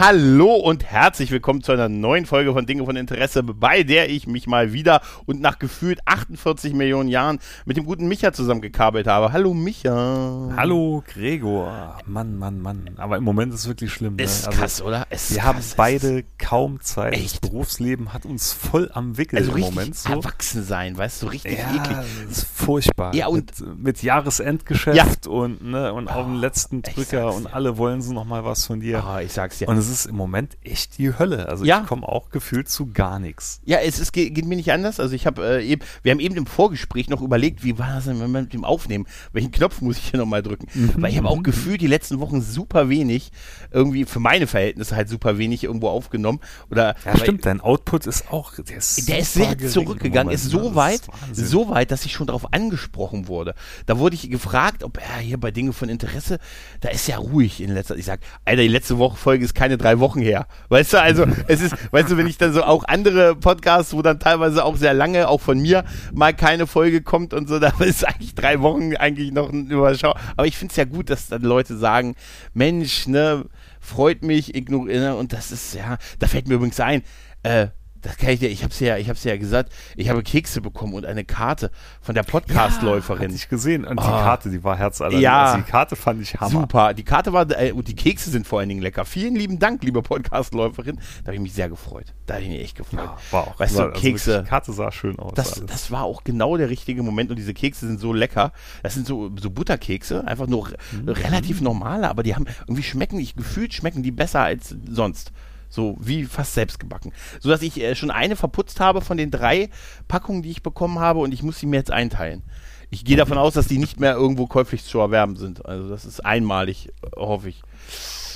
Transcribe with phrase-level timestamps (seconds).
[0.00, 4.26] Hallo und herzlich willkommen zu einer neuen Folge von Dinge von Interesse, bei der ich
[4.26, 9.34] mich mal wieder und nach gefühlt 48 Millionen Jahren mit dem guten Micha zusammengekabelt habe.
[9.34, 10.54] Hallo Micha.
[10.56, 11.98] Hallo Gregor.
[12.06, 12.88] Mann, Mann, Mann.
[12.96, 14.16] Aber im Moment ist es wirklich schlimm.
[14.16, 14.22] Ne?
[14.22, 15.06] Ist krass, oder?
[15.10, 17.12] Ist wir krass, haben beide kaum Zeit.
[17.12, 17.42] Echt?
[17.44, 19.96] Das Berufsleben hat uns voll am Wickel also im Moment.
[19.96, 20.12] So.
[20.12, 21.98] erwachsen sein, weißt du, richtig Ja, eklig.
[22.26, 23.14] das ist furchtbar.
[23.14, 28.00] Ja, und- mit, mit Jahresendgeschäft und, ne, und auf den letzten Drücker und alle wollen
[28.00, 29.04] so noch mal was von dir.
[29.04, 29.68] Ah, ich sag's dir.
[29.68, 31.48] Und es ist im Moment echt die Hölle.
[31.48, 31.80] Also Ja.
[31.82, 33.60] ich komme auch gefühlt zu gar nichts.
[33.64, 35.00] Ja, es ist, geht, geht mir nicht anders.
[35.00, 38.04] Also ich habe äh, eben, wir haben eben im Vorgespräch noch überlegt, wie war das
[38.04, 39.06] denn wenn wir mit dem Aufnehmen?
[39.32, 40.66] Welchen Knopf muss ich hier nochmal drücken?
[40.96, 43.32] Weil ich habe auch gefühlt die letzten Wochen super wenig,
[43.70, 46.40] irgendwie für meine Verhältnisse halt super wenig irgendwo aufgenommen.
[46.70, 47.46] Oder Ja, stimmt.
[47.46, 51.46] Dein Output ist auch, der ist, Der ist sehr zurückgegangen, Moment, ist so weit, Wahnsinn.
[51.46, 53.54] so weit, dass ich schon darauf angesprochen wurde.
[53.86, 56.38] Da wurde ich gefragt, ob ja, hier bei Dinge von Interesse,
[56.80, 58.00] da ist ja ruhig in letzter Zeit.
[58.00, 60.46] Ich sag, Alter, die letzte Woche Folge ist keine drei Wochen her.
[60.68, 64.02] Weißt du, also es ist, weißt du, wenn ich dann so auch andere Podcasts, wo
[64.02, 67.72] dann teilweise auch sehr lange, auch von mir mal keine Folge kommt und so, da
[67.80, 70.14] ist eigentlich drei Wochen eigentlich noch ein Überschau.
[70.36, 72.14] Aber ich finde es ja gut, dass dann Leute sagen,
[72.54, 73.44] Mensch, ne,
[73.80, 77.02] freut mich, ignoriere, und das ist, ja, da fällt mir übrigens ein,
[77.42, 77.68] äh,
[78.02, 80.94] das kann ich dir, ich hab's ja, ich hab's ja gesagt, ich habe Kekse bekommen
[80.94, 81.70] und eine Karte
[82.00, 83.24] von der Podcastläuferin.
[83.24, 83.84] Hatte ich gesehen.
[83.84, 84.22] Und die Ah.
[84.22, 85.22] Karte, die war herzallerliebst.
[85.22, 85.44] Ja.
[85.52, 86.50] Also die Karte fand ich hammer.
[86.50, 86.94] Super.
[86.94, 89.04] Die Karte war, äh, und die Kekse sind vor allen Dingen lecker.
[89.04, 90.96] Vielen lieben Dank, liebe Podcastläuferin.
[91.22, 92.14] Da habe ich mich sehr gefreut.
[92.26, 93.00] Da habe ich mich echt gefreut.
[93.00, 93.58] Ja, war auch.
[93.60, 94.42] Weißt war, du, also Kekse.
[94.44, 95.32] Die Karte sah schön aus.
[95.34, 98.52] Das, das war auch genau der richtige Moment und diese Kekse sind so lecker.
[98.82, 100.60] Das sind so, so Butterkekse, einfach nur
[100.92, 101.08] Mhm.
[101.08, 105.32] relativ normale, aber die haben irgendwie schmecken, ich gefühlt schmecken die besser als sonst.
[105.70, 107.12] So wie fast selbst gebacken.
[107.40, 109.70] So dass ich äh, schon eine verputzt habe von den drei
[110.08, 112.42] Packungen, die ich bekommen habe und ich muss sie mir jetzt einteilen.
[112.90, 115.64] Ich gehe davon aus, dass die nicht mehr irgendwo käuflich zu erwerben sind.
[115.64, 117.62] Also das ist einmalig, hoffe ich.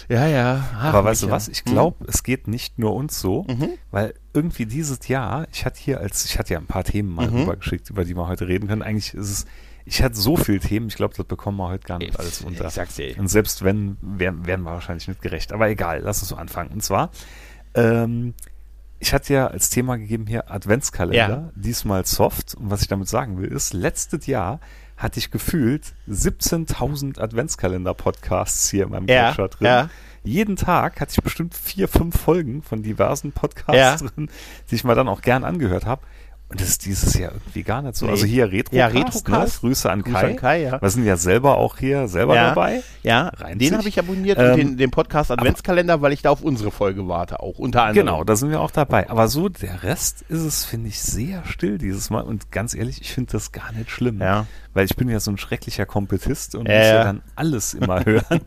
[0.08, 0.64] Ja, ja.
[0.76, 1.48] Ach, Aber weißt du was?
[1.48, 3.70] Ich glaube, es geht nicht nur uns so, Mhm.
[3.90, 7.28] weil irgendwie dieses Jahr, ich hatte hier als, ich hatte ja ein paar Themen mal
[7.30, 7.38] Mhm.
[7.40, 8.82] rübergeschickt, über die wir heute reden können.
[8.82, 9.46] Eigentlich ist es,
[9.86, 12.66] ich hatte so viele Themen, ich glaube, das bekommen wir heute gar nicht alles unter.
[12.68, 13.18] Ich sag's dir.
[13.18, 15.52] Und selbst wenn, wären, wären wir wahrscheinlich nicht gerecht.
[15.52, 16.70] Aber egal, lass uns so anfangen.
[16.70, 17.10] Und zwar,
[17.74, 18.34] ähm,
[19.00, 21.50] ich hatte ja als Thema gegeben hier Adventskalender, Ja.
[21.54, 22.54] diesmal soft.
[22.54, 24.60] Und was ich damit sagen will, ist, letztes Jahr
[24.96, 29.66] hatte ich gefühlt 17.000 Adventskalender-Podcasts hier in meinem Ja, Catcher drin.
[29.66, 29.90] ja.
[30.26, 34.08] Jeden Tag hatte ich bestimmt vier, fünf Folgen von diversen Podcasts Ja.
[34.08, 34.30] drin,
[34.70, 36.00] die ich mir dann auch gern angehört habe.
[36.50, 38.04] Und das ist dieses Jahr irgendwie gar nicht so.
[38.06, 38.12] Nee.
[38.12, 39.62] Also hier Retrocast, Ja, Retrocast.
[39.64, 39.68] Ne?
[39.68, 40.30] Grüße an Grüße Kai.
[40.30, 40.80] an Kai, ja.
[40.82, 42.50] Wir sind ja selber auch hier selber Ja.
[42.50, 42.82] dabei.
[43.02, 46.30] Ja, Reimt den habe ich abonniert Ähm, und den, den Podcast Adventskalender, weil ich da
[46.30, 48.06] auf unsere Folge warte, auch unter anderem.
[48.06, 49.08] Genau, da sind wir auch dabei.
[49.10, 52.22] Aber so der Rest ist es, finde ich, sehr still dieses Mal.
[52.22, 54.20] Und ganz ehrlich, ich finde das gar nicht schlimm.
[54.20, 54.46] Ja.
[54.74, 58.04] Weil ich bin ja so ein schrecklicher Kompetist und Ja, muss ja dann alles immer
[58.04, 58.40] hören.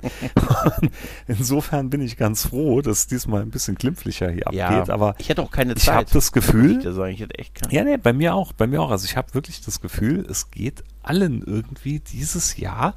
[1.28, 4.90] insofern bin ich ganz froh, dass es diesmal ein bisschen glimpflicher hier abgeht.
[4.90, 5.96] Aber ich hätte auch keine ich Zeit.
[5.96, 8.53] habe das Ich Gefühl, das sagen, ich hätte echt keine ja, nee, bei mir auch,
[8.53, 8.91] bei mir auch.
[8.91, 12.93] Also ich habe wirklich das Gefühl, es geht allen irgendwie dieses Jahr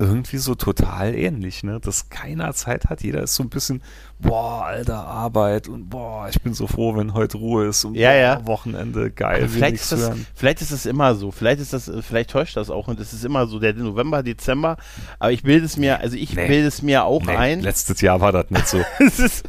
[0.00, 1.80] irgendwie so total ähnlich, ne?
[1.80, 3.02] Dass keiner Zeit hat.
[3.02, 3.82] Jeder ist so ein bisschen,
[4.20, 8.10] boah, alter Arbeit und boah, ich bin so froh, wenn heute Ruhe ist und Ja,
[8.10, 8.46] boah, ja.
[8.46, 9.48] Wochenende geil.
[9.48, 11.32] vielleicht, ist das, vielleicht ist das immer so.
[11.32, 14.22] Vielleicht ist das, äh, vielleicht täuscht das auch und es ist immer so der November,
[14.22, 14.76] Dezember.
[15.18, 16.46] Aber ich bilde es mir, also ich Nee.
[16.46, 17.60] bilde es mir auch Nee, ein.
[17.60, 18.80] letztes Jahr war das nicht so.
[19.04, 19.46] es ist,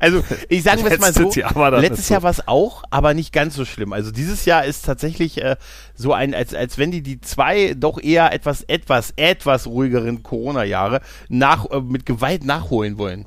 [0.00, 2.08] also ich sage es mal so, Letztes Jahr war das letztes.
[2.08, 3.92] Jahr war es auch, aber nicht ganz so schlimm.
[3.92, 5.56] Also dieses Jahr ist tatsächlich äh,
[5.94, 11.00] so ein, als, als wenn die die zwei doch eher etwas, etwas, etwas ruhigeren Corona-Jahre
[11.28, 13.26] nach, äh, mit Gewalt nachholen wollen.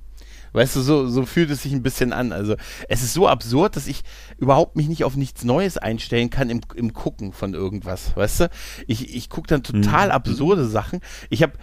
[0.56, 2.32] Weißt du, so, so fühlt es sich ein bisschen an.
[2.32, 2.56] Also
[2.88, 4.04] es ist so absurd, dass ich
[4.38, 8.16] überhaupt mich nicht auf nichts Neues einstellen kann im, im Gucken von irgendwas.
[8.16, 8.50] Weißt du?
[8.88, 11.02] Ich, ich gucke dann total absurde Sachen.
[11.30, 11.54] Ich habe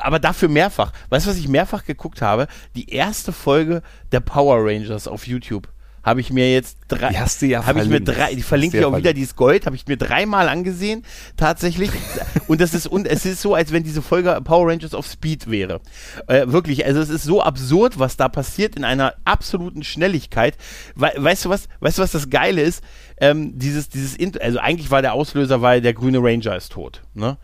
[0.00, 0.92] aber dafür mehrfach.
[1.08, 2.46] Weißt du, was ich mehrfach geguckt habe?
[2.74, 3.82] Die erste Folge
[4.12, 5.68] der Power Rangers auf YouTube.
[6.08, 7.10] Habe ich mir jetzt drei.
[7.10, 8.34] Die hast du ja habe ich mir drei.
[8.34, 9.12] Die verlinke ich auch wieder.
[9.12, 9.66] Die ist Gold.
[9.66, 11.04] Habe ich mir dreimal angesehen.
[11.36, 11.90] Tatsächlich.
[12.46, 15.50] und das ist und es ist so, als wenn diese Folge Power Rangers auf Speed
[15.50, 15.80] wäre.
[16.26, 16.86] Äh, wirklich.
[16.86, 20.56] Also es ist so absurd, was da passiert in einer absoluten Schnelligkeit.
[20.94, 21.68] We weißt du was?
[21.80, 22.82] Weißt du was das Geile ist?
[23.20, 27.02] Ähm, dieses dieses also eigentlich war der Auslöser, weil der grüne Ranger ist tot.
[27.12, 27.36] Ne?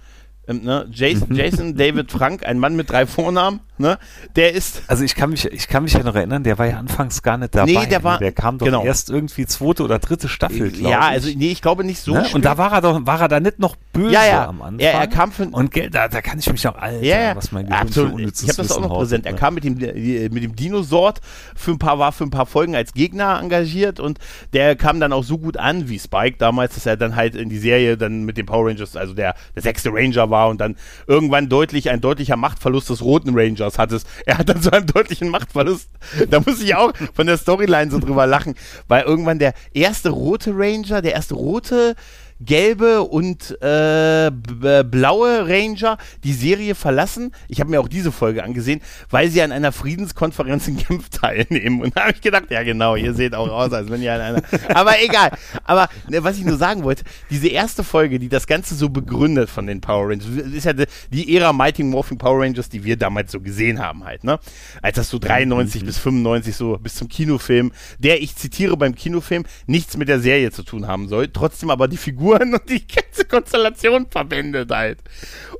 [0.49, 0.87] Ähm, ne?
[0.91, 3.61] Jason, Jason David Frank, ein Mann mit drei Vornamen.
[3.76, 3.99] Ne?
[4.37, 4.82] Der ist.
[4.87, 7.37] Also ich kann mich, ich kann mich ja noch erinnern, der war ja anfangs gar
[7.37, 7.73] nicht dabei.
[7.73, 8.21] Nee, der war- ne?
[8.21, 8.85] der kam doch genau.
[8.85, 11.15] erst irgendwie zweite oder dritte Staffel, glaube ja, ich.
[11.15, 12.12] also nee, ich glaube nicht so.
[12.12, 12.25] ne?
[12.35, 14.47] Und da war er doch, war er da nicht noch böse ja, ja.
[14.47, 14.79] am Anfang.
[14.79, 17.37] Er, er kam für, und da, da kann ich mich noch, Alter, ja, ja.
[17.37, 18.21] was mein Gehirn Absolut.
[18.21, 19.26] Ich habe das auch noch präsent.
[19.26, 19.38] Er ne?
[19.38, 21.15] kam mit dem, mit dem Dinosaur
[21.56, 24.20] für ein paar, war für ein paar Folgen als Gegner engagiert und
[24.53, 27.49] der kam dann auch so gut an wie Spike damals, dass er dann halt in
[27.49, 30.77] die Serie dann mit den Power Rangers, also der, der sechste Ranger war und dann
[31.09, 34.05] irgendwann deutlich ein deutlicher Machtverlust des roten Rangers hat es.
[34.27, 35.89] Er hat dann so einen deutlichen Machtverlust.
[36.29, 38.55] Da muss ich auch von der Storyline so drüber lachen,
[38.89, 41.95] weil irgendwann der erste rote Ranger, der erste rote
[42.44, 47.32] gelbe und äh, blaue Ranger die Serie verlassen.
[47.49, 48.81] Ich habe mir auch diese Folge angesehen,
[49.11, 51.82] weil sie an einer Friedenskonferenz in Genf teilnehmen.
[51.82, 54.20] Und da habe ich gedacht, ja genau, ihr seht auch aus, als wenn ihr an
[54.20, 54.43] einer.
[54.75, 55.32] Aber egal.
[55.64, 59.50] Aber ne, was ich nur sagen wollte, diese erste Folge, die das Ganze so begründet
[59.50, 62.96] von den Power Rangers, ist ja die, die Ära Mighty Morphin Power Rangers, die wir
[62.96, 64.38] damals so gesehen haben halt, ne?
[64.82, 69.44] Als das so 93 bis 95 so bis zum Kinofilm, der ich zitiere beim Kinofilm
[69.67, 71.96] nichts mit der Serie zu tun haben soll, trotzdem aber die
[72.35, 74.99] Figuren und die ganze Konstellation verbindet halt.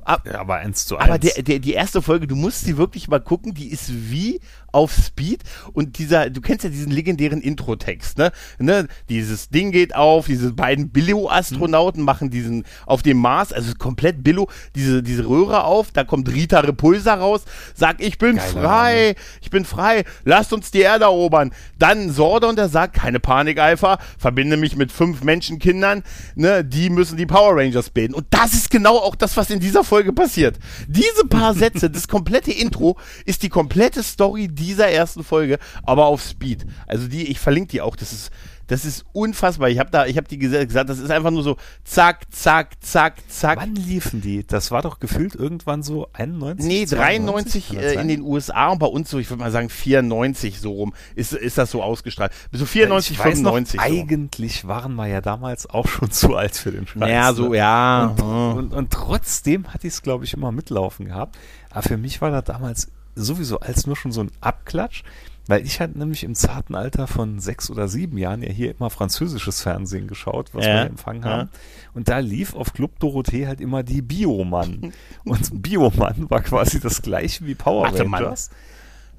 [0.03, 1.09] Ab, Ja, aber eins zu eins.
[1.09, 4.39] aber der, der, die erste Folge, du musst sie wirklich mal gucken, die ist wie
[4.75, 5.41] auf Speed
[5.73, 8.31] und dieser, du kennst ja diesen legendären Intro-Text, ne?
[8.59, 8.87] ne?
[9.07, 12.05] Dieses Ding geht auf, diese beiden Billo-Astronauten Mhm.
[12.05, 16.59] machen diesen auf dem Mars, also komplett Billo, diese, diese Röhre auf, da kommt Rita
[16.59, 17.43] Repulsa raus,
[17.73, 21.53] sagt, ich bin Geiler frei, ich bin frei, lasst uns die Erde erobern.
[21.79, 26.03] Dann Sordon, der sagt, keine Panik, Alpha, verbinde mich mit fünf Menschenkindern,
[26.35, 26.65] ne?
[26.65, 28.13] Die müssen die Power Rangers bilden.
[28.13, 30.57] Und das ist genau auch das, was in dieser Folge passiert.
[30.87, 36.21] Diese paar Sätze, das komplette Intro ist die komplette Story dieser ersten Folge, aber auf
[36.21, 36.65] Speed.
[36.87, 38.31] Also die, ich verlinke die auch, das ist,
[38.67, 39.69] das ist unfassbar.
[39.69, 42.71] Ich habe da, ich habe die gesa- gesagt, das ist einfach nur so zack, zack,
[42.83, 43.59] zack, zack.
[43.59, 44.43] Wann liefen die?
[44.45, 46.65] Das war doch gefühlt irgendwann so 91?
[46.65, 49.51] Nee, 93 kann das äh, in den USA und bei uns so, ich würde mal
[49.51, 52.31] sagen 94 so rum, ist, ist das so ausgestrahlt.
[52.51, 53.91] So 94, ich weiß 95 noch, so.
[53.91, 56.99] eigentlich waren wir ja damals auch schon zu alt für den Scheiß.
[56.99, 57.57] Naja, so, ne?
[57.57, 58.05] ja.
[58.07, 58.19] Und,
[58.57, 61.37] und, und trotzdem hatte ich es, glaube ich, immer mitlaufen gehabt.
[61.69, 65.03] Aber für mich war das damals sowieso als nur schon so ein Abklatsch,
[65.47, 68.89] weil ich hatte nämlich im zarten Alter von sechs oder sieben Jahren ja hier immer
[68.89, 71.29] französisches Fernsehen geschaut, was Ja, wir empfangen ja.
[71.29, 71.49] haben.
[71.93, 74.91] Und da lief auf Club Dorothee halt immer die Biomann.
[75.23, 78.23] Und Biomann war quasi das gleiche wie Power Mathe-Mann.
[78.23, 78.49] Rangers.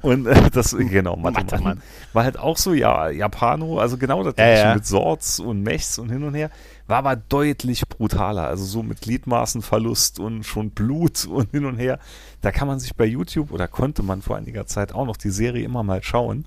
[0.02, 1.58] Und äh, das, genau, Mathe.
[1.62, 1.82] Mann.
[2.12, 5.98] War halt auch so, ja, Japano, also genau das Ja, gleiche mit Swords und Mechs
[5.98, 6.50] und hin und her.
[6.86, 11.98] War aber deutlich brutaler, also so mit Gliedmaßenverlust und schon Blut und hin und her.
[12.40, 15.30] Da kann man sich bei YouTube oder konnte man vor einiger Zeit auch noch die
[15.30, 16.46] Serie immer mal schauen.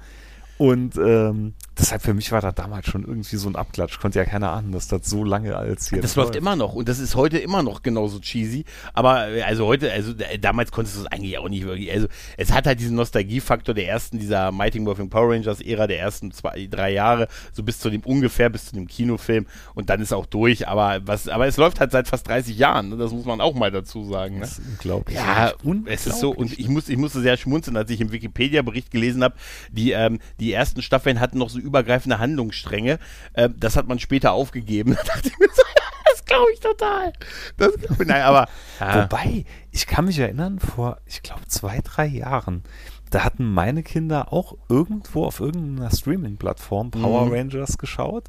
[0.58, 4.00] Und ähm, deshalb für mich war das damals schon irgendwie so ein Abklatsch.
[4.00, 6.90] Konnte ja keiner ahnen, dass das so lange als hier Das läuft immer noch und
[6.90, 8.66] das ist heute immer noch genauso cheesy.
[8.94, 11.92] Aber äh, also heute, also äh, damals konntest du es eigentlich auch nicht wirklich.
[11.92, 16.00] Also es hat halt diesen Nostalgiefaktor der ersten, dieser Mighty Morphin Power Rangers Ära der
[16.00, 19.46] ersten zwei, drei Jahre, so bis zu dem ungefähr bis zu dem Kinofilm
[19.76, 20.68] und dann ist auch durch.
[20.68, 22.90] Aber was, aber es läuft halt seit fast 30 Jahren.
[22.90, 22.98] Ne?
[22.98, 24.36] Das muss man auch mal dazu sagen.
[24.36, 24.42] Ne?
[24.42, 25.18] Das ist unglaublich.
[25.18, 25.94] Ja, Unglaublich.
[25.96, 29.24] es ist so, und ich, muss, ich musste sehr schmunzeln, als ich im Wikipedia-Bericht gelesen
[29.24, 29.36] habe,
[29.72, 33.00] die, ähm, die ersten Staffeln hatten noch so übergreifende Handlungsstränge.
[33.36, 34.95] Ähm, das hat man später aufgegeben.
[34.98, 35.62] Da dachte ich mir so,
[36.12, 37.13] das glaube ich total.
[37.57, 37.74] Das
[38.06, 38.48] nein, aber.
[38.80, 42.63] Ja, Wobei, ich kann mich erinnern, vor, ich glaube, zwei, drei Jahren,
[43.10, 47.33] da hatten meine Kinder auch irgendwo auf irgendeiner Streaming-Plattform Power Mhm.
[47.33, 48.25] Rangers geschaut.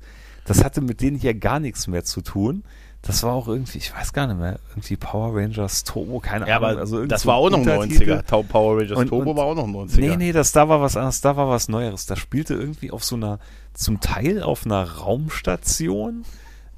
[0.46, 2.64] Das hatte mit denen hier gar nichts mehr zu tun.
[3.02, 6.57] Das war auch irgendwie, ich weiß gar nicht mehr, irgendwie Power Rangers Turbo, keine ja,
[6.59, 6.69] Ahnung.
[6.71, 8.12] aber also das war auch noch ein Untertitel.
[8.12, 8.26] 90er.
[8.26, 10.00] Tau- Power Rangers Und- Turbo und- war auch noch ein 90er.
[10.00, 12.04] Nee, nee, das da war was anderes, da war was Neueres.
[12.07, 13.38] Da spielte irgendwie auf so einer,
[13.73, 16.25] zum Teil auf einer Raumstation,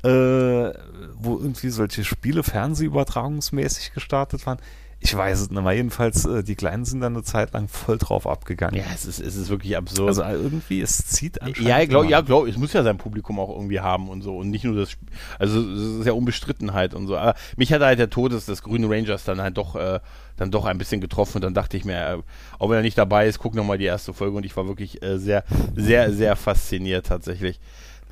[0.04, 4.58] äh, wo irgendwie solche Spiele fernsehübertragungsmäßig gestartet waren.
[5.04, 5.72] Ich weiß es nicht mehr.
[5.72, 8.76] Jedenfalls, äh, die Kleinen sind dann eine Zeit lang voll drauf abgegangen.
[8.76, 10.08] Ja, es ist, es ist wirklich absurd.
[10.08, 11.68] Also äh, irgendwie, es zieht anscheinend.
[11.68, 14.36] Ja, ich glaube, ja, glaub, es muss ja sein Publikum auch irgendwie haben und so
[14.36, 15.02] und nicht nur das, Sp-
[15.40, 17.16] also es ist ja Unbestrittenheit und so.
[17.16, 19.98] Aber mich hat halt der Tod des, des Grünen Rangers dann halt doch, äh,
[20.36, 22.18] dann doch ein bisschen getroffen und dann dachte ich mir, äh,
[22.60, 25.02] auch wenn er nicht dabei ist, guck nochmal die erste Folge und ich war wirklich
[25.02, 25.42] äh, sehr,
[25.74, 27.58] sehr, sehr fasziniert tatsächlich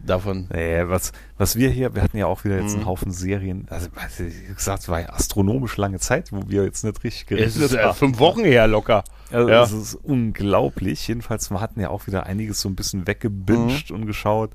[0.04, 0.46] davon.
[0.52, 2.78] Nee, was, was wir hier, wir hatten ja auch wieder jetzt Mhm.
[2.80, 3.88] einen Haufen Serien, also
[4.18, 7.74] wie gesagt, es war ja astronomisch lange Zeit, wo wir jetzt nicht richtig Es ist
[7.74, 7.94] äh, haben.
[7.96, 9.04] fünf Wochen her locker.
[9.30, 9.62] Also Ja.
[9.62, 11.06] es ist unglaublich.
[11.08, 13.06] Jedenfalls, wir hatten ja auch wieder einiges so ein bisschen Mhm.
[13.06, 14.50] weggebinged und geschaut.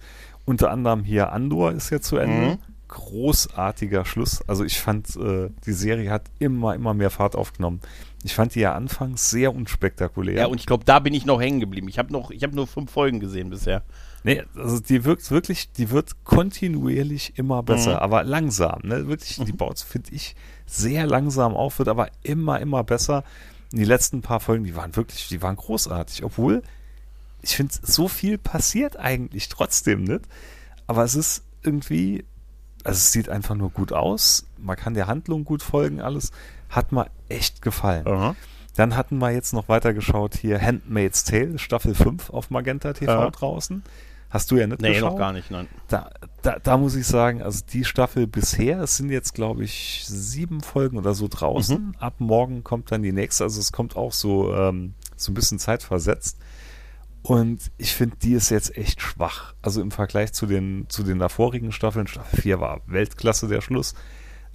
[0.45, 2.51] Unter anderem hier Andor ist ja zu Ende.
[2.51, 2.57] Mhm.
[2.87, 4.41] Großartiger Schluss.
[4.47, 7.79] Also ich fand, äh, die Serie hat immer, immer mehr Fahrt aufgenommen.
[8.23, 10.35] Ich fand die ja anfangs sehr unspektakulär.
[10.35, 11.87] Ja, und ich glaube, da bin ich noch hängen geblieben.
[11.87, 13.83] Ich habe noch, ich habe nur fünf Folgen gesehen bisher.
[14.25, 17.97] Nee, also die wirkt wirklich, die wird kontinuierlich immer besser, Mhm.
[17.97, 18.79] aber langsam.
[18.83, 19.07] Ne?
[19.07, 23.23] Wirklich, die baut, finde ich, sehr langsam auf, wird aber immer, immer besser.
[23.71, 26.61] die letzten paar Folgen, die waren wirklich, die waren großartig, obwohl
[27.41, 30.21] ich finde, so viel passiert eigentlich trotzdem nicht.
[30.87, 32.23] Aber es ist irgendwie,
[32.83, 34.45] also es sieht einfach nur gut aus.
[34.57, 36.31] Man kann der Handlung gut folgen, alles.
[36.69, 38.07] Hat mir echt gefallen.
[38.07, 38.35] Aha.
[38.75, 43.29] Dann hatten wir jetzt noch weitergeschaut hier Handmaid's Tale, Staffel 5 auf Magenta TV Ja.
[43.29, 43.83] draußen.
[44.29, 45.11] Hast du ja nicht Nee, geschaut?
[45.13, 45.67] noch gar nicht, nein.
[45.87, 46.09] Da,
[46.41, 50.61] da, da muss ich sagen, also die Staffel bisher, es sind jetzt, glaube ich, sieben
[50.61, 51.77] Folgen oder so draußen.
[51.87, 51.95] Mhm.
[51.99, 55.59] Ab morgen kommt dann die nächste, also es kommt auch so, ähm, so ein bisschen
[55.59, 56.37] zeitversetzt.
[57.21, 59.55] Und ich finde, die ist jetzt echt schwach.
[59.61, 62.05] Also im Vergleich zu den, zu den davorigen Staffeln.
[62.05, 63.95] Staffel 4 war Weltklasse der Schluss.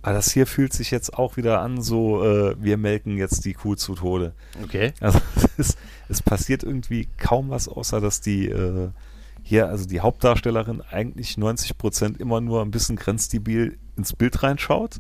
[0.03, 3.55] Aber das hier fühlt sich jetzt auch wieder an, so, äh, wir melken jetzt die
[3.55, 4.35] Kuh zu Tode.
[4.63, 4.93] Okay.
[5.01, 5.21] Also
[5.59, 5.77] es,
[6.09, 8.91] es passiert irgendwie kaum was, außer dass die äh,
[9.43, 14.99] hier, also die Hauptdarstellerin eigentlich 90 Prozent immer nur ein bisschen grenzdebil ins Bild reinschaut.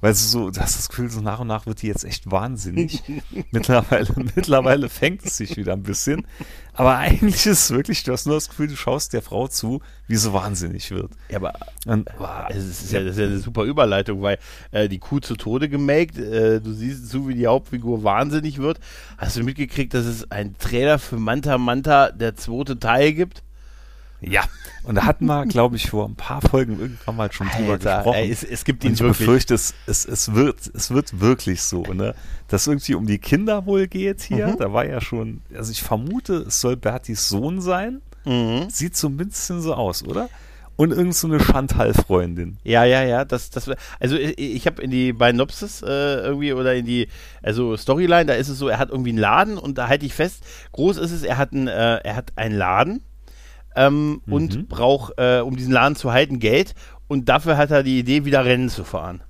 [0.00, 2.30] Weil sie so, du hast das Gefühl, so nach und nach wird die jetzt echt
[2.30, 3.02] wahnsinnig.
[3.50, 6.24] mittlerweile, mittlerweile fängt es sich wieder ein bisschen.
[6.72, 9.80] Aber eigentlich ist es wirklich, du hast nur das Gefühl, du schaust der Frau zu,
[10.06, 11.10] wie sie wahnsinnig wird.
[11.28, 11.54] Ja, aber
[11.84, 12.08] Und,
[12.50, 14.38] es ist ja, das ist ja eine super Überleitung, weil
[14.70, 18.78] äh, die Kuh zu Tode gemelkt, äh, du siehst zu, wie die Hauptfigur wahnsinnig wird.
[19.16, 23.42] Hast du mitgekriegt, dass es einen Trailer für Manta Manta der zweite Teil gibt?
[24.20, 24.42] Ja,
[24.82, 27.96] und da hatten wir, glaube ich, vor ein paar Folgen irgendwann mal schon drüber Alter,
[27.96, 28.16] gesprochen.
[28.16, 29.18] ey, es, es gibt Und ihn ich wirklich.
[29.18, 32.14] befürchte, es, es, es, wird, es wird wirklich so, ne?
[32.48, 34.48] Dass irgendwie um die Kinder wohl geht hier.
[34.48, 34.56] Mhm.
[34.58, 38.00] Da war ja schon, also ich vermute, es soll Bertis Sohn sein.
[38.24, 38.68] Mhm.
[38.70, 40.28] Sieht so ein bisschen so aus, oder?
[40.76, 42.58] Und irgend so eine Chantal-Freundin.
[42.62, 45.86] Ja, ja, ja, das, das, also ich, ich habe in die bei Nopsis äh,
[46.20, 47.08] irgendwie oder in die,
[47.42, 50.14] also Storyline, da ist es so, er hat irgendwie einen Laden und da halte ich
[50.14, 53.02] fest, groß ist es, er hat einen, äh, er hat einen Laden
[53.76, 54.32] ähm, Mhm.
[54.32, 56.74] und braucht, äh, um diesen Laden zu halten, Geld
[57.06, 59.22] und dafür hat er die Idee, wieder Rennen zu fahren.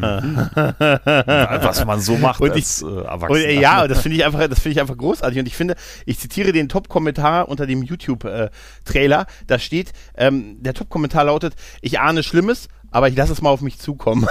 [0.00, 3.38] Was man so macht Und als äh, Und, Erwachsener.
[3.46, 5.40] äh, ja, und das finde ich einfach, das finde ich einfach großartig.
[5.40, 5.74] Und ich finde,
[6.06, 9.26] ich zitiere den Top-Kommentar unter dem YouTube-Trailer.
[9.48, 13.60] da steht, ähm, der Top-Kommentar lautet: Ich ahne Schlimmes, aber ich lasse es mal auf
[13.60, 14.28] mich zukommen.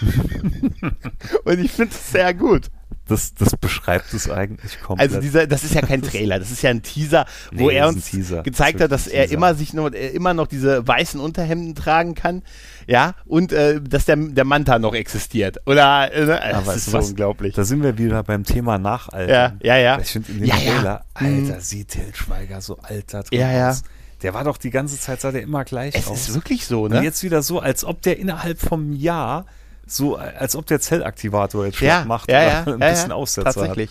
[1.44, 2.68] und ich finde es sehr gut.
[3.06, 5.10] Das, das beschreibt es eigentlich komplett.
[5.10, 7.86] Also dieser, das ist ja kein Trailer, das ist ja ein Teaser, wo Nee, er
[7.92, 10.86] das ist uns gezeigt hat, ist dass er immer sich nur, er immer noch diese
[10.86, 12.42] weißen Unterhemden tragen kann,
[12.86, 15.58] ja, und äh, dass der, der Manta noch existiert.
[15.66, 16.42] Oder äh, ne?
[16.42, 17.54] Aber das weißt ist so unglaublich.
[17.54, 19.58] Da sind wir wieder beim Thema Nachaltern.
[19.62, 19.98] Ja, ja, ja.
[20.00, 20.72] Ich finde in dem Ja, ja.
[20.72, 21.46] Trailer, Mhm.
[21.50, 23.70] Alter, sieht Til Schweiger so alter drin Ja, ja.
[23.70, 23.82] aus.
[24.22, 26.28] Der war doch die ganze Zeit, sah der immer gleich es aus.
[26.28, 27.02] ist wirklich so, Und ne?
[27.02, 29.44] jetzt wieder so, als ob der innerhalb vom Jahr
[29.86, 33.52] so, als ob der Zellaktivator jetzt ja, macht ja, ja, ein ja, bisschen ja, Aussetzer
[33.52, 33.90] Tatsächlich.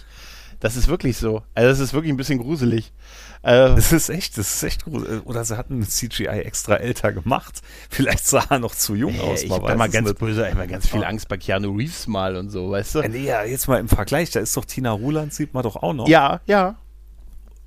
[0.59, 1.43] Das ist wirklich so.
[1.55, 2.93] Also das ist wirklich ein bisschen gruselig.
[3.41, 3.77] Äh, hat.
[3.77, 5.25] Das ist echt, das ist echt gruselig.
[5.25, 7.61] Oder sie hatten CGI extra älter gemacht.
[7.89, 9.43] Vielleicht sah er noch zu jung aus.
[9.43, 10.19] ich man hab weiß da mal ganz nicht.
[10.19, 12.99] böse, einfach ganz viel Angst bei Keanu Reeves mal und so, weißt du?
[12.99, 15.75] Äh, Nee, ja, jetzt mal im Vergleich, da ist doch Tina Ruland, sieht man doch
[15.75, 16.07] auch noch.
[16.07, 16.75] Ja, ja.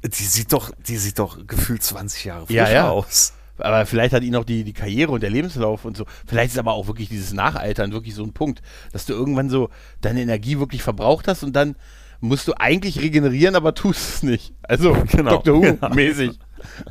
[0.02, 2.88] Die sieht doch, die sieht doch gefühlt 20 Jahre Ja, frischer ja.
[2.88, 3.34] aus.
[3.58, 6.04] Aber vielleicht hat ihn auch die, die Karriere und der Lebenslauf und so.
[6.26, 9.70] Vielleicht ist aber auch wirklich dieses Nachaltern wirklich so ein Punkt, dass du irgendwann so
[10.00, 11.76] deine Energie wirklich verbraucht hast und dann
[12.20, 14.54] musst du eigentlich regenerieren, aber tust es nicht.
[14.62, 15.60] Also Genau, Dr.
[15.60, 15.90] genau.
[15.90, 16.38] Who-mäßig.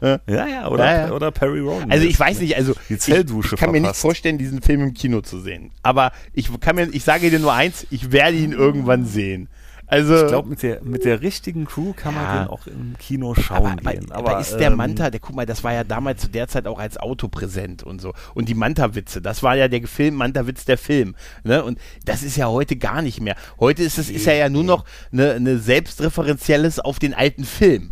[0.02, 1.12] Ja, ja, oder, Ja, ja.
[1.12, 1.92] oder Perry Rowan.
[1.92, 4.02] Also ich weiß nicht, also Die Zelldusche ich kann mir nicht verpasst.
[4.02, 5.72] vorstellen, diesen Film im Kino zu sehen.
[5.82, 9.50] Aber ich kann mir, ich sage dir nur eins, ich werde ihn irgendwann sehen.
[9.88, 12.22] Also Ich glaube, mit der, mit der richtigen Crew kann Ja.
[12.22, 14.12] man den auch im Kino schauen aber, gehen.
[14.12, 16.48] aber, Aber, ist der ähm, Manta, der guck mal, das war ja damals zu der
[16.48, 18.14] Zeit auch als Auto präsent und so.
[18.34, 21.16] Und die Manta-Witze, das war ja der Film, Manta-Witz der Film.
[21.44, 21.64] Ne?
[21.64, 23.36] Und das ist ja heute gar nicht mehr.
[23.60, 27.92] Heute ist es, ist er ja nur noch eine, eine selbstreferenzielles auf den alten Film.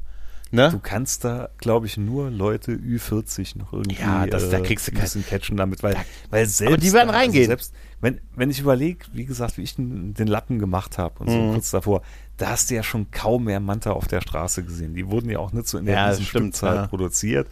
[0.53, 0.69] Ne?
[0.69, 4.91] Du kannst da, glaube ich, nur Leute Ü40 noch irgendwie Ja, das- da kriegst du
[4.91, 5.95] ein kein- bisschen catchen damit, weil,
[6.29, 7.47] weil selbst die werden da, reingehen.
[7.47, 11.29] selbst, wenn, wenn ich überlege, wie gesagt, wie ich den, den Lappen gemacht habe und
[11.31, 11.53] so Mhm.
[11.53, 12.03] kurz davor,
[12.37, 14.93] da hast du ja schon kaum mehr Manta auf der Straße gesehen.
[14.93, 16.87] Die wurden ja auch nicht so in der Ja, Stückzahl ja.
[16.87, 17.47] produziert.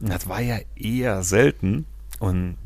[0.00, 1.86] Und das war ja eher selten.
[2.18, 2.56] Und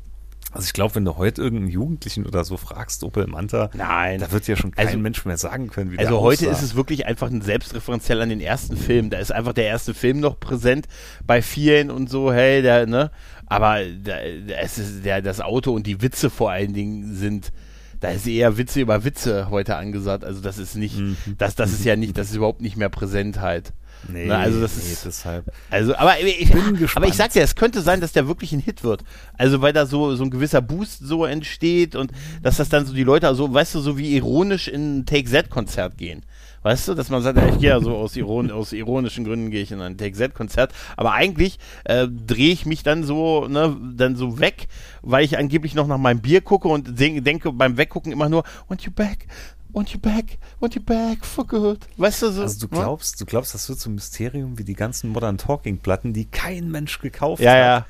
[0.55, 4.21] also ich glaube, wenn du heute irgendeinen Jugendlichen oder so fragst, Opel Manta, Nein.
[4.21, 6.57] da wird ja schon kein Also- Mensch mehr sagen können, wie der Also heute aussah.
[6.59, 9.11] ist es wirklich einfach ein Selbstreferenziell an den ersten Film.
[9.11, 10.87] Da ist einfach der erste Film noch präsent
[11.27, 13.11] bei vielen und so, hey, der, ne?
[13.47, 14.13] Aber da,
[14.47, 17.53] da es ist der, das Auto und die Witze vor allen Dingen sind,
[18.01, 20.25] da ist eher Witze über Witze heute angesagt.
[20.25, 21.17] Also das ist nicht, Mhm.
[21.39, 23.73] das, das ist ja nicht, das ist überhaupt nicht mehr präsent halt.
[24.09, 25.51] Nee, Na, also das nee, ist- deshalb.
[25.71, 27.07] Also, aber ich, Bin aber gespannt.
[27.09, 29.03] ich sag dir, es könnte sein, dass der wirklich ein Hit wird.
[29.39, 32.93] Also, weil da so, so ein gewisser Boost so entsteht und dass das dann so
[32.95, 36.23] die Leute, so, weißt du, so wie ironisch in ein Take-Z-Konzert gehen.
[36.63, 39.61] Weißt du, dass man sagt, ich gehe ja so aus, iron aus ironischen Gründen gehe
[39.61, 44.39] ich in ein Take-Z-Konzert, aber eigentlich äh, drehe ich mich dann so, ne, dann so
[44.41, 44.69] weg,
[45.03, 48.45] weil ich angeblich noch nach meinem Bier gucke und denk, denke beim Weggucken immer nur,
[48.69, 49.27] want you back?
[49.75, 51.81] Want you back, want you back for good.
[51.97, 52.43] Weißt du so?
[52.43, 55.79] Also du glaubst, du glaubst, das wird so ein Mysterium wie die ganzen Modern Talking
[55.79, 57.59] Platten, die kein Mensch gekauft Ja, hat.
[57.59, 57.87] ja.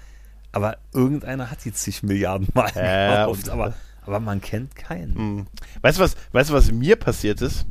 [0.53, 3.45] Aber irgendeiner hat die zig Milliarden Mal Ja, gekauft.
[3.45, 3.75] und- Aber,
[4.07, 5.15] aber man kennt keinen.
[5.15, 5.47] Hm.
[5.83, 7.67] Weißt du was, weißt du was mir passiert ist?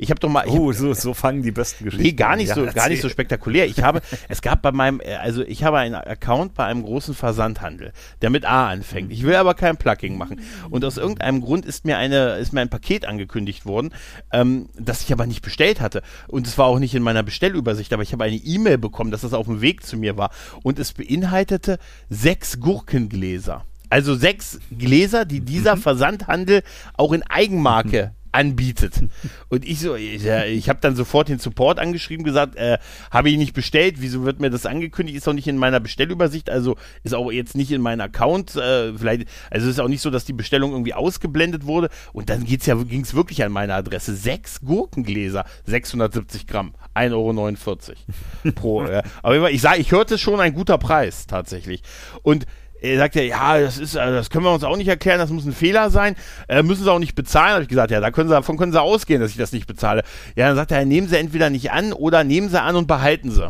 [0.00, 2.30] Ich habe doch mal, ich hab, Oh, so, so fangen die besten Geschichten Nee, gar
[2.30, 2.38] an.
[2.38, 3.66] nicht Ja, so, gar nicht so spektakulär.
[3.66, 7.14] Ich habe, es gab bei meinem, äh, also ich habe einen Account bei einem großen
[7.14, 7.92] Versandhandel,
[8.22, 9.10] der mit A anfängt.
[9.12, 10.40] Ich will aber kein Plugging machen.
[10.70, 13.90] Und aus irgendeinem Grund ist mir eine, ist mir ein Paket angekündigt worden,
[14.32, 16.02] ähm, das ich aber nicht bestellt hatte.
[16.28, 19.22] Und es war auch nicht in meiner Bestellübersicht, aber ich habe eine E-Mail bekommen, dass
[19.22, 20.30] das auf dem Weg zu mir war.
[20.62, 21.78] Und es beinhaltete
[22.08, 23.64] sechs Gurkengläser.
[23.90, 26.62] Also sechs Gläser, die dieser Versandhandel
[26.96, 29.00] auch in Eigenmarke anbietet.
[29.48, 32.78] Und ich so, ich, ich habe dann sofort den Support angeschrieben, gesagt, äh,
[33.10, 35.16] habe ich nicht bestellt, wieso wird mir das angekündigt?
[35.16, 38.92] Ist auch nicht in meiner Bestellübersicht, also ist auch jetzt nicht in meinem Account, äh,
[38.96, 41.88] vielleicht, also ist auch nicht so, dass die Bestellung irgendwie ausgeblendet wurde.
[42.12, 44.14] Und dann geht's ja, ging's wirklich an meine Adresse.
[44.14, 48.84] Sechs Gurkengläser, 670 Gramm, 1,49 Euro pro.
[48.84, 51.82] Äh, aber ich sage, ich hörte schon ein guter Preis tatsächlich.
[52.22, 52.46] Und
[52.80, 55.30] er sagt ja, ja, das ist, äh, das können wir uns auch nicht erklären, das
[55.30, 56.16] muss ein Fehler sein,
[56.48, 57.54] äh, müssen sie auch nicht bezahlen.
[57.54, 59.66] Habe ich gesagt, ja, da können sie, davon können sie ausgehen, dass ich das nicht
[59.66, 60.02] bezahle.
[60.36, 63.30] Ja, dann sagt er, nehmen sie entweder nicht an oder nehmen sie an und behalten
[63.30, 63.48] sie.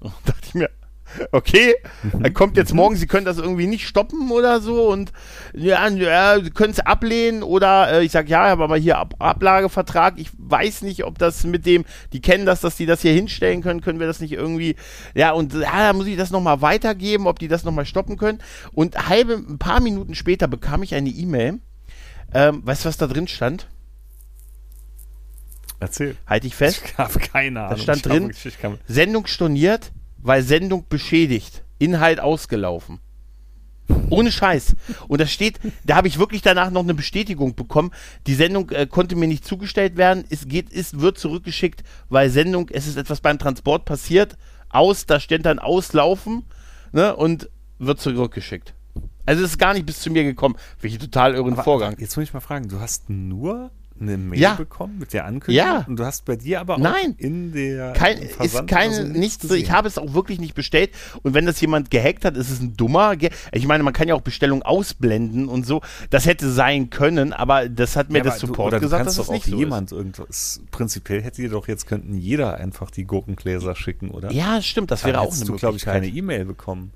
[0.00, 0.70] Und dachte ich mir,
[1.32, 1.74] okay,
[2.12, 5.12] dann kommt jetzt morgen, sie können das irgendwie nicht stoppen oder so und
[5.52, 10.14] ja, ja sie können es ablehnen oder äh, ich sage, ja, aber hier Ab Ablagevertrag,
[10.18, 13.62] ich weiß nicht, ob das mit dem, die kennen das, dass die das hier hinstellen
[13.62, 14.76] können, können wir das nicht irgendwie,
[15.14, 18.40] ja, und ja, da muss ich das nochmal weitergeben, ob die das nochmal stoppen können
[18.72, 21.60] und halbe, ein paar Minuten später bekam ich eine E-Mail,
[22.32, 23.68] ähm, weißt du, was da drin stand?
[25.80, 26.16] Erzähl.
[26.26, 26.82] Halte ich fest.
[26.84, 27.78] Ich habe keine Ahnung.
[27.78, 29.92] stand Ich kann drin, Sendung storniert,
[30.24, 31.62] weil Sendung beschädigt.
[31.78, 32.98] Inhalt ausgelaufen.
[34.08, 34.74] Ohne Scheiß.
[35.06, 37.90] Und das steht, da habe ich wirklich danach noch eine Bestätigung bekommen.
[38.26, 40.24] Die Sendung äh, konnte mir nicht zugestellt werden.
[40.30, 44.38] Es geht, ist, wird zurückgeschickt, weil Sendung, es ist etwas beim Transport passiert.
[44.70, 46.44] Aus, da steht dann auslaufen,
[46.92, 48.74] ne, und wird zurückgeschickt.
[49.26, 50.56] Also es ist gar nicht bis zu mir gekommen.
[50.80, 51.96] Welche total irren Aber Vorgang.
[51.98, 54.54] Jetzt muss ich mal fragen, du hast nur eine Mail Ja.
[54.54, 55.84] bekommen mit der Ankündigung Ja.
[55.86, 57.14] und du hast bei dir aber auch Nein.
[57.16, 59.58] in der Kein, ist Versand kein, also nichts, gesehen.
[59.62, 60.90] ich habe es auch wirklich nicht bestellt.
[61.22, 63.16] Und wenn das jemand gehackt hat, ist es ein dummer.
[63.16, 65.80] Ge ich meine, man kann ja auch Bestellungen ausblenden und so.
[66.10, 69.18] Das hätte sein können, aber das hat mir Ja, das du- Support du gesagt, kannst
[69.18, 70.60] dass es nicht so jemand irgendwas.
[70.72, 74.28] Prinzipiell hätte dir doch jetzt könnten jeder einfach die Gurkengläser schicken, oder?
[74.30, 74.34] ist.
[74.36, 75.94] Ja, stimmt, das Dann wäre auch eine du, glaube ich, Möglichkeit.
[76.02, 76.92] keine E-Mail bekommen.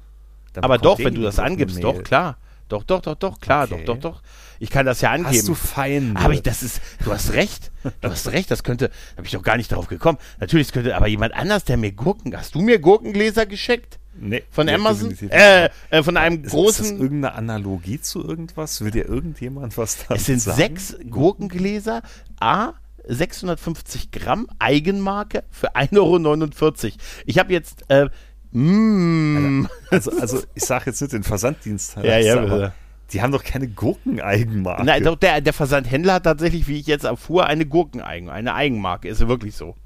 [0.53, 2.39] Dann aber doch, wenn du das angibst, doch, klar.
[2.69, 3.85] Doch, doch, doch, doch, klar, Okay.
[3.87, 4.23] doch, doch, doch.
[4.61, 5.37] Ich kann das ja angeben.
[5.37, 6.21] Hast du Feinde?
[6.21, 9.43] Aber ich, das ist, du hast recht, du hast recht, das könnte, habe ich doch
[9.43, 10.19] gar nicht darauf gekommen.
[10.41, 13.99] Natürlich, könnte aber jemand anders, der mir Gurken, hast du mir Gurkengläser geschickt?
[14.21, 15.17] nee, Von Amazon?
[15.31, 18.81] Äh, äh, von einem ist, ist das großen, irgendeine Analogie zu irgendwas?
[18.81, 20.57] Will dir irgendjemand was da Es sind sagen?
[20.59, 22.03] sechs Gurkengläser,
[22.41, 22.73] A,
[23.07, 26.95] 650 Gramm, Eigenmarke für 1,49 Euro.
[27.27, 28.09] Ich habe jetzt, äh,
[28.53, 31.97] mm, Also, also ich sage jetzt nicht den Versanddienst.
[32.03, 32.73] Ja, ja, aber bitte.
[33.13, 34.85] Die haben doch keine Gurkeneigenmarke.
[34.85, 39.09] nein, doch, der, der Versandhändler hat tatsächlich, wie ich jetzt erfuhr, eine Gurkeneigen, eine Eigenmarke.
[39.09, 39.77] Ist wirklich so.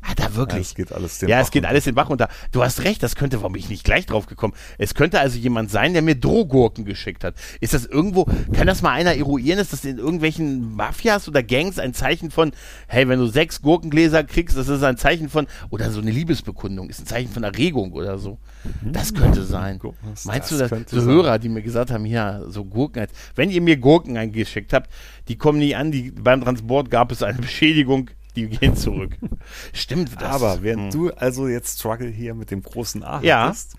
[0.00, 0.68] Hat er ja, wirklich?
[0.68, 2.28] es geht alles den Ja, Bach es geht alles den Bach runter.
[2.52, 4.54] Du hast recht, das könnte, warum bin ich nicht gleich drauf gekommen?
[4.78, 7.34] Es könnte also jemand sein, der mir Drohgurken geschickt hat.
[7.60, 9.58] Ist das irgendwo, kann das mal einer eruieren?
[9.58, 12.52] Ist das in irgendwelchen Mafias oder Gangs ein Zeichen von,
[12.86, 16.88] hey, wenn du sechs Gurkengläser kriegst, das ist ein Zeichen von, oder so eine Liebesbekundung,
[16.90, 18.38] ist ein Zeichen von Erregung oder so.
[18.82, 19.80] Das könnte sein.
[20.02, 21.08] Was Meinst das du, dass so sein.
[21.08, 24.90] Hörer, die mir gesagt haben, hier, so Gurken, wenn ihr mir Gurken eingeschickt habt,
[25.28, 28.10] die kommen nie an, die, beim Transport gab es eine Beschädigung,
[28.46, 29.16] die gehen zurück.
[29.72, 30.22] Stimmt, das.
[30.22, 31.00] Aber während hm.
[31.00, 33.46] du also jetzt Struggle hier mit dem großen A Ja.
[33.46, 33.76] hattest,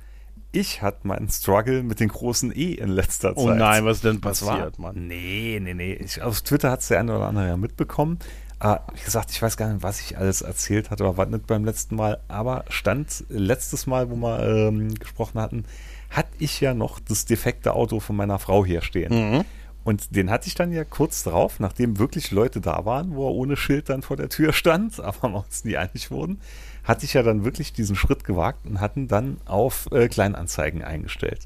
[0.51, 3.43] ich hatte meinen Struggle mit dem großen E in letzter Zeit.
[3.43, 5.07] Oh nein, was ist denn Was passiert, Mann?
[5.07, 5.93] Nee, nee, nee.
[5.93, 8.17] Ich, auf Twitter hat es der eine oder andere ja mitbekommen.
[8.59, 11.47] Äh, wie gesagt, ich weiß gar nicht, was ich alles erzählt hatte oder was nicht
[11.47, 12.19] beim letzten Mal.
[12.27, 15.65] Aber stand letztes Mal, wo wir ähm, gesprochen hatten,
[16.09, 19.13] hatte ich ja noch das defekte Auto von meiner Frau hier stehen.
[19.13, 19.45] Mhm.
[19.83, 23.33] Und den hatte ich dann ja kurz drauf, nachdem wirklich Leute da waren, wo er
[23.33, 26.39] ohne Schild dann vor der Tür stand, aber wir uns nie einig wurden,
[26.83, 31.45] hatte ich ja dann wirklich diesen Schritt gewagt und hatten dann auf äh, Kleinanzeigen eingestellt.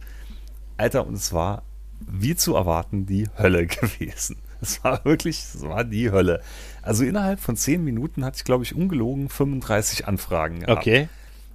[0.77, 1.63] Alter, und es war
[1.99, 4.37] wie zu erwarten die Hölle gewesen.
[4.61, 6.41] Es war wirklich, es war die Hölle.
[6.81, 10.79] Also innerhalb von zehn Minuten hatte ich, glaube ich, ungelogen 35 Anfragen gehabt.
[10.79, 11.09] Okay.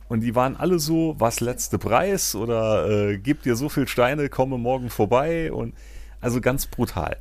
[0.09, 4.29] Und die waren alle so, was letzte Preis oder äh, gib dir so viel Steine,
[4.29, 5.75] komme morgen vorbei und
[6.21, 7.17] also ganz brutal.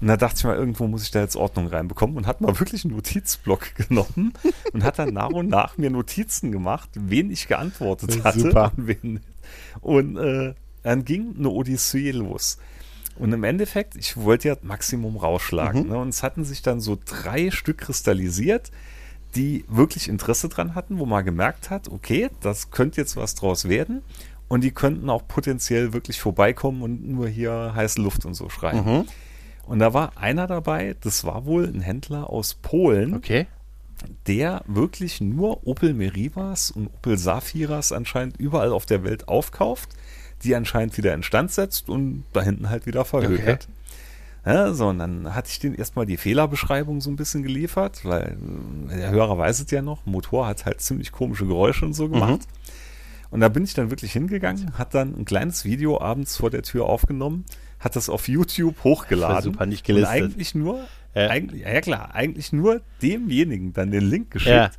[0.00, 2.58] Und da dachte ich mal, irgendwo muss ich da jetzt Ordnung reinbekommen und hat mal
[2.58, 4.32] wirklich einen Notizblock genommen
[4.72, 8.72] und hat dann nach und nach mir Notizen gemacht, wen ich geantwortet hatte Super.
[8.76, 9.24] und wen nicht.
[9.82, 12.58] Und äh, dann ging eine Odyssee los.
[13.16, 15.82] Und im Endeffekt, ich wollte ja Maximum rausschlagen.
[15.84, 15.88] Mhm.
[15.90, 15.98] Ne?
[15.98, 18.70] Und es hatten sich dann so drei Stück kristallisiert,
[19.34, 23.68] die wirklich Interesse dran hatten, wo man gemerkt hat, okay, das könnte jetzt was draus
[23.68, 24.02] werden.
[24.50, 28.84] Und die könnten auch potenziell wirklich vorbeikommen und nur hier heiße Luft und so schreien.
[28.84, 29.04] Mhm.
[29.64, 33.46] Und da war einer dabei, das war wohl ein Händler aus Polen, Okay.
[34.26, 39.90] der wirklich nur Opel Merivas und Opel Saphiras anscheinend überall auf der Welt aufkauft,
[40.42, 43.68] die anscheinend wieder instand setzt und da hinten halt wieder verhökert.
[44.44, 48.38] Ja, so, und dann hatte ich den erstmal die Fehlerbeschreibung so ein bisschen geliefert, weil
[48.88, 52.08] äh, der Hörer weiß es ja noch, Motor hat halt ziemlich komische Geräusche und so
[52.08, 52.40] gemacht.
[53.30, 56.62] Und da bin ich dann wirklich hingegangen, hat dann ein kleines Video abends vor der
[56.62, 57.44] Tür aufgenommen,
[57.78, 59.52] hat das auf YouTube hochgeladen.
[59.52, 60.10] super nicht und gelistet.
[60.24, 60.80] eigentlich nur,
[61.14, 61.28] Ja.
[61.28, 64.54] eigentlich, ja klar, eigentlich nur demjenigen dann den Link geschickt.
[64.54, 64.70] Ja.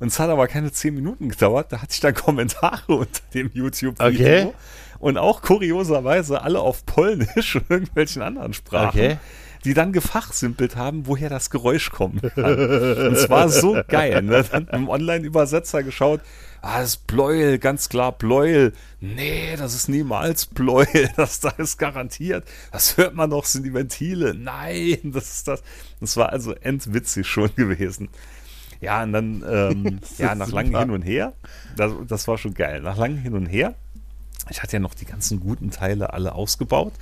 [0.00, 3.50] Und es hat aber keine zehn Minuten gedauert, da hatte ich dann Kommentare unter dem
[3.52, 4.08] YouTube-Video.
[4.48, 4.48] Okay.
[4.98, 9.18] Und auch kurioserweise alle auf Polnisch und irgendwelchen anderen Sprachen, Okay.
[9.64, 12.18] Die dann gefachsimpelt haben, woher das Geräusch kann.
[12.18, 14.22] und es war so geil.
[14.22, 14.44] Ne?
[14.50, 16.20] Dann im Online-Übersetzer geschaut,
[16.62, 18.72] ah, das ist Bleuel, ganz klar Bleuel.
[19.00, 22.44] Nee, das ist niemals Bleuel, das da ist garantiert.
[22.70, 24.34] Das hört man doch, sind die Ventile.
[24.34, 25.62] Nein, das ist das.
[26.00, 28.08] Das war also endwitzig schon gewesen.
[28.80, 30.76] Ja, und dann, ähm, ja, nach langem.
[30.76, 31.34] Hin und Her,
[31.76, 32.80] das, das war schon geil.
[32.80, 33.74] Nach langem Hin und Her,
[34.50, 36.94] ich hatte ja noch die ganzen guten Teile alle ausgebaut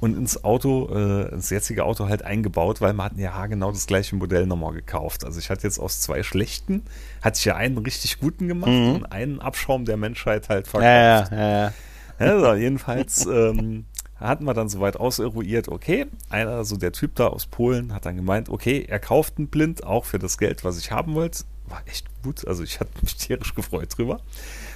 [0.00, 3.86] und ins Auto, äh, ins jetzige Auto halt eingebaut, weil man hat ja genau das
[3.86, 5.24] gleiche Modell nochmal gekauft.
[5.24, 6.82] Also ich hatte jetzt aus zwei schlechten,
[7.22, 11.32] hatte ich ja einen richtig guten gemacht und einen Abschaum der Menschheit halt verkauft.
[11.32, 11.72] Ja, ja, ja, ja.
[12.18, 13.84] Also jedenfalls ähm,
[14.20, 18.16] hatten wir dann soweit auseruiert, okay, einer, also der Typ da aus Polen hat dann
[18.16, 21.44] gemeint, okay, er kauft einen Blind, auch für das Geld, was ich haben wollte.
[21.66, 24.20] War echt gut, also ich hatte mich tierisch gefreut drüber.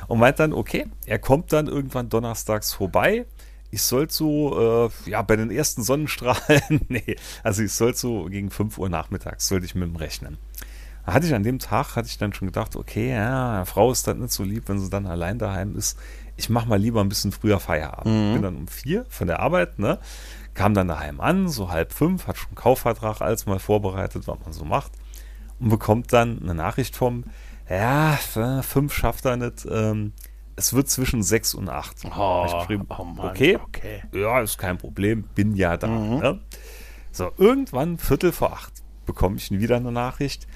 [0.08, 3.24] Und meint dann, okay, er kommt dann irgendwann donnerstags vorbei.
[3.72, 8.50] Ich sollte so, äh, ja, bei den ersten Sonnenstrahlen, nee, also ich sollte so gegen
[8.50, 10.36] 5 Uhr nachmittags, sollte ich mit ihm rechnen.
[11.06, 14.06] Da hatte ich an dem Tag, hatte ich dann schon gedacht, okay, ja, Frau ist
[14.06, 15.98] dann nicht so lieb, wenn sie dann allein daheim ist.
[16.36, 18.34] Ich mache mal lieber ein bisschen früher Feierabend.
[18.34, 19.98] Bin dann um vier von der Arbeit, ne?
[20.54, 24.38] Kam dann daheim an, so halb fünf, hat schon einen Kaufvertrag alles mal vorbereitet, was
[24.44, 24.92] man so macht.
[25.58, 27.24] Und bekommt dann eine Nachricht vom,
[27.70, 28.18] ja,
[28.62, 30.12] fünf schafft er nicht, ähm,
[30.56, 31.96] es wird zwischen sechs und acht.
[32.04, 34.02] Oh, Hab ich geschrieben, oh Mann, okay, okay.
[34.12, 35.86] ja, ist kein Problem, bin ja da.
[35.86, 36.40] Ne?
[37.10, 38.72] So, irgendwann, Viertel vor acht,
[39.06, 40.46] bekomme ich wieder eine Nachricht.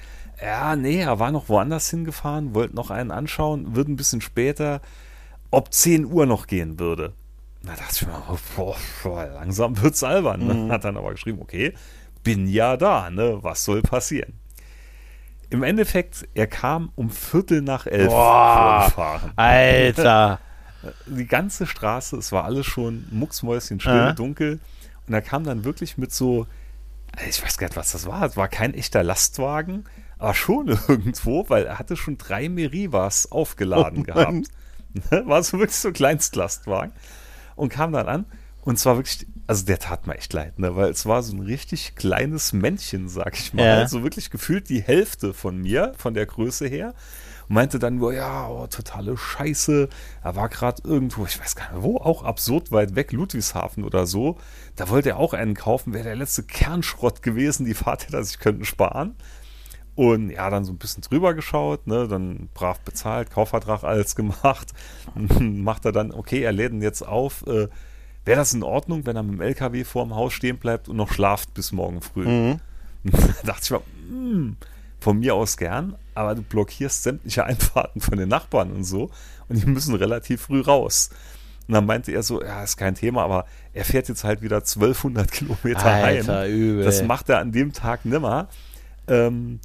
[0.41, 4.81] Ja, nee, er war noch woanders hingefahren, wollte noch einen anschauen, wird ein bisschen später,
[5.49, 7.13] ob 10 Uhr noch gehen würde.
[7.63, 10.45] Da dachte ich mir, oh, boah, boah, langsam wird's albern.
[10.45, 10.71] Ne?
[10.71, 11.73] Hat dann aber geschrieben, okay,
[12.23, 13.39] bin ja da, ne?
[13.41, 14.33] Was soll passieren?
[15.49, 19.21] Im Endeffekt, er kam um Viertel nach elf Boah.
[19.35, 20.39] Alter.
[21.05, 24.11] Die ganze Straße, es war alles schon mucksmäuschenstill, Ja.
[24.13, 24.59] dunkel.
[25.07, 26.47] Und er kam dann wirklich mit so,
[27.27, 28.23] ich weiß gar nicht, was das war.
[28.23, 29.85] Es war kein echter Lastwagen,
[30.19, 34.47] aber schon irgendwo, weil er hatte schon drei Merivas aufgeladen Oh gehabt.
[35.27, 36.91] War so wirklich so ein Kleinstlastwagen.
[37.55, 38.25] Und kam dann an.
[38.61, 40.75] Und zwar wirklich, also der tat mir echt leid, ne?
[40.75, 43.65] weil es war so ein richtig kleines Männchen, sag ich mal.
[43.65, 43.75] Ja.
[43.75, 46.93] Also wirklich gefühlt die Hälfte von mir, von der Größe her.
[47.47, 49.87] Und meinte dann nur, ja, oh, totale Scheiße.
[50.21, 54.05] Er war gerade irgendwo, ich weiß gar nicht wo, auch absurd weit weg, Ludwigshafen oder
[54.05, 54.37] so.
[54.75, 57.65] Da wollte er auch einen kaufen, wäre der letzte Kernschrott gewesen.
[57.65, 59.15] Die Fahrtäter sich könnten sparen.
[59.95, 64.73] Und ja, dann so ein bisschen drüber geschaut, ne, dann brav bezahlt, Kaufvertrag alles gemacht.
[65.15, 67.47] Macht er dann, okay, er lädt ihn jetzt auf.
[67.47, 67.69] Äh,
[68.27, 71.11] Wäre das in Ordnung, wenn er mit dem LKW vorm Haus stehen bleibt und noch
[71.11, 72.25] schlaft bis morgen früh?
[73.03, 74.57] da dachte ich mir, hm,
[74.99, 79.11] von mir aus gern, aber du blockierst sämtliche Einfahrten von den Nachbarn und so
[79.47, 81.09] und die müssen relativ früh raus.
[81.67, 84.57] Und dann meinte er so, ja, ist kein Thema, aber er fährt jetzt halt wieder
[84.57, 86.51] 1200 Kilometer Alter, heim.
[86.51, 86.83] übel.
[86.85, 88.47] Das macht er an dem Tag nimmer.
[89.07, 89.59] Ähm,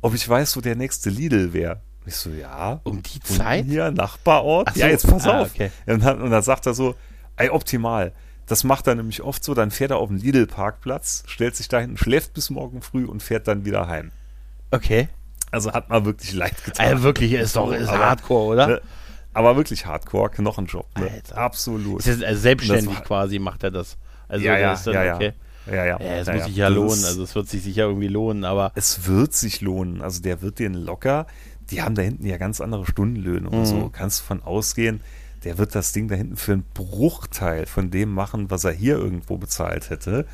[0.00, 1.80] ob ich weiß, wo der nächste Lidl wäre.
[2.06, 2.80] Ich so, ja.
[2.84, 3.64] Um die Zeit?
[3.66, 4.68] Hier, Nachbarort.
[4.70, 4.80] Ach so.
[4.80, 5.50] Ja, jetzt pass Ah, auf.
[5.54, 5.70] okay.
[5.86, 6.94] Und, dann, und dann sagt er so,
[7.38, 8.12] ey, optimal.
[8.46, 11.80] Das macht er nämlich oft so, dann fährt er auf den Lidl-Parkplatz, stellt sich da
[11.80, 14.10] hinten, schläft bis morgen früh und fährt dann wieder heim.
[14.70, 15.08] Okay.
[15.50, 16.86] Also hat mal wirklich leid getan.
[16.86, 18.66] Also wirklich, ist doch ist Aber- Hardcore, oder?
[18.66, 18.80] Ne?
[19.34, 20.86] Aber wirklich Hardcore, Knochenjob.
[20.98, 21.10] Ne?
[21.34, 22.04] Absolut.
[22.06, 23.96] Ist also selbstständig war- quasi macht er das.
[24.28, 25.32] Also ja, ja, ist dann, ja, ja, okay.
[25.66, 25.84] ja, ja.
[25.84, 28.72] Ja, es ja, muss sich ja lohnen, also es wird sich sicher irgendwie lohnen, aber
[28.74, 30.02] es wird sich lohnen.
[30.02, 31.26] Also der wird den locker.
[31.70, 33.66] Die haben da hinten ja ganz andere Stundenlöhne und Mhm.
[33.66, 33.88] so.
[33.90, 35.00] Kannst du von ausgehen,
[35.44, 38.96] der wird das Ding da hinten für einen Bruchteil von dem machen, was er hier
[38.96, 40.26] irgendwo bezahlt hätte.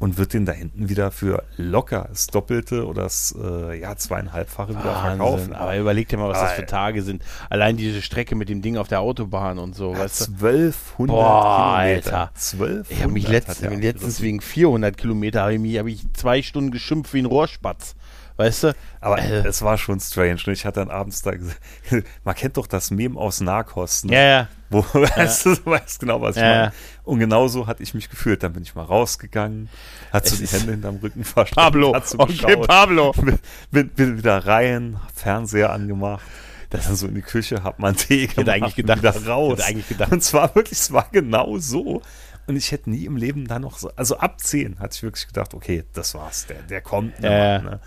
[0.00, 4.70] und wird den da hinten wieder für locker das Doppelte oder das äh, ja, zweieinhalbfache
[4.70, 5.18] wieder Wahnsinn.
[5.18, 5.52] verkaufen.
[5.54, 6.66] Aber überleg dir mal, was das für Alter.
[6.66, 7.22] Tage sind.
[7.48, 10.46] Allein diese Strecke mit dem Ding auf der Autobahn und so, weißt du?
[10.46, 12.18] 1200 Boah, Kilometer.
[12.18, 12.30] Alter.
[12.34, 16.42] 1200 Ich habe mich letztens, letztens wegen 400 Kilometer habe ich, mich- hab ich zwei
[16.42, 17.94] Stunden geschimpft wie ein Rohrspatz.
[18.36, 18.74] Weißt du?
[19.00, 19.46] Aber Äh.
[19.46, 20.40] es war schon strange.
[20.46, 20.52] Ne?
[20.54, 21.54] Ich hatte dann abends da gesehen,
[22.24, 24.04] man kennt doch das Meme aus Narcos.
[24.04, 24.14] Ne?
[24.14, 24.48] Ja, ja.
[24.70, 26.62] Wo, weißt du, du weißt genau, was ich Ja, meine.
[26.64, 26.72] ja.
[27.04, 28.42] Und genauso hatte ich mich gefühlt.
[28.42, 29.68] Dann bin ich mal rausgegangen,
[30.12, 31.56] hat so die Hände hinterm Rücken versteckt.
[31.56, 32.56] Pablo, okay.
[32.56, 33.12] Pablo.
[33.12, 33.38] Bin,
[33.70, 36.24] bin, bin wieder rein, Fernseher angemacht.
[36.70, 38.36] Dann so in die Küche, hab einen Tee gemacht.
[38.38, 39.52] hätte eigentlich gedacht, wieder raus.
[39.58, 42.02] hätte eigentlich gedacht- Und zwar wirklich, es war genau so.
[42.48, 45.26] Und ich hätte nie im Leben da noch so, also ab 10 hatte ich wirklich
[45.28, 47.14] gedacht, okay, das war's, der, der kommt.
[47.20, 47.58] Ja, nochmal, ja.
[47.70, 47.80] Ne?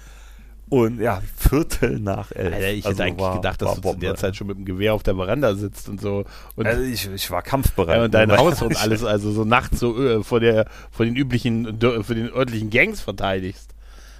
[0.69, 2.53] Und ja, Viertel nach elf.
[2.53, 4.15] Alter, ich Also hätte eigentlich war- gedacht, dass du zu der Bombe.
[4.15, 6.25] Zeit schon mit dem Gewehr auf der Veranda sitzt und so.
[6.55, 7.95] Und, Also ich, ich war kampfbereit.
[7.97, 11.05] ja, und dein ne, Haus und alles, also so nachts so äh, vor der, vor
[11.05, 13.73] den üblichen, für den örtlichen Gangs verteidigst.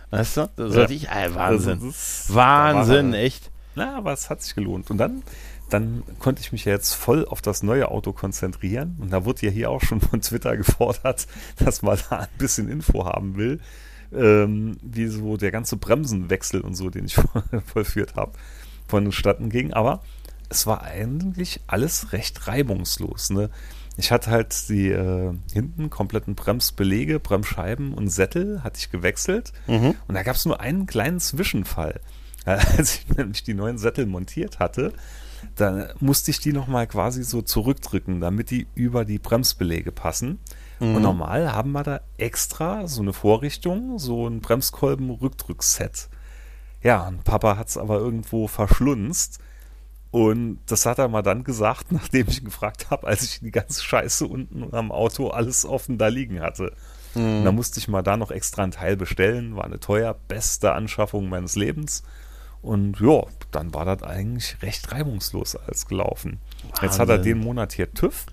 [0.09, 0.49] Weißt du?
[0.55, 0.89] Das Ja.
[0.89, 1.73] ich, äh, Wahnsinn.
[1.73, 3.51] Also das- Wahnsinn, war- echt.
[3.75, 4.89] Na, aber es hat sich gelohnt.
[4.89, 5.23] Und dann,
[5.69, 8.95] dann konnte ich mich ja jetzt voll auf das neue Auto konzentrieren.
[9.01, 11.27] Und da wurde ja hier auch schon von Twitter gefordert,
[11.59, 13.59] dass man da ein bisschen Info haben will,
[14.13, 17.15] ähm, wie so der ganze Bremsenwechsel und so, den ich
[17.65, 18.33] vollführt habe,
[18.87, 19.73] vonstatten ging.
[19.73, 20.01] Aber
[20.49, 23.29] es war eigentlich alles recht reibungslos.
[23.29, 23.49] Ne?
[23.97, 29.51] Ich hatte halt die äh, hinten kompletten Bremsbelege, Bremsscheiben und Sättel hatte ich gewechselt.
[29.67, 29.95] Mhm.
[30.07, 31.99] Und da gab es nur einen kleinen Zwischenfall.
[32.45, 34.93] Als ich nämlich die neuen Sättel montiert hatte,
[35.55, 40.39] dann musste ich die nochmal quasi so zurückdrücken, damit die über die Bremsbelege passen.
[40.79, 46.09] Und normal haben wir da extra so eine Vorrichtung, so ein Bremskolben-Rückdrückset.
[46.83, 49.39] Ja, und Papa hat es aber irgendwo verschlunzt.
[50.11, 53.51] Und das hat er mal dann gesagt, nachdem ich ihn gefragt habe, als ich die
[53.51, 56.73] ganze Scheiße unten am Auto alles offen da liegen hatte.
[57.15, 59.55] Und da musste ich mal da noch extra ein Teil bestellen.
[59.55, 62.03] War eine teuer, beste Anschaffung meines Lebens.
[62.61, 66.39] Und ja, dann war das eigentlich recht reibungslos alles gelaufen.
[66.81, 67.37] Jetzt hat er Wahnsinn.
[67.37, 68.25] den Monat hier TÜV.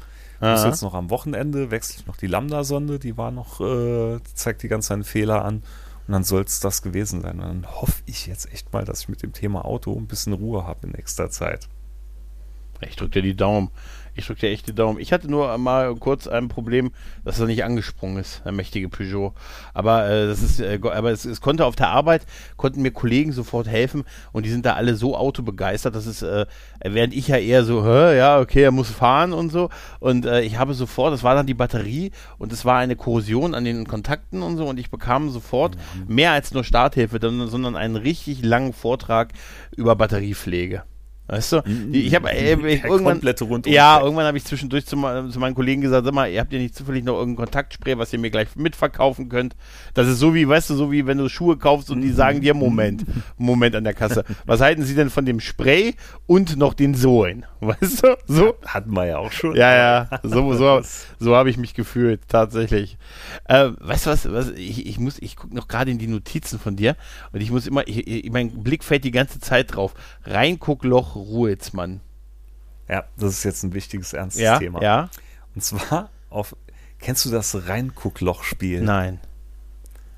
[0.53, 4.63] Muss jetzt noch am Wochenende wechsle ich noch die Lambda-Sonde, die war noch, äh, zeigt
[4.63, 5.63] die ganze Zeit einen Fehler an.
[6.07, 7.41] Und dann soll es das gewesen sein.
[7.41, 10.35] Und dann hoffe ich jetzt echt mal, dass ich mit dem Thema Auto ein bisschen
[10.35, 11.69] Ruhe habe in nächster Zeit.
[12.81, 13.71] Ich drück dir die Daumen.
[14.17, 15.01] Ich drück dir echt die Daumen.
[15.01, 16.93] Ich hatte nur mal kurz ein Problem,
[17.25, 19.35] dass er nicht angesprungen ist, der mächtige Peugeot.
[19.73, 22.25] Aber äh, das ist, äh, aber es, es konnte auf der Arbeit
[22.57, 26.47] konnten mir Kollegen sofort helfen und die sind da alle so autobegeistert, dass es äh,
[26.83, 30.43] während ich ja eher so, Hä, ja okay, er muss fahren und so und äh,
[30.43, 33.87] ich habe sofort, das war dann die Batterie und es war eine Korrosion an den
[33.87, 38.73] Kontakten und so und ich bekam sofort mehr als nur Starthilfe, sondern einen richtig langen
[38.73, 39.33] Vortrag
[39.77, 40.85] über Batteriepflege.
[41.27, 41.63] Weißt du?
[41.91, 43.21] Ich habe äh, Der irgendwann
[43.65, 44.97] ja, irgendwann habe ich zwischendurch zu,
[45.31, 48.13] zu meinen Kollegen gesagt, sag mal, ihr habt ja nicht zufällig noch irgendein Kontaktspray, was
[48.13, 49.57] ihr mir gleich mitverkaufen könnt.
[49.95, 52.43] Das ist so wie, weißt du, so wie wenn du Schuhe kaufst und die sagen
[52.43, 53.05] dir, Moment,
[53.39, 54.25] Moment an der Kasse.
[54.45, 55.95] Was halten sie denn von dem Spray
[56.27, 57.47] und noch den Sohlen?
[57.61, 58.17] Weißt du?
[58.27, 58.55] So?
[58.67, 59.57] Hatten wir ja auch schon.
[59.57, 60.83] Ja, ja, so, so,
[61.19, 62.99] so habe ich mich gefühlt, tatsächlich.
[63.47, 66.59] Äh, weißt du was, was ich, ich muss, ich gucke noch gerade in die Notizen
[66.59, 66.97] von dir
[67.33, 69.95] und ich muss immer, ich, ich, mein Blick fällt die ganze Zeit drauf.
[70.25, 72.01] Reinguckloch Ruhitzmann.
[72.89, 74.83] Ja, das ist jetzt ein wichtiges, ernstes Ja, Thema.
[74.83, 75.09] ja,
[75.55, 76.55] Und zwar auf.
[76.99, 78.81] Kennst du das Reinguckloch-Spiel?
[78.83, 79.21] nein.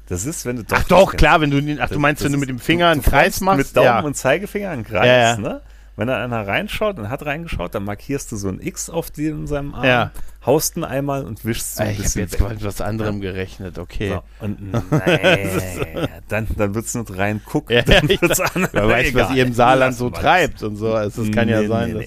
[0.08, 2.32] Das ist, wenn du Ach doch, klar, wenn du, den- ach, du meinst, das wenn
[2.34, 3.58] du mit dem Finger einen Kreis machst?
[3.58, 4.00] Mit Daumen ja.
[4.02, 5.36] und Zeigefinger einen Kreis, Ja, ja.
[5.36, 5.60] ne?
[5.96, 9.46] Wenn da einer reinschaut und hat reingeschaut, dann markierst du so ein X auf in
[9.46, 10.10] seinem Arm, Ja.
[10.44, 13.20] haust ihn einmal und wischst so Ah, ein ich habe bisschen jetzt mit was anderem
[13.22, 14.10] gerechnet, okay.
[14.10, 15.48] So, und nee,
[16.28, 17.74] dann, dann wird's nicht reingucken.
[17.76, 18.68] Ja, dann ich wird's dachte, an.
[18.72, 20.92] Wer weiß, was Egal, ihr im Saarland so treibt und so.
[20.92, 22.02] Also, es kann ja Nee, sein, nee, dass.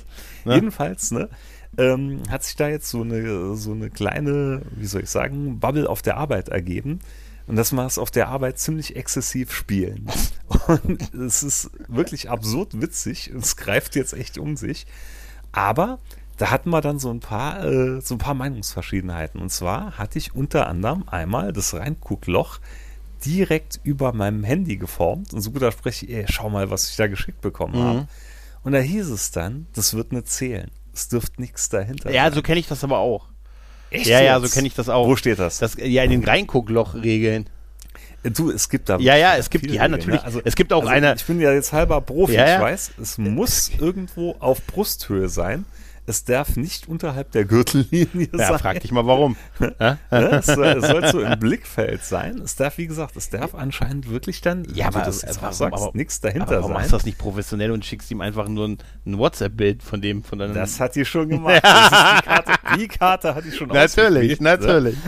[0.46, 0.50] nee.
[0.50, 0.56] ne?
[0.56, 1.30] Jedenfalls, ne,
[1.78, 5.90] ähm, hat sich da jetzt so eine, so eine kleine, wie soll ich sagen, Bubble
[5.90, 7.00] auf der Arbeit ergeben.
[7.50, 10.08] Und dass wir es auf der Arbeit ziemlich exzessiv spielen.
[10.68, 13.32] Und es ist wirklich absurd witzig.
[13.36, 14.86] Es greift jetzt echt um sich.
[15.52, 15.98] Aber
[16.38, 19.42] da hatten wir dann so ein paar, äh, so ein paar Meinungsverschiedenheiten.
[19.42, 22.60] Und zwar hatte ich unter anderem einmal das Reinguckloch
[23.26, 25.34] direkt über meinem Handy geformt.
[25.34, 27.84] Und so gut da spreche ich, ey, schau mal, was ich da geschickt bekommen Mhm.
[27.84, 28.08] habe.
[28.64, 30.70] Und da hieß es dann, das wird nicht zählen.
[30.94, 32.34] Es dürfte nichts dahinter Ja, sein.
[32.34, 33.28] so kenne ich das aber auch.
[33.92, 34.50] Echt Ja, ja, jetzt?
[34.50, 35.08] so kenne ich das auch.
[35.08, 35.60] Wo steht das?
[35.60, 37.48] Das, ja, in den Reinguckloch-Regeln.
[38.24, 40.20] Du, es gibt da Ja, ja, es gibt- ja, Regeln, natürlich.
[40.20, 40.26] ne?
[40.26, 42.56] Also, Es gibt auch also eine- Ich bin ja jetzt halber Profi, Ja, ja.
[42.58, 45.66] ich weiß, es muss irgendwo auf Brusthöhe sein.
[46.06, 48.60] Es darf nicht unterhalb der Gürtellinie Ja, sein.
[48.60, 49.38] frag dich mal warum.
[49.80, 50.00] Ja?
[50.10, 50.30] Ne?
[50.40, 52.42] Es, soll, es soll so im Blickfeld sein.
[52.44, 55.38] Es darf, wie gesagt, es darf anscheinend wirklich dann, Ja, wie aber- du das jetzt
[55.38, 56.98] aber- auch sagst, aber- nichts Aber dahinter warum machst du sein.
[56.98, 60.56] das nicht professionell und schickst ihm einfach nur ein, ein WhatsApp-Bild von dem, von deinem.
[60.56, 61.62] Das hat die schon gemacht.
[61.64, 64.98] Das ist die Karte Die Karte hatte ich schon Natürlich, natürlich.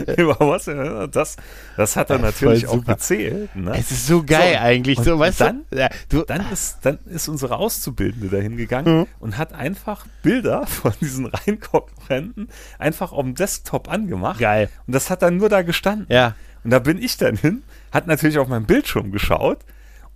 [0.72, 1.10] Ne?
[1.12, 1.38] Das,
[1.78, 3.56] das hat er natürlich auch gezählt.
[3.56, 3.74] Ne?
[3.78, 5.00] Es ist so geil so, eigentlich.
[5.00, 5.80] So, weißt dann, du?
[5.80, 6.24] Ja, du?
[6.24, 9.08] Dann ist, dann ist unsere Auszubildende dahin gegangen mhm.
[9.20, 14.40] und hat einfach Bilder von diesen Reinkonkurrenten einfach auf dem Desktop angemacht.
[14.40, 14.70] Geil.
[14.88, 16.08] Und das hat dann nur da gestanden.
[16.10, 16.36] Ja.
[16.64, 19.60] Und da bin ich dann hin, hat natürlich auf meinen Bildschirm geschaut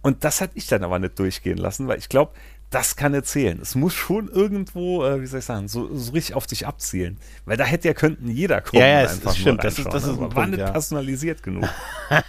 [0.05, 2.31] und das hatte ich dann aber nicht durchgehen lassen, weil ich glaube,
[2.75, 3.57] das kann erzählen.
[3.61, 7.17] Es muss schon irgendwo, äh, wie soll ich sagen, so, so, richtig auf dich abzielen.
[7.45, 8.81] Weil da hätte ja könnten jeder kommen.
[8.81, 9.63] Ja, ja es einfach stimmt.
[9.63, 10.71] Das ist, das ist ein war nicht ja.
[10.71, 11.63] personalisiert genug.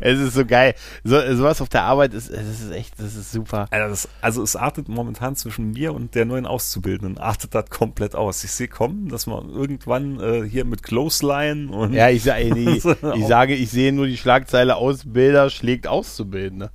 [0.00, 0.74] Es ist so geil.
[1.04, 3.68] So, sowas auf der Arbeit ist, das ist echt, das ist super.
[3.70, 8.16] Also, das, also es artet momentan zwischen mir und der neuen Auszubildenden, artet das komplett
[8.16, 8.42] aus.
[8.42, 11.92] Ich sehe kommen, dass man irgendwann äh, hier mit Clothesline und.
[11.92, 12.80] Ja, ich, sag, nee,
[13.14, 16.72] ich sage, ich sehe nur die Schlagzeile Ausbilder schlägt Auszubildende.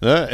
[0.00, 0.28] Ne?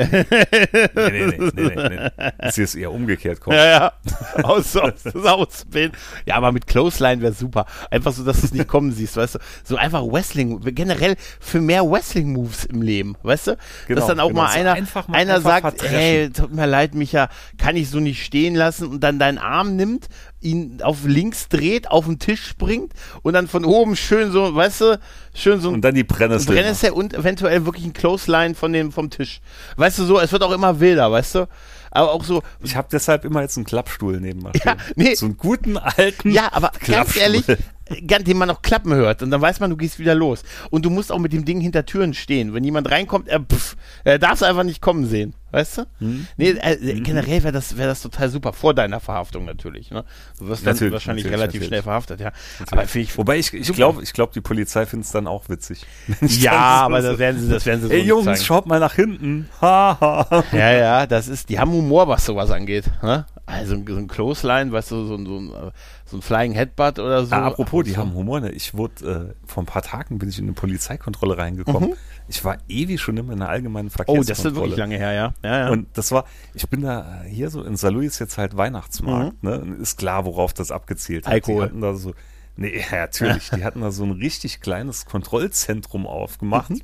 [0.95, 3.57] nee, nee, nee, nee, nee, ist eher umgekehrt kommt.
[3.57, 3.93] Ja, ja.
[4.43, 5.97] Aus, aus, ausbilden.
[6.27, 7.65] Ja, aber mit Clothesline wäre super.
[7.91, 9.39] Einfach so, dass du es nicht kommen siehst, weißt du?
[9.63, 13.59] So einfach Wrestling, generell für mehr Wrestling-Moves im Leben, weißt du?
[13.87, 14.43] Genau, dass dann auch genau.
[14.43, 18.25] mal einer, so mal einer sagt, hey, tut mir leid, Micha, kann ich so nicht
[18.25, 20.09] stehen lassen und dann deinen Arm nimmt
[20.45, 24.81] ihn auf links dreht, auf den Tisch springt und dann von oben schön so, weißt
[24.83, 25.01] du,
[25.35, 29.11] schön so und dann die Brennnessel, Brennnessel und eventuell wirklich ein Clothesline von dem vom
[29.11, 29.41] Tisch.
[29.77, 31.49] Weißt du so, es wird auch immer wilder, weißt du?
[31.95, 32.43] Aber auch so.
[32.61, 34.53] Ich habe deshalb immer jetzt einen Klappstuhl neben mir.
[34.65, 35.15] Ja, nee.
[35.15, 36.31] So einen guten alten.
[36.31, 37.45] Ja, aber ganz ehrlich,
[37.89, 40.43] den man noch klappen hört und dann weiß man, du gehst wieder los.
[40.71, 42.53] Und du musst auch mit dem Ding hinter Türen stehen.
[42.53, 45.35] Wenn jemand reinkommt, er, pff, er darf es einfach nicht kommen sehen.
[45.55, 45.83] Weißt du?
[46.01, 46.27] Mhm.
[46.37, 47.05] Nee, äh, mhm.
[47.05, 48.53] generell wäre das, wär das total super.
[48.53, 49.93] Vor deiner Verhaftung natürlich.
[49.93, 50.05] Ne?
[50.41, 51.69] Du wirst dann wahrscheinlich relativ natürlich.
[51.69, 52.33] schnell verhaftet, ja.
[52.73, 55.87] Aber ich, Wobei ich, ich glaube, ich glaub, die Polizei findet es dann auch witzig.
[56.45, 58.43] Ja, aber das werden sie, das werden sie so Ey Jungs, zeigen.
[58.43, 59.49] schaut mal nach hinten.
[59.63, 62.87] ja, ja, das ist, die haben Humor, was sowas angeht.
[63.03, 63.25] Ne?
[63.47, 65.73] Also so ein Clothesline, weißt du, so, so, ein,
[66.07, 67.35] so ein Flying Headbutt oder so.
[67.35, 67.99] Ah, apropos, die so.
[67.99, 68.51] haben Humor, ne?
[68.51, 71.91] Ich wurde, äh, vor ein paar Tagen bin ich in eine Polizeikontrolle reingekommen.
[71.91, 71.97] Mhm.
[72.27, 74.21] Ich war ewig schon immer in einer allgemeinen Verkehrskontrolle.
[74.21, 75.35] Oh, das ist wirklich lange her, ja.
[75.43, 75.71] ja, ja.
[75.71, 79.43] Und das war, ich bin da äh, hier so, in Salou ist jetzt halt Weihnachtsmarkt,
[79.43, 79.51] mhm.
[79.51, 79.77] ne?
[79.81, 81.35] Ist klar, worauf das abgezielt hat.
[81.35, 81.65] Alkohol.
[81.65, 82.15] Die hatten da so,
[82.57, 86.71] nee, ja, natürlich, die hatten da so ein richtig kleines Kontrollzentrum aufgemacht.
[86.71, 86.81] Mhm.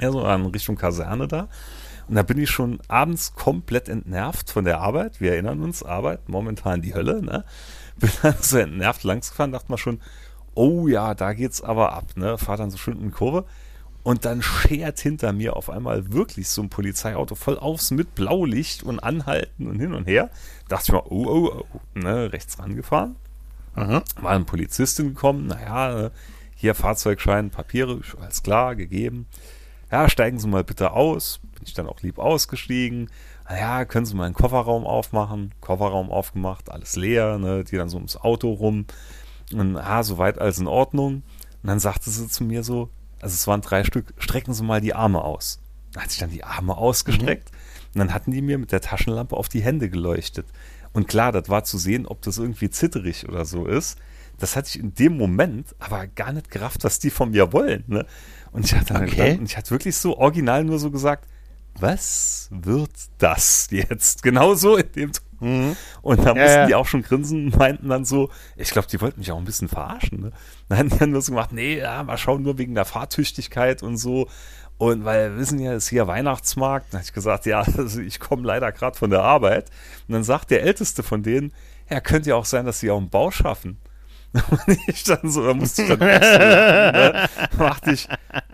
[0.00, 1.48] Ja, so in Richtung Kaserne da.
[2.08, 5.20] Und da bin ich schon abends komplett entnervt von der Arbeit.
[5.20, 7.44] Wir erinnern uns, Arbeit, momentan die Hölle, ne?
[7.96, 10.00] Bin dann so entnervt langs gefahren, dachte mal schon,
[10.54, 12.38] oh ja, da geht's aber ab, ne?
[12.38, 13.44] Fahr dann so schön in die Kurve.
[14.02, 18.84] Und dann schert hinter mir auf einmal wirklich so ein Polizeiauto voll aufs mit Blaulicht
[18.84, 20.30] und anhalten und hin und her.
[20.68, 23.16] Dachte ich mal, oh, oh, oh, ne, rechts rangefahren.
[23.74, 24.02] Mhm.
[24.20, 26.10] War eine Polizistin gekommen, naja,
[26.54, 29.26] hier Fahrzeugschein, Papiere, alles klar, gegeben.
[29.90, 33.10] Ja, steigen Sie mal bitte aus ich dann auch lieb ausgestiegen.
[33.48, 35.54] Naja, können Sie mal einen Kofferraum aufmachen?
[35.60, 37.64] Kofferraum aufgemacht, alles leer, ne?
[37.64, 38.86] Die dann so ums Auto rum.
[39.52, 41.22] Und ah, soweit alles in Ordnung.
[41.62, 42.90] Und dann sagte sie zu mir so,
[43.20, 45.60] also es waren drei Stück, strecken Sie mal die Arme aus.
[45.92, 47.50] Da hat sich dann die Arme ausgestreckt.
[47.50, 47.56] Mhm.
[47.94, 50.46] Und dann hatten die mir mit der Taschenlampe auf die Hände geleuchtet.
[50.92, 53.98] Und klar, das war zu sehen, ob das irgendwie zitterig oder so ist.
[54.38, 57.84] Das hatte ich in dem Moment aber gar nicht gerafft, was die von mir wollen.
[57.86, 58.06] Ne?
[58.52, 59.36] Und ich hatte, okay.
[59.36, 61.26] dann, ich hatte wirklich so original nur so gesagt,
[61.80, 64.22] was wird das jetzt?
[64.24, 65.76] Genauso in dem mhm.
[66.02, 69.00] Und da mussten ja, die auch schon grinsen und meinten dann so, ich glaube, die
[69.00, 70.20] wollten mich auch ein bisschen verarschen.
[70.20, 70.32] Ne?
[70.68, 73.82] Dann haben die dann nur so gemacht, nee, ja, mal schauen, nur wegen der Fahrtüchtigkeit
[73.82, 74.28] und so.
[74.78, 76.92] Und weil wir wissen ja, es ist hier Weihnachtsmarkt.
[76.92, 79.70] Dann habe ich gesagt, ja, also ich komme leider gerade von der Arbeit.
[80.06, 81.52] Und dann sagt der Älteste von denen,
[81.88, 83.78] ja, könnte ja auch sein, dass sie auch einen Bau schaffen.
[84.86, 87.28] Ich dann so, da musste ich dann ne?
[87.58, 88.08] machte ich,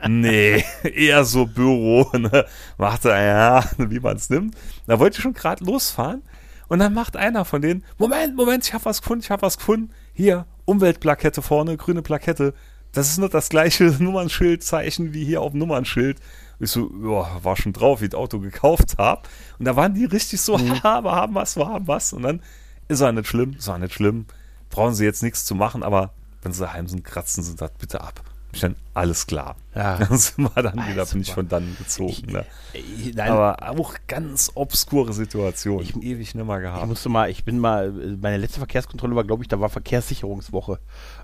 [0.09, 2.47] nee, eher so Büro, ne?
[2.79, 4.57] Machte, ja, wie man es nimmt.
[4.87, 6.23] Da wollte ich schon gerade losfahren.
[6.69, 9.59] Und dann macht einer von denen, Moment, Moment, ich habe was gefunden, ich habe was
[9.59, 9.91] gefunden.
[10.15, 12.55] Hier, Umweltplakette vorne, grüne Plakette.
[12.93, 16.19] Das ist nicht das gleiche Nummernschildzeichen wie hier auf dem Nummernschild.
[16.61, 19.23] Ich so, ja, war schon drauf, wie ich das Auto gekauft habe.
[19.59, 20.73] Und da waren die richtig so, mhm.
[20.73, 22.13] wir haben was, wir haben was.
[22.13, 22.41] Und dann
[22.89, 24.27] ist er nicht schlimm, ist er nicht schlimm
[24.73, 28.01] brauchen sie jetzt nichts zu machen, aber wenn sie daheim sind, kratzen sie das bitte
[28.01, 28.23] ab.
[28.55, 29.57] Ich dann, alles klar.
[29.75, 29.97] Ja.
[29.99, 32.31] Dann sind wir dann wieder, bin ich von dann gezogen.
[32.31, 32.45] Ne?
[32.75, 35.83] Ich, Aber auch ganz obskure Situation.
[35.83, 36.83] Ich ewig nimmer gehabt.
[36.83, 40.79] Ich musste mal, ich bin mal, meine letzte Verkehrskontrolle war, glaube ich, da war Verkehrssicherungswoche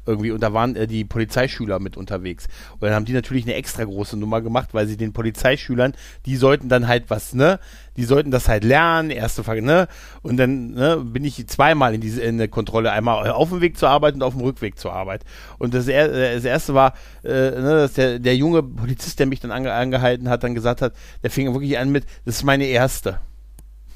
[0.08, 2.46] irgendwie und da waren äh, die Polizeischüler mit unterwegs.
[2.74, 5.92] Und dann haben die natürlich eine extra große Nummer gemacht, weil sie den Polizeischülern,
[6.26, 7.60] die sollten dann halt was, ne?
[7.96, 9.88] Die sollten das halt lernen, erste Frage, ne?
[10.22, 13.76] Und dann ne, bin ich zweimal in diese in der Kontrolle, einmal auf dem Weg
[13.76, 15.24] zur Arbeit und auf dem Rückweg zur Arbeit.
[15.58, 19.40] Und das, er, das erste war, äh, ne, dass der, der junge Polizist, der mich
[19.40, 22.64] dann ange, angehalten hat, dann gesagt hat, der fing wirklich an mit, das ist meine
[22.64, 23.20] erste.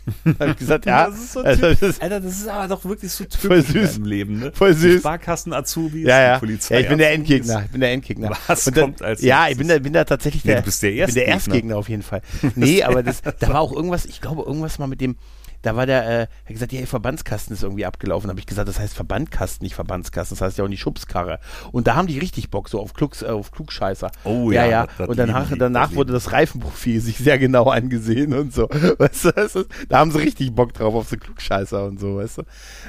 [0.39, 1.07] Hab ich gesagt, ja.
[1.07, 3.75] Das ist so also, das ist Alter, das ist aber doch wirklich so Voll typisch
[3.77, 3.93] in süß.
[3.95, 4.53] deinem Leben, ne?
[4.53, 4.95] Voll süß.
[4.95, 6.39] Die Sparkassen-Azubis, ja, ja.
[6.39, 7.63] Polizei ja, ich bin der Endgegner.
[7.65, 8.37] Ich bin der Endgegner.
[8.47, 10.83] Was dann, kommt als Ja, ich bin da, bin da tatsächlich Nee, der, du bist
[10.83, 11.55] der ich bin der Erstgegner.
[11.55, 12.23] Erstgegner auf jeden Fall.
[12.57, 15.17] Nee, aber das, da war auch irgendwas, ich glaube, irgendwas mal mit dem,
[15.63, 18.29] da war der, äh, hat gesagt, ja, ihr Verbandskasten ist irgendwie abgelaufen.
[18.29, 21.39] habe ich gesagt, das heißt Verbandkasten, nicht Verbandskasten, das heißt ja auch nicht Schubskarre.
[21.73, 24.11] Und da haben die richtig Bock, so auf, Klugs, äh, auf Klugscheißer.
[24.25, 24.65] Oh ja.
[24.65, 24.87] ja, ja.
[24.87, 28.53] das- das und danach, lieben danach das wurde das Reifenprofil sich sehr genau angesehen und
[28.53, 28.69] so.
[28.99, 32.17] Weißt du, das ist, da haben sie richtig Bock drauf, auf so Klugscheißer und so,
[32.17, 32.43] weißt du.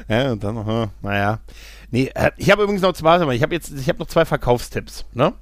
[0.08, 1.40] Ja, und dann, hm, naja.
[1.92, 5.06] Nee, äh, ich habe übrigens noch zwei, ich habe jetzt, ich habe noch zwei Verkaufstipps,
[5.14, 5.34] ne?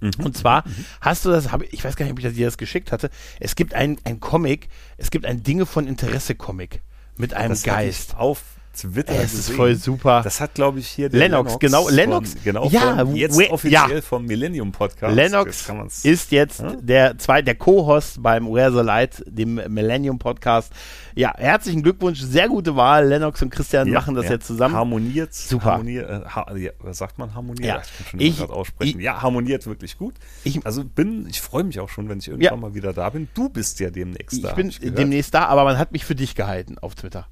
[0.00, 0.64] Und zwar
[1.00, 3.10] hast du das, hab, ich weiß gar nicht, ob ich dir das geschickt hatte.
[3.40, 6.82] Es gibt ein, ein Comic, es gibt ein Dinge von Interesse Comic
[7.16, 8.16] mit einem Das Geist.
[8.16, 8.42] auf
[8.80, 9.56] Twitter Es ist gesehen.
[9.56, 10.22] voll super.
[10.22, 13.50] Das hat, glaube ich, hier der Lennox, genau, Lennox, Von, genau, ja, von, jetzt we-
[13.50, 14.00] offiziell ja.
[14.02, 15.14] vom Millennium Podcast.
[15.14, 16.72] Lennox ist jetzt Ja?
[16.80, 20.72] der zwei, der Co-Host beim Where the Light, dem Millennium Podcast.
[21.14, 23.06] Ja, herzlichen Glückwunsch, sehr gute Wahl.
[23.08, 24.32] Lennox und Christian Ja, machen das ja.
[24.32, 24.74] jetzt zusammen.
[24.76, 25.34] Harmoniert.
[25.34, 25.72] Super.
[25.72, 26.46] Harmoniert, äh, ha,
[26.92, 27.66] sagt man harmoniert?
[27.66, 27.82] Ja.
[28.18, 28.98] Ich kann schon aussprechen.
[29.00, 30.14] ich- ja, harmoniert wirklich gut.
[30.44, 33.28] Ich- also bin, ich freue mich auch schon, wenn ich irgendwann mal wieder da bin.
[33.34, 34.52] Du bist ja demnächst ich da.
[34.52, 34.98] bin ich gehört.
[34.98, 37.26] demnächst da, aber man hat mich für dich gehalten auf Twitter.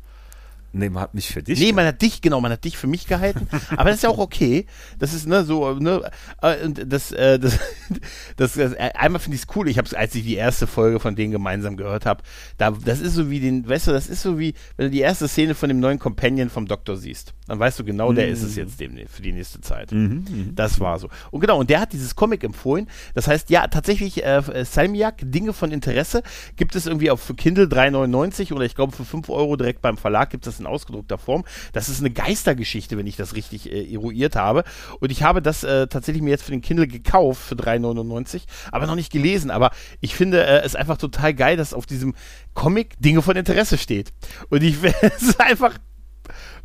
[0.77, 1.59] Nee, man hat mich für dich.
[1.59, 3.49] Nee, man hat dich, genau, man hat dich für mich gehalten.
[3.77, 4.67] aber das ist ja auch okay.
[4.99, 6.11] Das ist, ne, so, ne,
[6.43, 7.59] äh, und das, äh, das,
[8.37, 9.69] das, das äh, einmal finde ich es cool.
[9.69, 12.23] Ich habe es, als ich die erste Folge von denen gemeinsam gehört habe,
[12.59, 15.01] da, das ist so wie den, weißt du, das ist so wie, wenn du die
[15.01, 18.43] erste Szene von dem neuen Companion vom Doktor siehst, dann weißt du genau, der ist
[18.43, 19.93] es jetzt dem, für die nächste Zeit.
[20.55, 21.09] Das war so.
[21.31, 22.89] Und genau, und der hat dieses Comic empfohlen.
[23.15, 26.23] Das heißt, ja, tatsächlich, äh, Salmiak, Dinge von Interesse,
[26.57, 29.97] gibt es irgendwie auf für Kindle 3,99 oder ich glaube für 5 Euro direkt beim
[29.97, 31.45] Verlag gibt es in ausgedruckter Form.
[31.73, 34.65] Das ist eine Geistergeschichte, wenn ich das richtig äh, eruiert habe.
[35.01, 38.43] Und ich habe das äh, tatsächlich mir jetzt für den Kindle gekauft für 3,99,
[38.73, 39.51] aber noch nicht gelesen.
[39.51, 39.71] Aber
[40.01, 42.15] ich finde äh, es einfach total geil, dass auf diesem
[42.55, 44.13] Comic Dinge von Interesse steht.
[44.49, 45.75] Und ich es ist einfach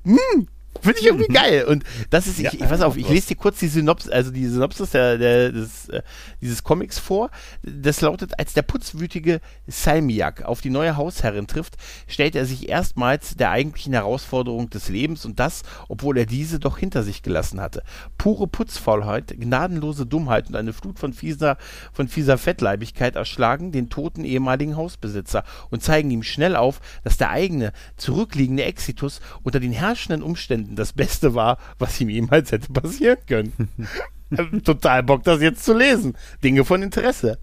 [0.04, 0.48] hm,
[0.80, 1.65] Finde ich irgendwie geil.
[1.65, 4.32] Und das ist, ich, Ja, ich pass auf, ich lese dir kurz die Synopsis, also
[4.32, 6.01] die Synopsis der, der, des, äh,
[6.39, 7.30] dieses Comics vor.
[7.61, 13.36] Das lautet, als der putzwütige Salmiak auf die neue Hausherrin trifft, stellt er sich erstmals
[13.36, 17.84] der eigentlichen Herausforderung des Lebens und das, obwohl er diese doch hinter sich gelassen hatte.
[18.17, 21.57] Pure Putzfaulheit, gnadenlose Dummheit und eine Flut von fieser,
[21.93, 27.30] von fieser Fettleibigkeit erschlagen den toten ehemaligen Hausbesitzer und zeigen ihm schnell auf, dass der
[27.30, 33.18] eigene, zurückliegende Exitus unter den herrschenden Umständen das Beste war, was ihm jemals hätte passieren
[33.28, 33.70] können.
[34.64, 36.18] Total Bock, das jetzt zu lesen.
[36.43, 37.38] Dinge von Interesse.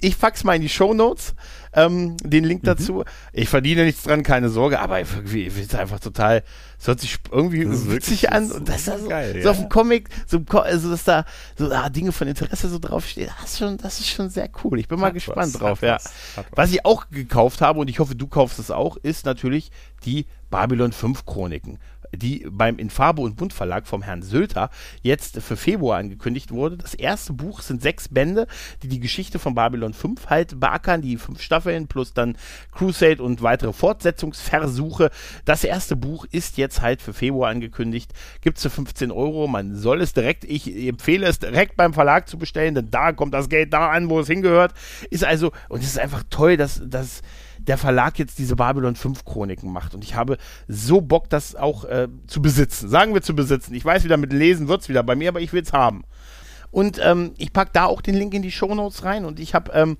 [0.00, 1.34] Ich fax mal in die Shownotes
[1.74, 2.66] ähm, den Link Mhm.
[2.66, 3.04] dazu.
[3.32, 6.42] Ich verdiene nichts dran, keine Sorge, aber irgendwie ich find's einfach total,
[6.78, 9.50] es hört sich irgendwie witzig an und das ist da so, geil, so ja.
[9.50, 11.24] auf dem Comic, so, also dass da
[11.56, 14.80] so ah, Dinge von Interesse so draufstehen, das ist schon, das ist schon sehr cool.
[14.80, 15.94] Ich bin mal Hat gespannt was, drauf, ja.
[15.94, 16.44] was.
[16.52, 19.70] Was ich auch gekauft habe und ich hoffe, du kaufst es auch, ist natürlich
[20.04, 21.78] die Babylon 5 Chroniken,
[22.14, 24.70] die beim in Farbe und Bunt Verlag vom Herrn Sölter
[25.02, 26.76] jetzt für Februar angekündigt wurde.
[26.76, 28.46] Das erste Buch sind sechs Bände,
[28.82, 32.36] die die Geschichte von Babylon 5 halt beackern, die fünf Staffeln plus dann
[32.72, 35.10] Crusade und weitere Fortsetzungsversuche.
[35.44, 39.46] Das erste Buch ist jetzt halt für Februar angekündigt, gibt's für 15 Euro.
[39.46, 43.34] Man soll es direkt, ich empfehle es direkt beim Verlag zu bestellen, denn da kommt
[43.34, 44.74] das Geld da an, wo es hingehört.
[45.10, 47.22] Ist also, und es ist einfach toll, dass, dass
[47.58, 49.94] der Verlag jetzt diese Babylon 5 Chroniken macht.
[49.94, 50.38] Und ich habe
[50.68, 52.88] so Bock, das auch äh, zu besitzen.
[52.88, 53.74] Sagen wir zu besitzen.
[53.74, 56.04] Ich weiß wieder, mit Lesen wird's wieder bei mir, aber ich will's haben.
[56.70, 59.24] Und ähm, ich pack da auch den Link in die Shownotes rein.
[59.24, 59.96] Und ich habe, ähm,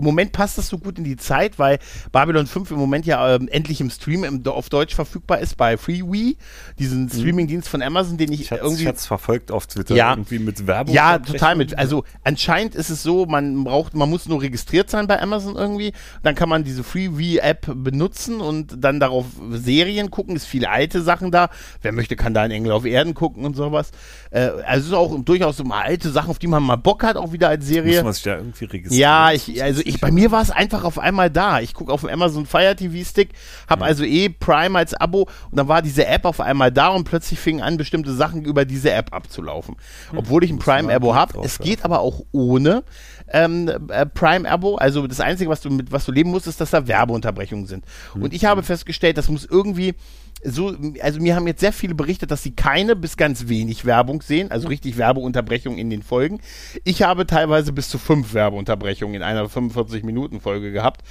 [0.00, 1.78] im Moment passt das so gut in die Zeit, weil
[2.10, 5.76] Babylon 5 im Moment ja ähm, endlich im Stream im, auf Deutsch verfügbar ist bei
[5.76, 6.36] Freewee,
[6.78, 10.10] diesen Streamingdienst von Amazon, den ich, Ich hatte irgendwie es verfolgt auf Twitter, Ja.
[10.12, 10.94] irgendwie mit Werbung.
[10.94, 11.78] ja, total mit.
[11.78, 15.92] Also anscheinend ist es so, man braucht, man muss nur registriert sein bei Amazon irgendwie.
[16.22, 20.36] Dann kann man diese Freeview-App benutzen und dann darauf Serien gucken.
[20.36, 21.50] Es viele alte Sachen da.
[21.82, 23.90] Wer möchte, kann da in Engel auf Erden gucken und sowas.
[24.30, 27.16] Äh, also es ist auch durchaus mal alte Sachen, auf die man mal Bock hat,
[27.16, 27.96] auch wieder als Serie.
[27.96, 29.00] Muss man sich da irgendwie registrieren?
[29.00, 31.60] Ja, ich, also ich, bei mir war es einfach auf einmal da.
[31.60, 33.30] Ich gucke auf dem Amazon Fire TV Stick,
[33.68, 37.04] habe also eh Prime als Abo und dann war diese App auf einmal da und
[37.04, 39.76] plötzlich fingen an, bestimmte Sachen über diese App abzulaufen.
[40.14, 41.40] Obwohl ich ein Prime-Abo habe.
[41.42, 41.64] Es ja.
[41.64, 42.84] geht aber auch ohne
[43.32, 44.76] ähm, äh, Prime-Abo.
[44.76, 47.84] Also das Einzige, was du mit was du leben musst, ist, dass da Werbeunterbrechungen sind.
[48.14, 49.94] Und ich habe festgestellt, das muss irgendwie
[50.42, 54.22] so, also mir haben jetzt sehr viele berichtet, dass sie keine bis ganz wenig Werbung
[54.22, 56.40] sehen, also richtig Werbeunterbrechungen in den Folgen.
[56.84, 61.02] Ich habe teilweise bis zu fünf Werbeunterbrechungen in einer 45-Minuten-Folge gehabt.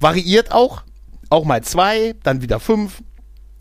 [0.00, 0.82] Variiert auch,
[1.30, 3.02] auch mal zwei, dann wieder fünf.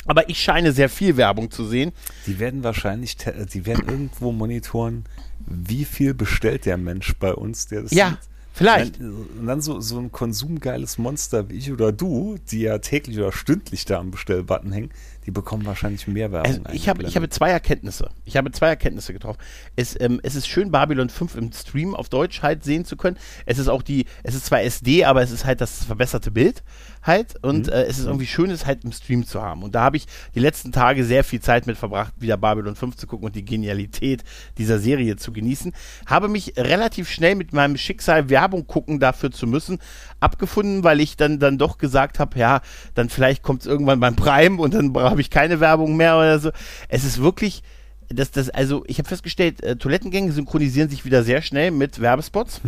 [0.08, 1.92] Aber ich scheine sehr viel Werbung zu sehen.
[2.28, 5.06] Die werden wahrscheinlich, te- die werden irgendwo monitoren,
[5.48, 8.10] wie viel bestellt der Mensch bei uns, der das Ja.
[8.10, 8.20] sieht.
[8.54, 9.02] Vielleicht.
[9.02, 13.34] Und dann so, so ein konsumgeiles Monster wie ich oder du, die ja täglich oder
[13.34, 14.92] stündlich da am Bestellbutton hängen,
[15.26, 16.52] die bekommen wahrscheinlich mehr Werbung.
[16.52, 18.10] Also ich, habe, ich habe zwei Erkenntnisse.
[18.26, 19.40] Ich habe zwei Erkenntnisse getroffen.
[19.76, 23.18] Es, ähm, es ist schön, Babylon 5 im Stream auf Deutsch halt sehen zu können.
[23.46, 26.64] Es ist auch die, es ist zwar SD, aber es ist halt das verbesserte Bild
[27.06, 27.36] halt.
[27.44, 27.74] Und mhm.
[27.74, 29.64] äh, es ist irgendwie schön, es halt im Stream zu haben.
[29.64, 32.96] Und da habe ich die letzten Tage sehr viel Zeit mit verbracht, wieder Babylon 5
[32.96, 34.24] zu gucken und die Genialität
[34.58, 35.74] dieser Serie zu genießen.
[36.06, 39.80] Habe mich relativ schnell mit meinem Schicksal, Werbung gucken dafür zu müssen,
[40.20, 42.62] abgefunden, weil ich dann, dann doch gesagt habe, ja,
[42.94, 46.40] dann vielleicht kommt es irgendwann beim Prime und dann habe ich keine Werbung mehr oder
[46.40, 46.52] so.
[46.90, 47.64] Es ist wirklich,
[48.10, 52.62] das, das, also ich habe festgestellt, äh, Toilettengänge synchronisieren sich wieder sehr schnell mit Werbespots.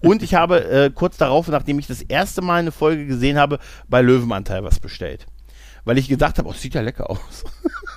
[0.00, 3.58] und ich habe äh, kurz darauf, nachdem ich das erste Mal eine Folge gesehen habe,
[3.88, 5.26] bei Löwenanteil was bestellt.
[5.84, 7.44] Weil ich gedacht habe, oh, sieht ja lecker aus.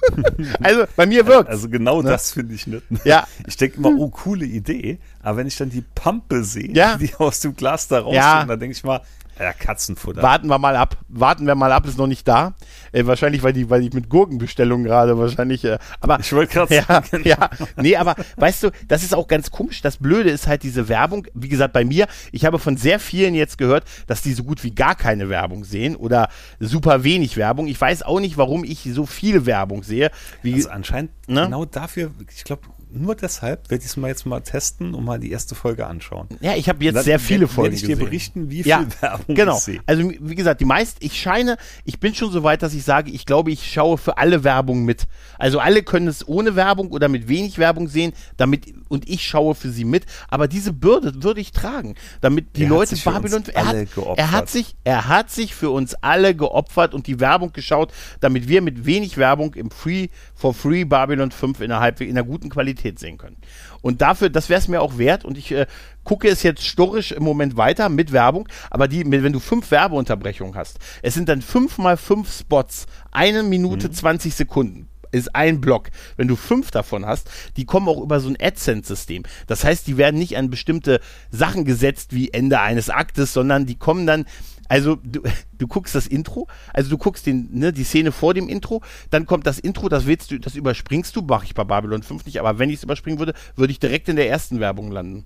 [0.62, 1.50] also bei mir wirkt.
[1.50, 2.10] Also genau ne?
[2.10, 2.84] das finde ich nicht.
[3.06, 3.26] Ja.
[3.48, 5.00] Ich denke immer, oh, coole Idee.
[5.22, 6.98] Aber wenn ich dann die Pampe sehe, ja.
[6.98, 8.46] die aus dem Glas da rauskommt, ja.
[8.46, 9.02] dann denke ich mal,
[9.40, 10.22] ja, Katzenfutter.
[10.22, 10.98] Warten wir mal ab.
[11.08, 12.54] Warten wir mal ab, ist noch nicht da.
[12.92, 15.64] Äh, wahrscheinlich, weil die, weil ich mit Gurkenbestellungen gerade wahrscheinlich.
[15.64, 17.22] Äh, aber ich wollte gerade ja, sagen.
[17.24, 19.82] Ja, nee, aber weißt du, das ist auch ganz komisch.
[19.82, 21.28] Das Blöde ist halt diese Werbung.
[21.34, 24.64] Wie gesagt, bei mir, ich habe von sehr vielen jetzt gehört, dass die so gut
[24.64, 26.30] wie gar keine Werbung sehen oder
[26.60, 27.68] super wenig Werbung.
[27.68, 30.12] Ich weiß auch nicht, warum ich so viel Werbung sehe.
[30.42, 31.46] Wie, also anscheinend ne?
[31.46, 35.20] genau dafür, ich glaube, nur deshalb werde ich es mal jetzt mal testen und mal
[35.20, 36.28] die erste Folge anschauen.
[36.40, 38.06] Ja, ich habe jetzt dann sehr viele Folgen ich dir gesehen.
[38.06, 39.58] berichten, wie viel ja, Werbung genau.
[39.58, 39.80] ich sehe.
[39.86, 43.12] Also wie gesagt, die meisten, ich scheine, ich bin schon so weit, dass ich sage,
[43.12, 45.08] ich glaube, ich schaue für alle Werbung mit.
[45.38, 49.56] Also alle können es ohne Werbung oder mit wenig Werbung sehen, damit und ich schaue
[49.56, 50.06] für sie mit.
[50.30, 54.50] Aber diese Bürde würde ich tragen, damit die er Leute Babylon, er hat, er hat
[54.50, 58.86] sich, er hat sich für uns alle geopfert und die Werbung geschaut, damit wir mit
[58.86, 63.38] wenig Werbung im Free for Free Babylon 5 innerhalb in einer guten Qualität sehen können.
[63.82, 65.26] Und dafür, das wäre es mir auch wert.
[65.26, 65.68] Und ich äh,
[66.04, 68.48] gucke es jetzt sturrisch im Moment weiter mit Werbung.
[68.70, 73.44] Aber die, wenn du fünf Werbeunterbrechungen hast, es sind dann fünf mal fünf Spots, eine
[73.44, 73.94] Minute mhm.
[73.94, 75.90] 20 Sekunden ist ein Block.
[76.16, 79.24] Wenn du fünf davon hast, die kommen auch über so ein AdSense-System.
[79.48, 81.00] Das heißt, die werden nicht an bestimmte
[81.32, 84.26] Sachen gesetzt wie Ende eines Aktes, sondern die kommen dann
[84.68, 85.22] also du,
[85.58, 89.26] du guckst das Intro, also du guckst den, ne, die Szene vor dem Intro, dann
[89.26, 92.40] kommt das Intro, das willst du, das überspringst du, mache ich bei Babylon 5 nicht,
[92.40, 95.26] aber wenn ich es überspringen würde, würde ich direkt in der ersten Werbung landen.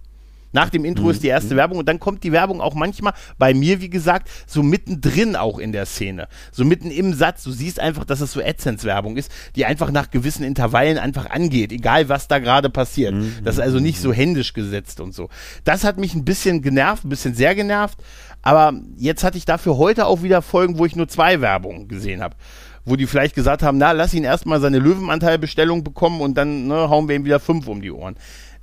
[0.54, 1.12] Nach dem Intro mhm.
[1.12, 1.60] ist die erste mhm.
[1.60, 5.60] Werbung und dann kommt die Werbung auch manchmal bei mir, wie gesagt, so mittendrin auch
[5.60, 6.28] in der Szene.
[6.52, 7.44] So mitten im Satz.
[7.44, 11.72] Du siehst einfach, dass es so AdSense-Werbung ist, die einfach nach gewissen Intervallen einfach angeht,
[11.72, 13.14] egal was da gerade passiert.
[13.14, 13.38] Mhm.
[13.44, 14.14] Das ist also nicht so mhm.
[14.14, 15.30] händisch gesetzt und so.
[15.64, 17.98] Das hat mich ein bisschen genervt, ein bisschen sehr genervt.
[18.42, 22.22] Aber jetzt hatte ich dafür heute auch wieder Folgen, wo ich nur zwei Werbungen gesehen
[22.22, 22.36] habe.
[22.84, 26.90] Wo die vielleicht gesagt haben, na, lass ihn erstmal seine Löwenanteilbestellung bekommen und dann ne,
[26.90, 28.16] hauen wir ihm wieder fünf um die Ohren.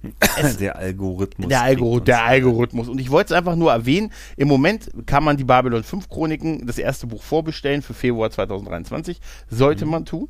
[0.36, 1.48] Es, der Algorithmus.
[1.48, 2.88] Der, Algor der Algorithmus.
[2.88, 4.12] Und ich wollte es einfach nur erwähnen.
[4.36, 9.20] Im Moment kann man die Babylon 5 Chroniken, das erste Buch vorbestellen für Februar 2023.
[9.50, 9.90] Sollte mhm.
[9.90, 10.28] man tun.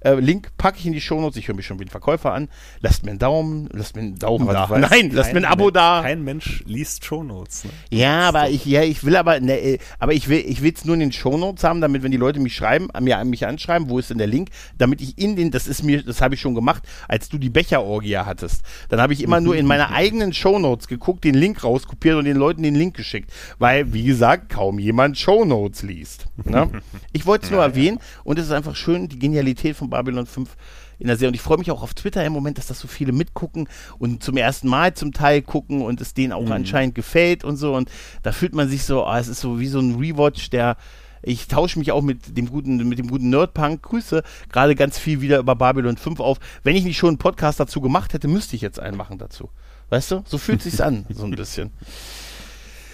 [0.00, 1.36] Äh, Link packe ich in die Shownotes.
[1.36, 2.48] Ich höre mich schon wie ein Verkäufer an.
[2.80, 4.68] Lasst mir einen Daumen, lasst mir einen Daumen da.
[4.68, 6.02] Weißt, Nein, lasst mir ein Abo da.
[6.02, 7.64] Kein Mensch liest Shownotes.
[7.64, 7.70] Ne?
[7.90, 10.84] Ja, aber ich, ja, ich will aber, ne, äh, aber ich will, ich will es
[10.84, 13.98] nur in den Shownotes haben, damit, wenn die Leute mich schreiben, mir mich anschreiben, wo
[13.98, 16.54] ist denn der Link, damit ich in den, das ist mir, das habe ich schon
[16.54, 18.62] gemacht, als du die Becherorgie hattest.
[18.88, 22.36] Dann habe ich immer nur in meine eigenen Shownotes geguckt, den Link rauskopiert und den
[22.36, 26.26] Leuten den Link geschickt, weil, wie gesagt, kaum jemand Shownotes liest.
[26.44, 26.70] Ne?
[27.12, 28.20] Ich wollte es nur ja, erwähnen ja.
[28.24, 30.56] und es ist einfach schön, die Genialität von Babylon 5
[30.98, 31.28] in der Serie.
[31.28, 33.68] Und ich freue mich auch auf Twitter im Moment, dass das so viele mitgucken
[33.98, 36.52] und zum ersten Mal zum Teil gucken und es denen auch mhm.
[36.52, 37.74] anscheinend gefällt und so.
[37.74, 37.90] Und
[38.22, 40.76] da fühlt man sich so, oh, es ist so wie so ein Rewatch, der
[41.22, 44.22] ich tausche mich auch mit dem guten, mit dem guten Nerdpunk, Grüße,
[44.52, 46.38] gerade ganz viel wieder über Babylon 5 auf.
[46.62, 49.50] Wenn ich nicht schon einen Podcast dazu gemacht hätte, müsste ich jetzt einen machen dazu.
[49.88, 50.22] Weißt du?
[50.24, 51.72] So fühlt sich's an, so ein bisschen.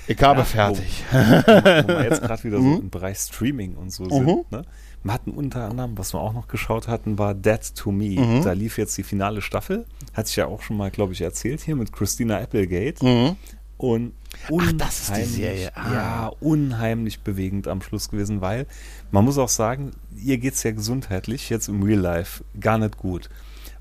[0.06, 1.04] Ich habe ja, fertig.
[1.10, 2.80] Wo, wo wir jetzt gerade wieder so mhm.
[2.80, 4.44] im Bereich Streaming und so sind, mhm.
[4.50, 4.62] ne?
[5.04, 8.20] Wir hatten unter anderem, was wir auch noch geschaut hatten, war Dead to Me.
[8.20, 8.44] Mhm.
[8.44, 9.86] Da lief jetzt die finale Staffel.
[10.12, 13.04] Hatte ich ja auch schon mal, glaube ich, erzählt hier mit Christina Applegate.
[13.04, 13.36] Mhm.
[13.78, 14.12] Und
[14.56, 15.76] Ach, das ist die Serie.
[15.76, 15.92] Ah.
[15.92, 18.66] Ja, unheimlich bewegend am Schluss gewesen, weil
[19.10, 22.96] man muss auch sagen, ihr geht es ja gesundheitlich jetzt im Real Life gar nicht
[22.96, 23.28] gut.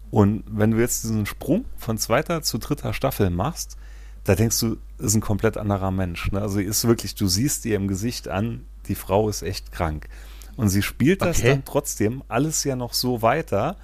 [0.09, 3.77] Und wenn du jetzt diesen Sprung von zweiter zu dritter Staffel machst,
[4.23, 6.31] da denkst du, ist ein komplett anderer Mensch.
[6.31, 6.41] Ne?
[6.41, 10.07] Also ist wirklich, du siehst ihr im Gesicht an, die Frau ist echt krank.
[10.57, 11.49] Und sie spielt das okay.
[11.49, 13.77] dann trotzdem alles ja noch so weiter.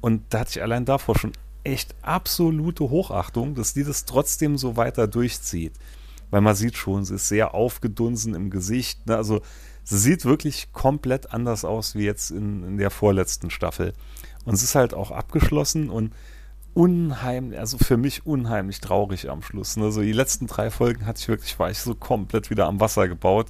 [0.00, 1.32] Und da hatte ich allein davor schon
[1.64, 5.72] echt absolute Hochachtung, dass die das trotzdem so weiter durchzieht.
[6.30, 9.06] Weil man sieht schon, sie ist sehr aufgedunsen im Gesicht.
[9.06, 9.16] Ne?
[9.16, 9.40] Also
[9.82, 13.92] sie sieht wirklich komplett anders aus wie jetzt in, in der vorletzten Staffel.
[14.44, 16.12] Und es ist halt auch abgeschlossen und
[16.74, 19.78] unheimlich, also für mich unheimlich traurig am Schluss.
[19.78, 23.08] Also die letzten drei Folgen hatte ich wirklich, war ich so komplett wieder am Wasser
[23.08, 23.46] gebaut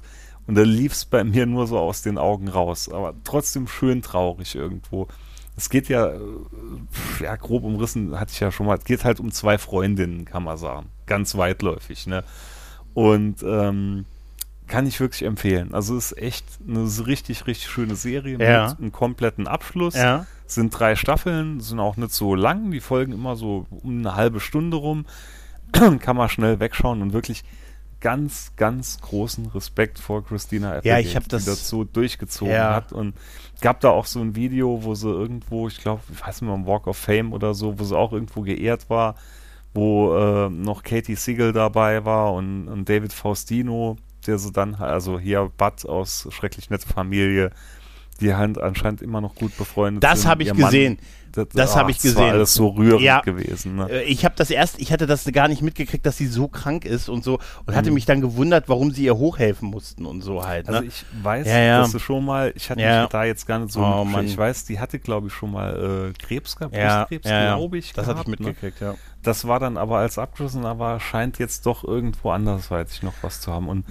[0.47, 4.01] und da lief es bei mir nur so aus den Augen raus, aber trotzdem schön
[4.01, 5.07] traurig irgendwo.
[5.57, 6.19] Es geht ja, äh,
[7.21, 10.43] ja, grob umrissen, hatte ich ja schon mal, es geht halt um zwei Freundinnen, kann
[10.43, 10.87] man sagen.
[11.05, 12.23] Ganz weitläufig, ne?
[12.93, 14.05] Und ähm,
[14.67, 15.73] kann ich wirklich empfehlen.
[15.73, 18.69] Also es ist echt eine richtig, richtig schöne Serie Ja.
[18.69, 19.95] mit einem kompletten Abschluss.
[19.95, 20.25] Ja.
[20.47, 24.15] Es sind drei Staffeln, sind auch nicht so lang, die folgen immer so um eine
[24.15, 25.05] halbe Stunde rum.
[25.99, 27.43] kann man schnell wegschauen und wirklich
[28.05, 32.53] ganz, ganz großen Respekt vor Christina Applegate, Ja, ich hab das- die das so durchgezogen
[32.53, 32.75] Ja.
[32.75, 32.93] hat.
[32.93, 33.15] Und
[33.61, 36.67] gab da auch so ein Video, wo sie irgendwo, ich glaube, ich weiß nicht am
[36.67, 39.15] Walk of Fame oder so, wo sie auch irgendwo geehrt war,
[39.73, 43.97] wo äh, noch Katie Siegel dabei war und, und David Faustino,
[44.27, 47.49] der so dann, also hier Bud aus Schrecklich Nette Familie,
[48.21, 50.71] die halt anscheinend immer noch gut befreundet Das habe ich Ihr Mann-
[51.35, 51.49] gesehen.
[51.53, 52.35] Das hab ich das War gesehen.
[52.35, 53.21] alles so rührend Ja.
[53.21, 53.75] gewesen.
[53.75, 53.89] Ne?
[53.89, 56.85] Äh, Ich habe das erst, ich hatte das gar nicht mitgekriegt, dass sie so krank
[56.85, 57.95] ist und so und hatte Mhm.
[57.95, 60.67] mich dann gewundert, warum sie ihr hochhelfen mussten und so halt.
[60.67, 60.77] Ne?
[60.77, 61.79] Also ich weiß, Ja, ja.
[61.81, 63.01] dass sie schon mal, ich hatte Ja.
[63.01, 64.25] mich da jetzt gar nicht so, Oh, Mann.
[64.25, 67.55] ich weiß, die hatte glaube ich schon mal äh, Krebs gehabt, ja, Brustkrebs, ja, ja.
[67.57, 67.93] glaube ich.
[67.93, 68.47] Das hatte ich gehabt, ne?
[68.47, 68.95] mitgekriegt, ja.
[69.23, 73.51] Das war dann aber als abgeschlossen, aber scheint jetzt doch irgendwo andersweitig noch was zu
[73.51, 73.67] haben.
[73.69, 73.85] Und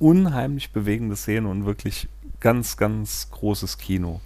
[0.00, 2.08] unheimlich bewegende Szene und wirklich
[2.40, 4.20] ganz, ganz großes Kino.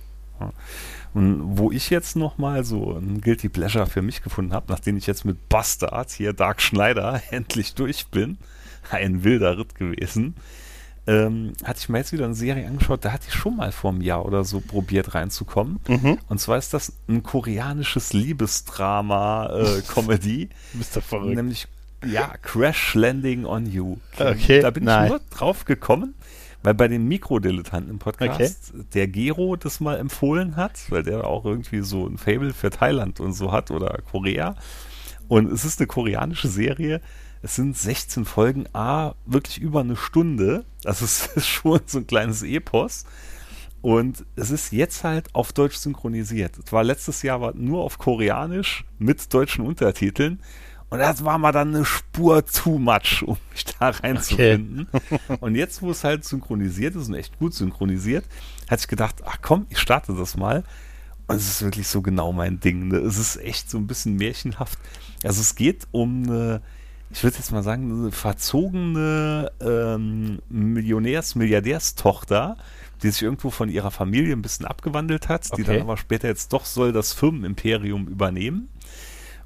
[1.15, 5.07] Und wo ich jetzt nochmal so ein Guilty Pleasure für mich gefunden habe, nachdem ich
[5.07, 8.39] jetzt mit Bastard, hier Dark Schneider, endlich durch bin,
[8.91, 10.35] ein wilder Ritt gewesen,
[11.07, 13.91] ähm, hatte ich mir jetzt wieder eine Serie angeschaut, da hatte ich schon mal vor
[13.93, 15.81] einem Jahr oder so probiert reinzukommen.
[15.89, 16.19] Mhm.
[16.29, 20.51] Und zwar ist das ein koreanisches Liebesdrama-Comedy.
[20.73, 21.35] Du bist doch verrückt.
[21.35, 21.67] Nämlich,
[22.05, 23.97] ja, Crash Landing on You.
[24.19, 25.05] Okay, Da bin nein.
[25.05, 26.15] ich nur drauf gekommen,
[26.63, 31.45] weil bei den Mikrodilettanten im Podcast der Gero das mal empfohlen hat, weil der auch
[31.45, 34.57] irgendwie so ein Fable für Thailand und so hat oder Korea.
[35.29, 37.01] Und es ist eine koreanische Serie.
[37.43, 40.65] Es sind 16 Folgen, A, wirklich über eine Stunde.
[40.85, 43.05] Also es ist schon so ein kleines Epos.
[43.81, 46.59] Und es ist jetzt halt auf Deutsch synchronisiert.
[46.59, 50.41] Es war letztes Jahr war nur auf Koreanisch mit deutschen Untertiteln.
[50.91, 54.89] Und das war mal dann eine Spur too much, um mich da reinzufinden.
[55.41, 58.25] Und jetzt, wo es halt synchronisiert ist und echt gut synchronisiert,
[58.71, 60.65] hatte ich gedacht, ach komm, ich starte das mal.
[61.27, 62.89] Und es ist wirklich so genau mein Ding.
[62.89, 62.97] Ne?
[62.99, 64.79] Es ist echt so ein bisschen märchenhaft.
[65.23, 66.63] Also es geht um eine,
[67.11, 72.57] ich würde jetzt mal sagen, eine verzogene ähm, Millionärs-, Milliardärstochter,
[73.03, 75.73] die sich irgendwo von ihrer Familie ein bisschen abgewandelt hat, die Okay.
[75.75, 78.69] dann aber später jetzt doch soll das Firmenimperium übernehmen.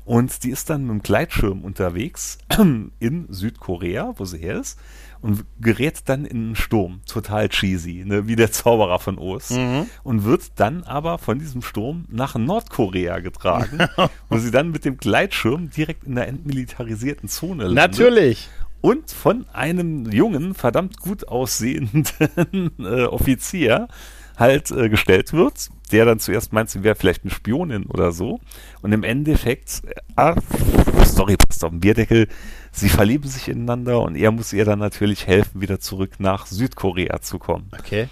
[0.05, 2.39] Und die ist dann mit dem Gleitschirm unterwegs
[2.99, 4.79] in Südkorea, wo sie her ist,
[5.21, 7.01] und gerät dann in einen Sturm.
[7.07, 8.27] Total cheesy, ne?
[8.27, 9.51] wie der Zauberer von Oz.
[9.51, 9.87] Mhm.
[10.03, 13.79] Und wird dann aber von diesem Sturm nach Nordkorea getragen,
[14.29, 18.49] wo sie dann mit dem Gleitschirm direkt in der entmilitarisierten Zone landet Natürlich.
[18.81, 23.87] und von einem jungen, verdammt gut aussehenden äh, Offizier
[24.37, 28.41] halt äh, gestellt wird, der dann zuerst meint, sie wäre vielleicht eine Spionin oder so.
[28.81, 30.35] Und im Endeffekt, äh, ah,
[31.05, 32.29] Story passt auf den Bierdeckel,
[32.71, 37.21] sie verlieben sich ineinander und er muss ihr dann natürlich helfen, wieder zurück nach Südkorea
[37.21, 37.69] zu kommen.
[37.79, 38.09] Okay.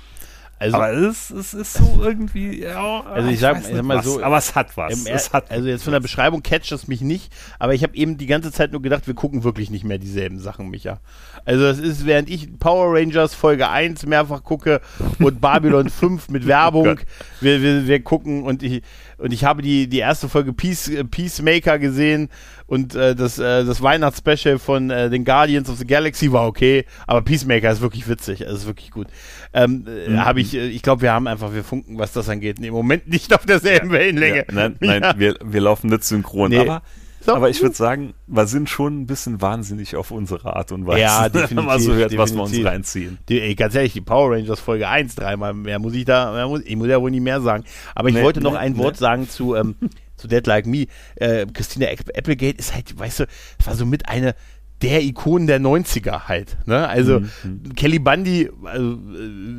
[0.61, 3.97] Also, aber es, es ist so irgendwie, ja, Also ich sag- ich nicht sag mal
[3.97, 4.93] was, so, aber es hat was.
[5.07, 7.83] im es Er- hat also jetzt von der Beschreibung catcht es mich nicht, aber ich
[7.83, 11.01] habe eben die ganze Zeit nur gedacht, wir gucken wirklich nicht mehr dieselben Sachen, Micha.
[11.47, 14.83] Also es ist, während ich Power Rangers Folge 1 mehrfach gucke
[15.19, 17.07] und Babylon 5 mit Werbung, Gott.
[17.41, 18.83] wir, wir, wir gucken und ich,
[19.21, 22.29] und ich habe die, die erste Folge Peace, äh, Peacemaker gesehen
[22.67, 26.85] und äh, das, äh, das Weihnachtsspecial von äh, den Guardians of the Galaxy war okay,
[27.07, 29.07] aber Peacemaker ist wirklich witzig, es ist wirklich gut.
[29.53, 30.25] Ähm, äh, Mhm.
[30.25, 33.09] habe ich, äh, ich glaube, wir haben einfach, wir funken, was das angeht, im Moment
[33.09, 34.39] nicht auf derselben Wellenlänge.
[34.39, 35.19] Ja, nein, nein Ja.
[35.19, 36.51] wir, wir laufen nicht synchron.
[36.51, 36.59] Nee.
[36.59, 36.83] Aber,
[37.27, 40.87] Auch aber ich würde sagen, wir sind schon ein bisschen wahnsinnig auf unsere Art und
[40.87, 41.01] Weise.
[41.01, 41.49] Ja, Wenn man
[41.79, 42.67] definitiv, so hört, was wir uns definitiv.
[42.73, 43.19] reinziehen.
[43.29, 46.49] Die, ey, ganz ehrlich, die Power Rangers Folge 1 dreimal mehr muss ich da, mehr
[46.49, 47.65] muss, ich muss ja wohl nicht mehr sagen.
[47.95, 48.79] Aber ich Nee, wollte noch nee, ein nee.
[48.79, 49.75] Wort sagen zu, ähm,
[50.17, 50.87] zu Dead Like Me.
[51.17, 53.25] Äh, Christina App- Applegate ist halt, weißt du,
[53.59, 54.35] es war so mit eine
[54.83, 56.89] der Ikonen der 90er halt, ne?
[56.89, 57.75] Also Mhm.
[57.77, 58.97] Kelly Bundy, also, äh,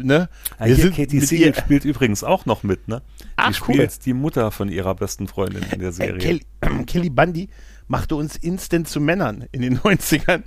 [0.04, 0.30] ne?
[0.58, 3.02] Ah, Wir hier, Katie Siegel spielt übrigens auch noch mit, ne?
[3.36, 6.18] Ach, die spielt die Mutter von ihrer besten Freundin in der Äh, Serie.
[6.18, 6.42] Kelly,
[6.88, 7.50] Kelly Bundy
[7.88, 10.44] machte uns instant zu Männern in den 90ern.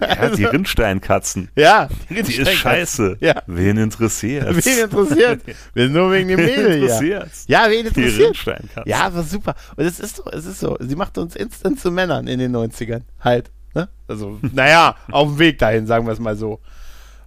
[0.00, 1.48] ja, die Rindsteinkatzen.
[1.56, 3.16] Ja, Die ist scheiße.
[3.20, 3.42] Ja.
[3.48, 4.46] Wen interessiert?
[4.64, 5.42] Wen interessiert?
[5.74, 6.74] Wir sind nur wegen dem Mädel hier.
[6.76, 7.44] interessiert's?
[7.48, 8.26] Ja, wen Die interessiert?
[8.28, 8.82] Rindsteinkatzen.
[8.90, 9.54] Ja, war super.
[9.76, 10.76] Und es ist so, es ist so.
[10.80, 13.02] Sie macht uns instant zu Männern in den 90ern.
[13.20, 13.50] Halt.
[13.76, 13.88] Ne?
[14.08, 16.60] Also, naja, auf dem Weg dahin, sagen wir es mal so.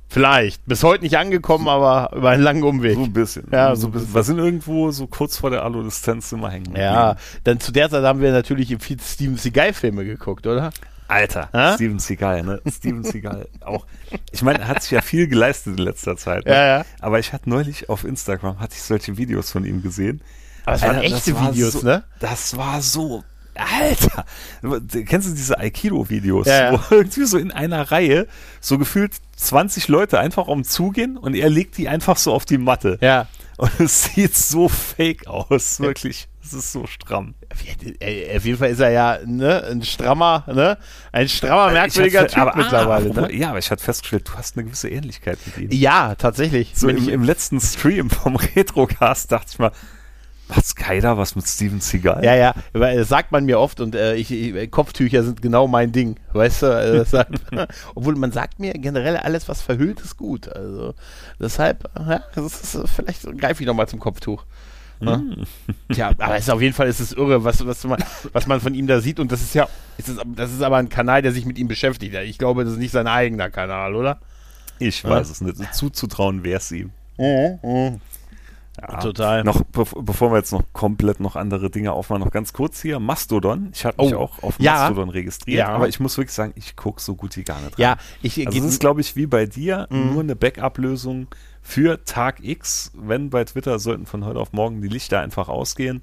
[0.07, 0.65] Vielleicht.
[0.65, 2.95] Bis heute nicht angekommen, aber über einen langen Umweg.
[2.95, 3.47] So ein bisschen.
[3.51, 4.13] Ja, so ein bisschen.
[4.15, 6.75] Wir sind irgendwo so kurz vor der Adoleszenz immer hängen.
[6.75, 10.71] Ja, dann zu der Zeit haben wir natürlich viel Steven Seagal-Filme geguckt, oder?
[11.07, 11.73] Alter, Hä?
[11.75, 12.61] Steven Seagal, ne?
[12.67, 13.85] Steven Seagal auch.
[14.31, 16.45] Ich meine, er hat sich ja viel geleistet in letzter Zeit.
[16.45, 16.51] Ne?
[16.51, 16.85] Ja, ja.
[16.99, 20.21] Aber ich hatte neulich auf Instagram hatte ich solche Videos von ihm gesehen.
[20.65, 22.03] Aber es waren echte Videos, so, ne?
[22.19, 23.23] Das war so.
[23.59, 24.25] Alter!
[25.05, 26.79] Kennst du diese Aikido-Videos, Ja, ja.
[26.89, 28.27] wo irgendwie so in einer Reihe
[28.61, 32.57] so gefühlt 20 Leute einfach um zugehen und er legt die einfach so auf die
[32.57, 32.97] Matte.
[33.01, 33.27] Ja.
[33.57, 36.27] Und es sieht so fake aus, wirklich.
[36.41, 37.35] Es ist so stramm.
[37.51, 37.61] Auf
[38.45, 40.77] jeden Fall ist er ja ne, ein strammer, ne?
[41.11, 43.09] Ein strammer, merkwürdiger hatte- Typ mittlerweile.
[43.09, 43.35] apropos- ne?
[43.35, 45.77] Ja, aber ich hatte festgestellt, du hast eine gewisse Ähnlichkeit mit ihm.
[45.77, 46.71] Ja, tatsächlich.
[46.73, 49.71] So im, ich- im letzten Stream vom Retrocast dachte ich mal,
[50.49, 52.23] macht Skyler was mit Steven Seagal?
[52.23, 55.91] Ja, ja, das sagt man mir oft und äh, ich, ich, Kopftücher sind genau mein
[55.91, 57.05] Ding, weißt du?
[57.05, 57.41] sagt,
[57.95, 60.49] obwohl man sagt mir generell alles, was verhüllt, ist gut.
[60.49, 60.93] Also
[61.39, 64.45] deshalb, ja, ist, vielleicht greife ich nochmal zum Kopftuch.
[64.99, 65.45] Ne?
[65.95, 68.59] Ja, aber es ist auf jeden Fall ist es irre, was, was, man, was man
[68.59, 71.21] von ihm da sieht und das ist ja, es ist, das ist aber ein Kanal,
[71.21, 72.13] der sich mit ihm beschäftigt.
[72.13, 74.19] Ich glaube, das ist nicht sein eigener Kanal, oder?
[74.77, 75.73] Ich weiß es nicht.
[75.73, 76.91] Zuzutrauen wäre es ihm.
[78.81, 78.99] Ja.
[78.99, 79.43] Total.
[79.43, 82.99] Noch, bev- bevor wir jetzt noch komplett noch andere Dinge aufmachen, noch ganz kurz hier.
[82.99, 83.69] Mastodon.
[83.73, 84.19] Ich habe mich Oh.
[84.19, 84.73] auch auf Ja.
[84.73, 85.69] Mastodon registriert, Ja.
[85.69, 87.81] aber ich muss wirklich sagen, ich gucke so gut wie gar nicht rein.
[87.81, 90.13] Ja, ich Also geht- es ist, glaube ich, wie bei dir Mhm.
[90.13, 91.27] nur eine Backup-Lösung
[91.61, 96.01] für Tag X, wenn bei Twitter sollten von heute auf morgen die Lichter einfach ausgehen,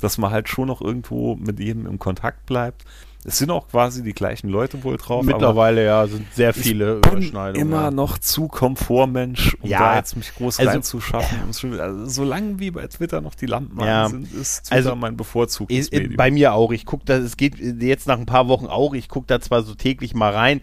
[0.00, 2.84] dass man halt schon noch irgendwo mit jedem im Kontakt bleibt.
[3.28, 5.24] Es sind auch quasi die gleichen Leute wohl drauf.
[5.24, 7.60] mittlerweile ja sind sehr viele ich bin Überschneidungen.
[7.68, 11.52] immer noch zu Komfortmensch, um Ja, da jetzt mich groß also, reinzuschaffen.
[11.52, 14.94] Schon- also, solange wie bei Twitter noch die Lampen Ja, an sind, ist Twitter also,
[14.96, 16.16] mein bevorzugtes äh, Medium.
[16.16, 16.70] bei mir auch.
[16.70, 18.94] Ich gucke da, es geht jetzt nach ein paar Wochen auch.
[18.94, 20.60] Ich gucke da zwar so täglich mal rein,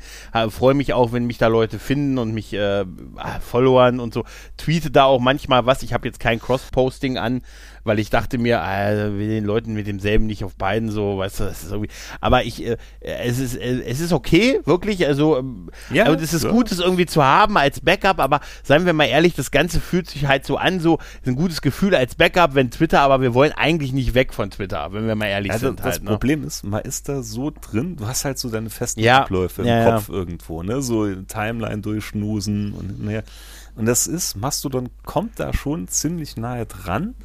[0.50, 2.86] freue mich auch, wenn mich da Leute finden und mich äh,
[3.18, 4.24] ah, followern und so.
[4.56, 5.84] Tweete da auch manchmal was.
[5.84, 7.42] Ich habe jetzt kein Cross-Posting an,
[7.84, 11.42] weil ich dachte mir, äh, will den Leuten mit demselben nicht auf beiden so, weißt
[11.42, 11.90] du, das ist irgendwie.
[12.22, 15.06] Aber ich, äh, es ist, äh, es ist okay, wirklich.
[15.06, 16.52] Also, ähm, Ja, also es ist ja.
[16.52, 20.10] gut, es irgendwie zu haben als Backup, aber seien wir mal ehrlich, das Ganze fühlt
[20.10, 23.34] sich halt so an, so ist ein gutes Gefühl als Backup, wenn Twitter, aber wir
[23.34, 25.80] wollen eigentlich nicht weg von Twitter, wenn wir mal ehrlich also sind.
[25.80, 26.10] das halt, ne?
[26.12, 29.62] Problem ist, man ist da so drin, du hast halt so deine festen Ja, Abläufe
[29.62, 29.92] im ja.
[29.92, 30.82] Kopf irgendwo, ne?
[30.82, 33.24] So Timeline durchschnusen und ne.
[33.76, 37.16] Und das ist, Mastodon kommt da schon ziemlich nahe dran,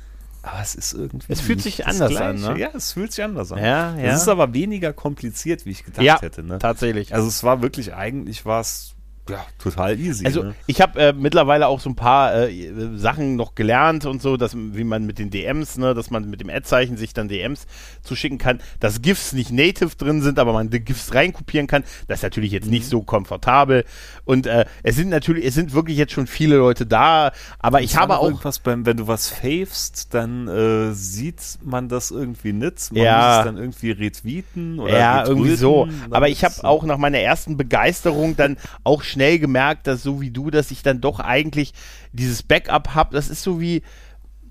[0.49, 1.33] aber es ist irgendwie.
[1.33, 2.59] Es fühlt nicht sich anders an, ne?
[2.59, 3.59] Ja, es fühlt sich anders an.
[3.59, 4.13] Ja, ja.
[4.13, 6.59] Es ist aber weniger kompliziert, wie ich gedacht ja, hätte, ne?
[6.59, 7.15] tatsächlich.
[7.15, 8.95] Also es war wirklich, eigentlich war es
[9.29, 10.25] ja, total easy.
[10.25, 10.55] Also ne?
[10.67, 14.57] ich habe äh, mittlerweile auch so ein paar äh, Sachen noch gelernt und so, dass
[14.57, 17.67] wie man mit den DMs, ne, dass man mit dem Ad-Zeichen sich dann DMs
[18.03, 21.85] zuschicken kann, dass GIFs nicht native drin sind, aber man die GIFs reinkopieren kann.
[22.07, 22.71] Das ist natürlich jetzt Mhm.
[22.73, 23.85] nicht so komfortabel.
[24.25, 27.91] Und äh, es sind natürlich, es sind wirklich jetzt schon viele Leute da, aber ich
[27.91, 32.53] Es war habe auch beim, wenn du was favest, dann äh, sieht man das irgendwie
[32.53, 32.93] nicht.
[32.93, 33.17] Man Ja.
[33.29, 35.89] muss es dann irgendwie retweeten oder ja, irgendwie so.
[36.11, 40.31] Aber ich habe auch nach meiner ersten Begeisterung dann auch schnell gemerkt, dass so wie
[40.31, 41.73] du, dass ich dann doch eigentlich
[42.13, 43.15] dieses Backup habe.
[43.15, 43.83] Das ist so wie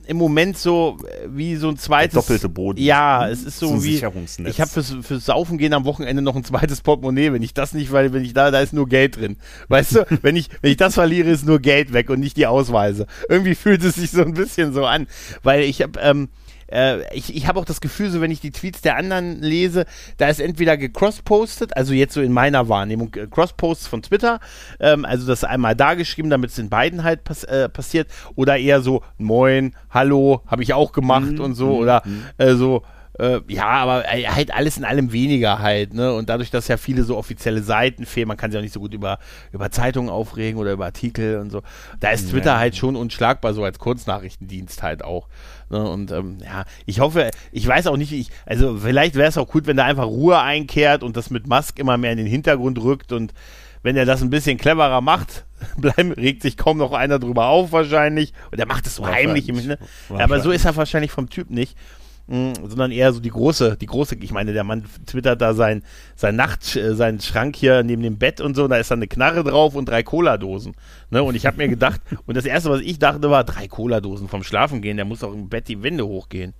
[0.08, 2.82] im Moment so äh, wie so ein zweites doppelte Boden.
[2.82, 6.36] Ja, es ist so, ein wie ich habe fürs, fürs Saufen gehen am Wochenende noch
[6.36, 7.34] ein zweites Portemonnaie.
[7.34, 9.38] Wenn ich das nicht, weil wenn ich da da ist nur Geld drin.
[9.68, 12.48] Weißt du, wenn ich wenn ich das verliere, ist nur Geld weg und nicht die
[12.48, 13.06] Ausweise.
[13.30, 15.08] Irgendwie fühlt es sich so ein bisschen so an,
[15.44, 16.30] weil ich habe ähm,
[16.72, 19.86] äh, ich, ich habe auch das Gefühl, so wenn ich die Tweets der anderen lese,
[20.18, 24.40] da ist entweder gecrosspostet, also jetzt so in meiner Wahrnehmung, äh, Crossposts von Twitter,
[24.80, 28.58] ähm, also das einmal da geschrieben, damit es in beiden halt pass äh, passiert, oder
[28.58, 32.04] eher so Moin, Hallo, habe ich auch gemacht und so, oder
[32.38, 32.84] äh, so
[33.20, 36.14] äh, ja, aber äh, halt alles in allem weniger halt, ne?
[36.14, 38.80] Und dadurch, dass ja viele so offizielle Seiten fehlen, man kann sich auch nicht so
[38.80, 39.18] gut über,
[39.52, 41.64] über Zeitungen aufregen oder über Artikel und so.
[42.00, 45.28] Da ist Twitter halt schon unschlagbar, so als Kurznachrichtendienst halt auch.
[45.70, 45.90] Ne?
[45.90, 49.38] Und ähm, ja, ich hoffe, ich weiß auch nicht, wie ich, also vielleicht wäre es
[49.38, 52.28] auch gut, wenn da einfach Ruhe einkehrt und das mit Musk immer mehr in den
[52.28, 53.34] Hintergrund rückt und
[53.84, 55.46] wenn er das ein bisschen cleverer macht,
[55.78, 58.34] bleiben, regt sich kaum noch einer drüber auf wahrscheinlich.
[58.52, 59.50] Und er macht es so heimlich.
[59.50, 59.78] Im, ne?
[60.10, 61.78] Aber so ist er wahrscheinlich vom Typ nicht.
[62.28, 65.84] Mm, sondern eher so die große, die große, ich meine, der Mann twittert da sein,
[66.16, 69.00] sein Nacht, äh, seinen Schrank hier neben dem Bett und so, und da ist dann
[69.00, 70.76] eine Knarre drauf und drei Cola-Dosen.
[71.10, 71.24] Ne?
[71.24, 74.44] Und ich habe mir gedacht, und das erste, was ich dachte, war, drei Cola-Dosen vom
[74.44, 76.54] Schlafen gehen, der muss doch im Bett die Wände hochgehen.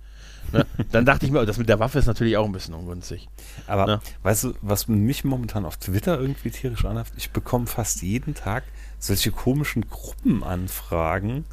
[0.52, 0.64] Ne?
[0.90, 3.28] Dann dachte ich mir, oh, das mit der Waffe ist natürlich auch ein bisschen ungünstig.
[3.66, 4.00] Aber Ne?
[4.22, 8.64] weißt du, was mich momentan auf Twitter irgendwie tierisch anhaft, ich bekomme fast jeden Tag
[8.98, 11.44] solche komischen Gruppenanfragen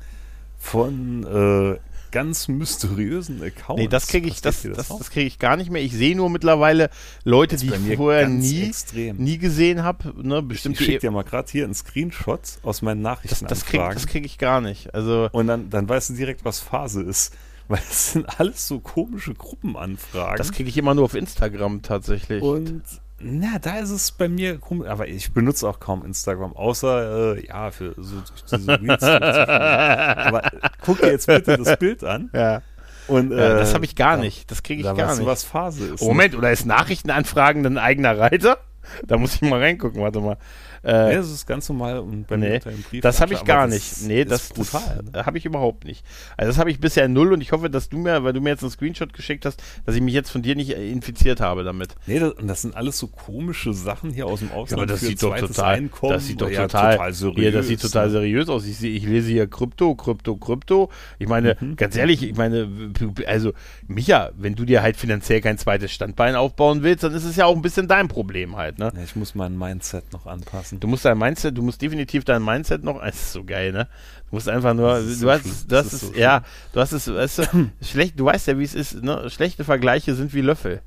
[0.57, 1.79] von äh,
[2.15, 3.81] ganz mysteriösen Accounts.
[3.81, 4.99] Nee, das kriege ich, das, das, auch?
[4.99, 5.81] das kriege ich gar nicht mehr.
[5.81, 6.89] Ich sehe nur mittlerweile
[7.25, 9.17] Leute, die ich vorher nie, extrem.
[9.17, 10.13] nie gesehen habe.
[10.25, 13.47] Ne, ich bestimmt schicke dir mal gerade hier einen Screenshot aus meinen das, Nachrichten.
[13.47, 14.95] das kriege das krieg ich gar nicht.
[14.95, 17.33] Also Und dann, dann weißt du direkt, was Phase ist.
[17.67, 20.37] Weil es sind alles so komische Gruppenanfragen.
[20.37, 22.41] das kriege ich immer nur auf Instagram tatsächlich.
[22.41, 22.83] Und
[23.25, 24.87] na, da ist es bei mir komisch.
[24.87, 29.03] Aber ich benutze auch kaum Instagram, außer äh, ja, für so durch diese Reels.
[29.03, 32.29] Aber äh, guck dir jetzt bitte das Bild an.
[32.33, 32.61] ja.
[33.07, 34.49] Und, äh, das habe ich gar nicht.
[34.49, 35.27] Das kriege ich Da gar weißt nicht.
[35.27, 36.01] du, was Phase ist.
[36.01, 38.57] Oh, Moment, oder ist Nachrichtenanfragen ein eigener Reiter?
[39.07, 40.37] Da muss ich mal reingucken, warte mal.
[40.83, 43.01] Äh, Nee, das ist ganz normal und bei mir Nee, unter dem Brief.
[43.01, 44.07] das habe ich aber gar das nicht.
[44.07, 44.97] Nee, ist das, brutal.
[45.03, 45.09] ne?
[45.11, 46.05] das habe ich überhaupt nicht.
[46.37, 48.49] Also das habe ich bisher null und ich hoffe, dass du mir, weil du mir
[48.49, 51.63] jetzt einen Screenshot geschickt hast, dass ich mich jetzt von dir nicht äh, infiziert habe
[51.63, 51.95] damit.
[52.05, 54.89] Nee, das, das sind alles so komische Sachen hier aus dem Ausland.
[54.91, 56.13] für sieht doch total, Einkommen.
[56.13, 57.39] das sieht doch Ja, total, seriös.
[57.39, 58.11] hier, das sieht total ne?
[58.11, 58.65] seriös aus.
[58.65, 60.91] Ich, ich lese hier Krypto, Krypto, Krypto.
[61.17, 61.75] Ich meine, Mhm.
[61.77, 62.69] ganz ehrlich, ich meine,
[63.25, 63.53] also
[63.87, 67.45] Micha, wenn du dir halt finanziell kein zweites Standbein aufbauen willst, dann ist es ja
[67.45, 68.91] auch ein bisschen dein Problem halt, ne?
[68.95, 70.79] Ja, ich muss mein Mindset noch anpassen.
[70.79, 73.87] Du musst dein Mindset, du musst definitiv dein Mindset noch, es ist so geil, ne?
[74.29, 77.37] Du musst einfach nur, du so hast, Das ist so ja, du hast es, weißt
[77.39, 79.29] du, schlecht, du weißt ja, wie es ist, ne?
[79.29, 80.81] Schlechte Vergleiche sind wie Löffel.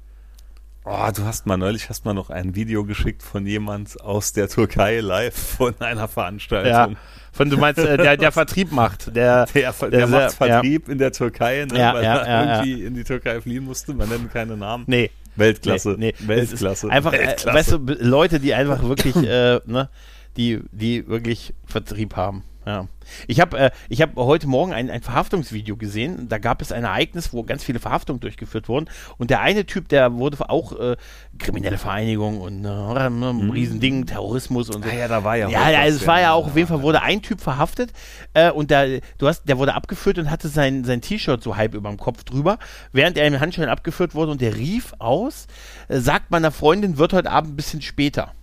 [0.84, 4.48] Oh, du hast mal neulich hast mal noch ein Video geschickt von jemand aus der
[4.48, 6.06] Türkei live von einer Ja.
[6.06, 6.96] Veranstaltung.
[7.30, 10.96] Von, du meinst, äh, der, der Vertrieb macht, der, Der, der, Der macht Vertrieb in
[10.96, 12.62] der Türkei, ne, Ja, weil ja, er ja, ja.
[12.64, 13.92] irgendwie in die Türkei fliehen musste.
[13.92, 14.84] Man nennt keine Namen.
[14.86, 15.10] nee.
[15.38, 15.96] Weltklasse.
[15.98, 16.26] Nee, nee.
[16.28, 16.90] Weltklasse.
[16.90, 17.58] Einfach, äh, Weltklasse.
[17.58, 19.88] weißt du, Leute, die einfach wirklich, äh, ne,
[20.36, 22.44] die, die wirklich Vertrieb haben.
[22.68, 22.86] Ja.
[23.26, 26.28] Ich habe äh, ich hab heute Morgen ein, ein Verhaftungsvideo gesehen.
[26.28, 28.90] Da gab es ein Ereignis, wo ganz viele Verhaftungen durchgeführt wurden.
[29.16, 30.96] Und der eine Typ, der wurde auch äh,
[31.38, 34.90] kriminelle Vereinigung und äh, ein Riesending, Terrorismus und so.
[34.90, 36.68] Ah ja, da war ja Ja, ja, es war ja auch, auf jeden.
[36.68, 37.94] Fall wurde ein Typ verhaftet
[38.34, 41.72] äh, und der, du hast, der wurde abgeführt und hatte sein, sein T-Shirt so halb
[41.72, 42.58] über dem Kopf drüber,
[42.92, 45.46] während er im Handschellen abgeführt wurde und der rief aus,
[45.88, 48.34] äh, sagt meiner Freundin, wird heute Abend ein bisschen später.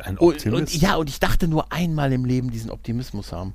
[0.00, 0.74] Ein Und, Optimist.
[0.74, 3.54] und ja, und ich dachte nur einmal im Leben diesen Optimismus haben.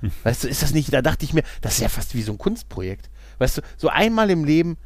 [0.00, 0.10] Hm.
[0.24, 2.32] Weißt du, ist das nicht, da dachte ich mir, das ist ja fast wie so
[2.32, 3.10] ein Kunstprojekt.
[3.38, 4.76] Weißt du, so einmal im Leben,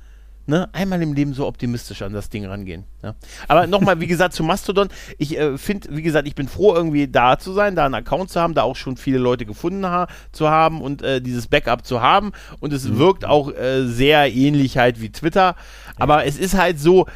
[0.47, 2.85] ne, einmal im Leben so optimistisch an das Ding rangehen.
[3.03, 3.15] Ja.
[3.49, 4.89] Aber nochmal, wie gesagt, zu Mastodon,
[5.19, 8.31] ich äh, finde, wie gesagt, ich bin froh, irgendwie da zu sein, da einen Account
[8.31, 11.87] zu haben, da auch schon viele Leute gefunden ha zu haben und äh, dieses Backup
[11.87, 12.33] zu haben.
[12.61, 12.99] Und es Mhm.
[12.99, 15.55] wirkt auch äh, sehr ähnlich halt wie Twitter.
[15.97, 17.07] Aber es ist halt so,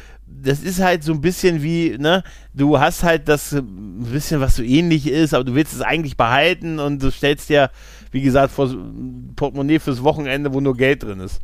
[0.41, 2.23] das ist halt so ein bisschen wie, ne,
[2.53, 5.81] du hast halt das äh, ein bisschen, was so ähnlich ist, aber du willst es
[5.81, 7.71] eigentlich behalten und du stellst dir,
[8.11, 8.73] wie gesagt, vor
[9.35, 11.41] Portemonnaie fürs Wochenende, wo nur Geld drin ist.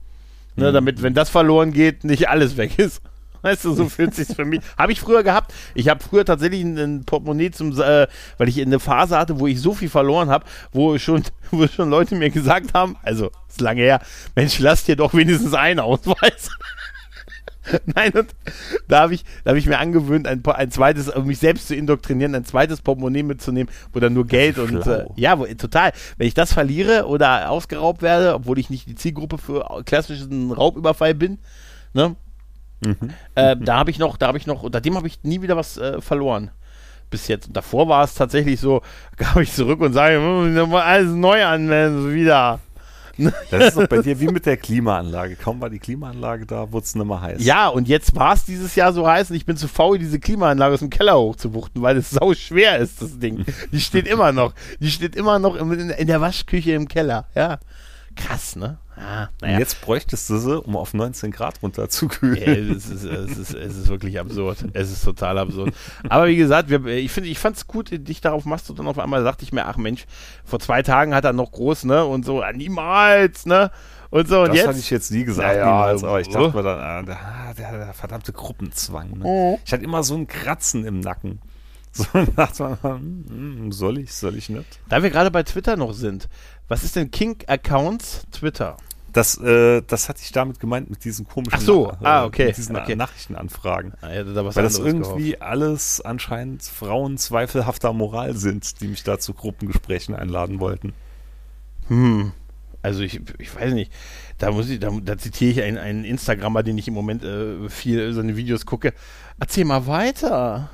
[0.57, 3.01] Ne, damit, wenn das verloren geht, nicht alles weg ist.
[3.41, 4.61] Weißt du, so fühlt sich für mich.
[4.77, 5.53] Habe ich früher gehabt.
[5.75, 8.07] Ich habe früher tatsächlich ein, ein Portemonnaie zum, äh,
[8.37, 11.89] weil ich eine Phase hatte, wo ich so viel verloren habe, wo schon, wo schon
[11.89, 13.99] Leute mir gesagt haben, also ist lange her,
[14.33, 16.49] Mensch, lass dir doch wenigstens einen Ausweis.
[17.95, 18.35] Nein, und
[18.87, 21.75] da habe ich, da habe ich mir angewöhnt, ein, ein zweites, um mich selbst zu
[21.75, 25.91] indoktrinieren, ein zweites Portemonnaie mitzunehmen, wo dann nur Geld und äh, ja, wo, total.
[26.17, 31.13] Wenn ich das verliere oder ausgeraubt werde, obwohl ich nicht die Zielgruppe für klassischen Raubüberfall
[31.13, 31.39] bin,
[31.93, 32.15] ne,
[32.81, 33.09] Mhm.
[33.35, 35.57] äh, da habe ich noch, da habe ich noch, unter dem habe ich nie wieder
[35.57, 36.51] was äh, verloren.
[37.09, 37.47] Bis jetzt.
[37.47, 38.81] Und davor war es tatsächlich so,
[39.17, 42.59] gab ich zurück und sage, hm, alles neu anmelden, wieder.
[43.17, 45.35] Das ist doch bei dir wie mit der Klimaanlage.
[45.35, 47.43] Kaum war die Klimaanlage da, wurde es nicht mehr heiß.
[47.43, 50.19] Ja, und jetzt war es dieses Jahr so heiß und ich bin zu faul, diese
[50.19, 53.45] Klimaanlage aus dem Keller hochzuwuchten, weil es sau schwer ist, das Ding.
[53.71, 54.53] Die steht immer noch.
[54.79, 57.27] Die steht immer noch in, in der Waschküche im Keller.
[57.35, 57.59] Ja.
[58.15, 58.77] Krass, ne?
[58.95, 59.59] Ah, Und naja.
[59.59, 62.37] jetzt bräuchtest du sie, um auf 19 Grad runterzukühlen.
[62.37, 64.65] Ja, es, ist, es, ist, es ist wirklich absurd.
[64.73, 65.73] Es ist total absurd.
[66.07, 68.97] Aber wie gesagt, wir, ich ich fand es gut, dich darauf machst du dann auf
[68.97, 70.05] einmal, dachte ich mir, ach Mensch,
[70.45, 72.05] vor zwei Tagen hat er noch groß, ne?
[72.05, 73.69] Und so, ah, niemals, ne?
[74.11, 74.67] Und so, und das jetzt.
[74.67, 76.31] hatte ich jetzt nie gesagt, Naja, niemals, aber ich äh.
[76.31, 79.17] dachte mir dann, ah, der, der, der verdammte Gruppenzwang.
[79.17, 79.23] Ne?
[79.25, 79.59] Oh.
[79.65, 81.39] Ich hatte immer so ein Kratzen im Nacken.
[81.95, 84.81] So und dachte man, hm, hm, soll ich, soll ich nicht?
[84.89, 86.27] Da wir gerade bei Twitter noch sind,
[86.67, 88.77] was ist denn King Accounts Twitter?
[89.13, 92.57] Das, äh, das hatte ich damit gemeint mit diesen komischen Ach so, ah, okay, mit
[92.57, 92.97] diesen okay.
[92.97, 93.93] Nachrichtenanfragen.
[94.01, 99.17] Ah, hätte da Weil das irgendwie alles anscheinend Frauen zweifelhafter Moral sind, die mich da
[99.17, 100.89] zu Gruppengesprächen einladen wollten.
[100.89, 101.05] gehofft.
[101.87, 102.31] Hm.
[102.81, 103.91] Also ich, ich weiß nicht,
[104.37, 107.67] da muss ich, da, da zitiere ich einen, einen Instagrammer, den ich im Moment äh,
[107.67, 108.93] viel seine Videos gucke.
[109.39, 110.69] Erzähl mal weiter.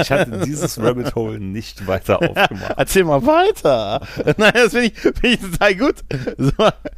[0.00, 2.74] Ich hatte dieses Rabbit Hole nicht weiter aufgemacht.
[2.76, 4.00] Erzähl mal weiter.
[4.36, 5.94] Nein, das finde ich, find ich total gut.
[6.38, 6.50] So,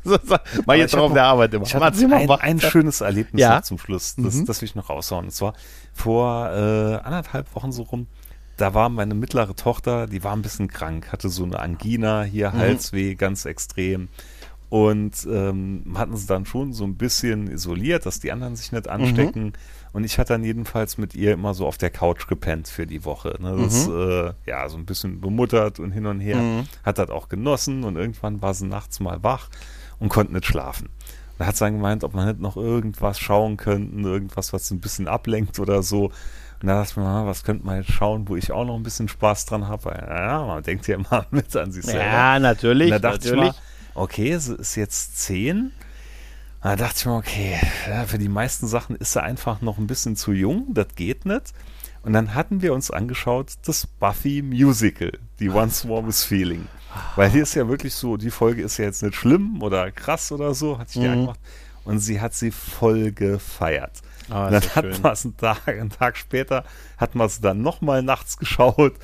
[0.04, 0.36] so, so.
[0.72, 1.66] Ich jetzt auch auf noch- der Arbeit immer.
[1.66, 2.42] Ich hatte Erzähl mal ein, weiter.
[2.44, 3.56] ein schönes Erlebnis Ja.
[3.56, 4.46] noch zum Schluss, das, Mhm.
[4.46, 5.26] das will ich noch raushauen.
[5.26, 5.54] Und zwar
[5.92, 8.06] vor äh, anderthalb Wochen so rum,
[8.56, 12.50] da war meine mittlere Tochter, die war ein bisschen krank, hatte so eine Angina, hier
[12.50, 12.58] Mhm.
[12.58, 14.08] Halsweh, ganz extrem.
[14.68, 18.88] Und ähm, hatten sie dann schon so ein bisschen isoliert, dass die anderen sich nicht
[18.88, 19.46] anstecken.
[19.46, 19.52] Mhm.
[19.93, 23.05] Und ich hatte dann jedenfalls mit ihr immer so auf der Couch gepennt für die
[23.05, 23.36] Woche.
[23.41, 23.57] Ne?
[23.59, 23.95] Das, Mhm.
[23.97, 26.64] äh, ja, so ein bisschen bemuttert und hin und her.
[26.84, 29.49] Hat das auch genossen und irgendwann war sie nachts mal wach
[29.99, 30.88] und konnte nicht schlafen.
[31.38, 34.80] Da hat sie dann gemeint, ob man nicht noch irgendwas schauen könnten, irgendwas, was ein
[34.80, 36.12] bisschen ablenkt oder so.
[36.62, 38.82] Und da dachte ich mir, was könnte man jetzt schauen, wo ich auch noch ein
[38.82, 39.91] bisschen Spaß dran habe.
[40.07, 42.05] Ja, man denkt ja immer mit an sich selber.
[42.05, 42.93] Ja, natürlich.
[42.93, 43.51] Und da dachte natürlich.
[43.51, 45.72] ich mal, okay, sie ist jetzt zehn.
[46.62, 47.58] Da dachte ich mir, okay,
[48.06, 51.52] für die meisten Sachen ist sie einfach noch ein bisschen zu jung, das geht nicht.
[52.02, 56.66] Und dann hatten wir uns angeschaut, das Buffy Musical, die Once Warmest Feeling.
[57.16, 60.32] Weil hier ist ja wirklich so, die Folge ist ja jetzt nicht schlimm oder krass
[60.32, 61.08] oder so, hat sich Mhm.
[61.11, 61.40] angemacht.
[61.84, 64.02] Und sie hat sie voll gefeiert.
[64.28, 66.64] Ah, dann hat man es einen Tag, einen Tag später,
[66.98, 68.94] hat man es dann nochmal nachts geschaut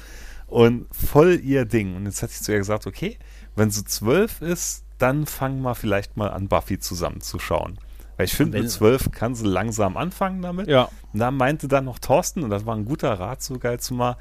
[0.47, 1.97] und voll ihr Ding.
[1.97, 3.19] Und jetzt hat sie zu ihr gesagt, okay,
[3.57, 7.79] wenn sie zwölf ist, dann fangen wir vielleicht mal an, Buffy zusammenzuschauen.
[8.17, 10.69] Weil ich finde, mit zwölf kann sie langsam anfangen damit.
[10.69, 10.89] Ja.
[11.13, 14.17] Und da meinte dann noch Thorsten, und das war ein guter Rat sogar zu mal,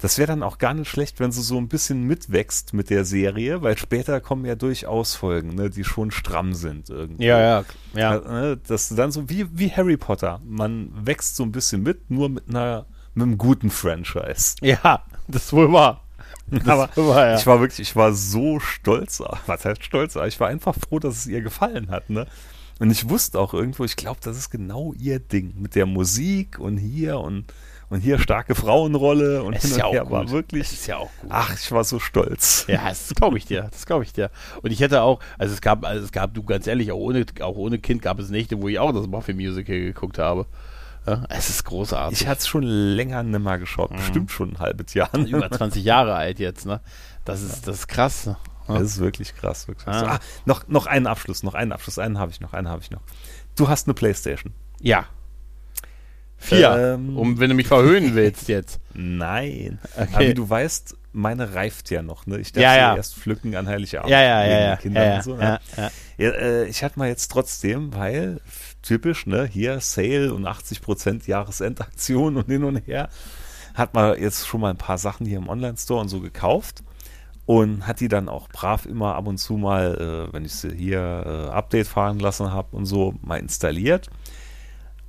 [0.00, 3.04] das wäre dann auch gar nicht schlecht, wenn sie so ein bisschen mitwächst mit der
[3.04, 7.24] Serie, weil später kommen ja durchaus Folgen, ne, die schon stramm sind irgendwie.
[7.24, 7.64] Ja, ja,
[7.94, 8.14] ja.
[8.14, 11.82] Ja, ne, dass du dann so wie, wie Harry Potter, man wächst so ein bisschen
[11.82, 12.86] mit, nur mit einer
[13.18, 14.54] mit einem guten Franchise.
[14.60, 16.04] Ja, das ist wohl wahr.
[16.66, 17.36] Aber wahr, ja.
[17.36, 21.16] ich war wirklich, ich war so stolz, was heißt stolz, ich war einfach froh, dass
[21.16, 22.26] es ihr gefallen hat, ne?
[22.80, 26.58] Und ich wusste auch irgendwo, ich glaube, das ist genau ihr Ding mit der Musik
[26.60, 27.46] und hier und
[27.90, 30.10] und hier starke Frauenrolle und Es ist ja auch gut.
[30.10, 30.62] war wirklich.
[30.66, 31.30] Es ist ja auch gut.
[31.30, 32.66] Ach, ich war so stolz.
[32.68, 33.68] Ja, das glaube ich dir.
[33.70, 34.30] Das glaube ich dir.
[34.62, 37.24] Und ich hätte auch, also es gab, also es gab, du ganz ehrlich, auch ohne,
[37.40, 40.46] auch ohne Kind gab es Nächte, wo ich auch das Buffy Musical geguckt habe.
[41.28, 42.20] Es ist großartig.
[42.22, 45.10] Ich hatte es schon länger nimmer geschaut, bestimmt schon ein halbes Jahr.
[45.16, 45.26] Mhm.
[45.26, 46.80] über 20 Jahre alt jetzt, ne?
[47.24, 48.26] Das ist, das ist krass.
[48.26, 48.36] Ne?
[48.66, 49.66] Das ist wirklich krass.
[49.68, 50.02] Wirklich krass.
[50.02, 50.14] Ah.
[50.16, 51.98] Ah, noch, noch einen Abschluss, noch einen Abschluss.
[51.98, 53.00] Einen habe ich noch, einen habe ich noch.
[53.56, 54.52] Du hast eine Playstation.
[54.80, 55.06] Ja.
[56.36, 56.94] Vier.
[56.94, 57.16] Ähm.
[57.16, 58.80] um, wenn du mich verhöhnen willst jetzt.
[58.94, 59.78] Nein.
[59.96, 60.08] Okay.
[60.12, 62.26] Aber wie du weißt, meine reift ja noch.
[62.26, 62.38] Ne?
[62.38, 62.96] Ich darf Ja, sie ja.
[62.96, 64.10] erst pflücken an Heiligabend.
[64.10, 65.34] Ja, ja, ja, so.
[65.34, 65.42] Ne?
[65.42, 65.90] ja, ja.
[66.18, 68.40] Ja, äh, ich hatte mal jetzt trotzdem, weil
[68.82, 73.08] typisch, ne, hier Sale und 80% Jahresendaktion und hin und her,
[73.74, 76.82] hat man jetzt schon mal ein paar Sachen hier im Online-Store und so gekauft
[77.48, 80.74] und hat die dann auch brav immer ab und zu mal, äh, wenn ich sie
[80.74, 84.10] hier äh, Update fahren lassen habe und so, mal installiert.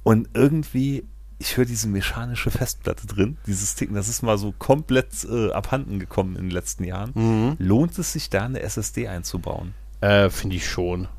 [0.04, 1.04] Und irgendwie,
[1.38, 6.00] ich höre diese mechanische Festplatte drin, dieses Ticken, das ist mal so komplett äh, abhanden
[6.00, 7.12] gekommen in den letzten Jahren.
[7.14, 7.56] Mhm.
[7.60, 9.74] Lohnt es sich da eine SSD einzubauen?
[10.00, 11.10] Äh, Finde ich schon.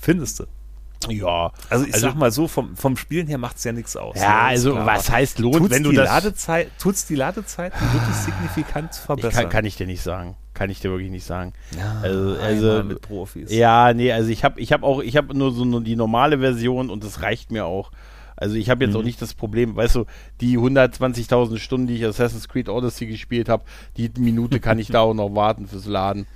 [0.00, 0.46] Findest du?
[1.10, 1.52] Ja.
[1.70, 4.16] Also ich Also- sag mal so, vom, vom Spielen her macht es ja nichts aus.
[4.16, 4.40] Ja, ne?
[4.40, 4.86] also klar.
[4.86, 6.08] was heißt lohnt, tut's wenn du die das.
[6.08, 9.42] Ladezeit, tut's die Ladezeiten wirklich signifikant ich verbessern?
[9.42, 10.36] kann, kann ich dir nicht sagen.
[10.54, 11.52] Kann ich dir wirklich nicht sagen.
[11.76, 13.52] ja, also- also- mit Profis.
[13.52, 16.38] Ja, nee, also ich habe ich hab auch, ich habe nur so nur die normale
[16.38, 17.90] Version und das reicht mir auch.
[18.38, 19.00] Also ich habe jetzt Mhm.
[19.00, 20.04] auch nicht das Problem, weißt du,
[20.42, 23.64] die 120.000 Stunden, die ich Assassin's Creed Odyssey gespielt habe,
[23.96, 26.26] die Minute kann ich da auch noch warten fürs Laden.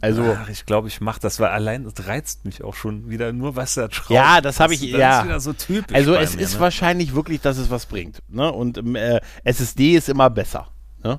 [0.00, 3.32] Also Ach, ich glaube, ich mache das, weil allein das reizt mich auch schon wieder
[3.32, 4.10] nur, was da schraubt.
[4.10, 5.18] Ja, das hab ich- ist- ja.
[5.20, 5.94] ist wieder so typisch.
[5.96, 6.60] Also es mir, ist ne?
[6.60, 8.22] wahrscheinlich wirklich, dass es was bringt.
[8.28, 8.50] Ne?
[8.52, 10.68] Und ähm, äh, SSD ist immer besser.
[11.02, 11.18] Ne?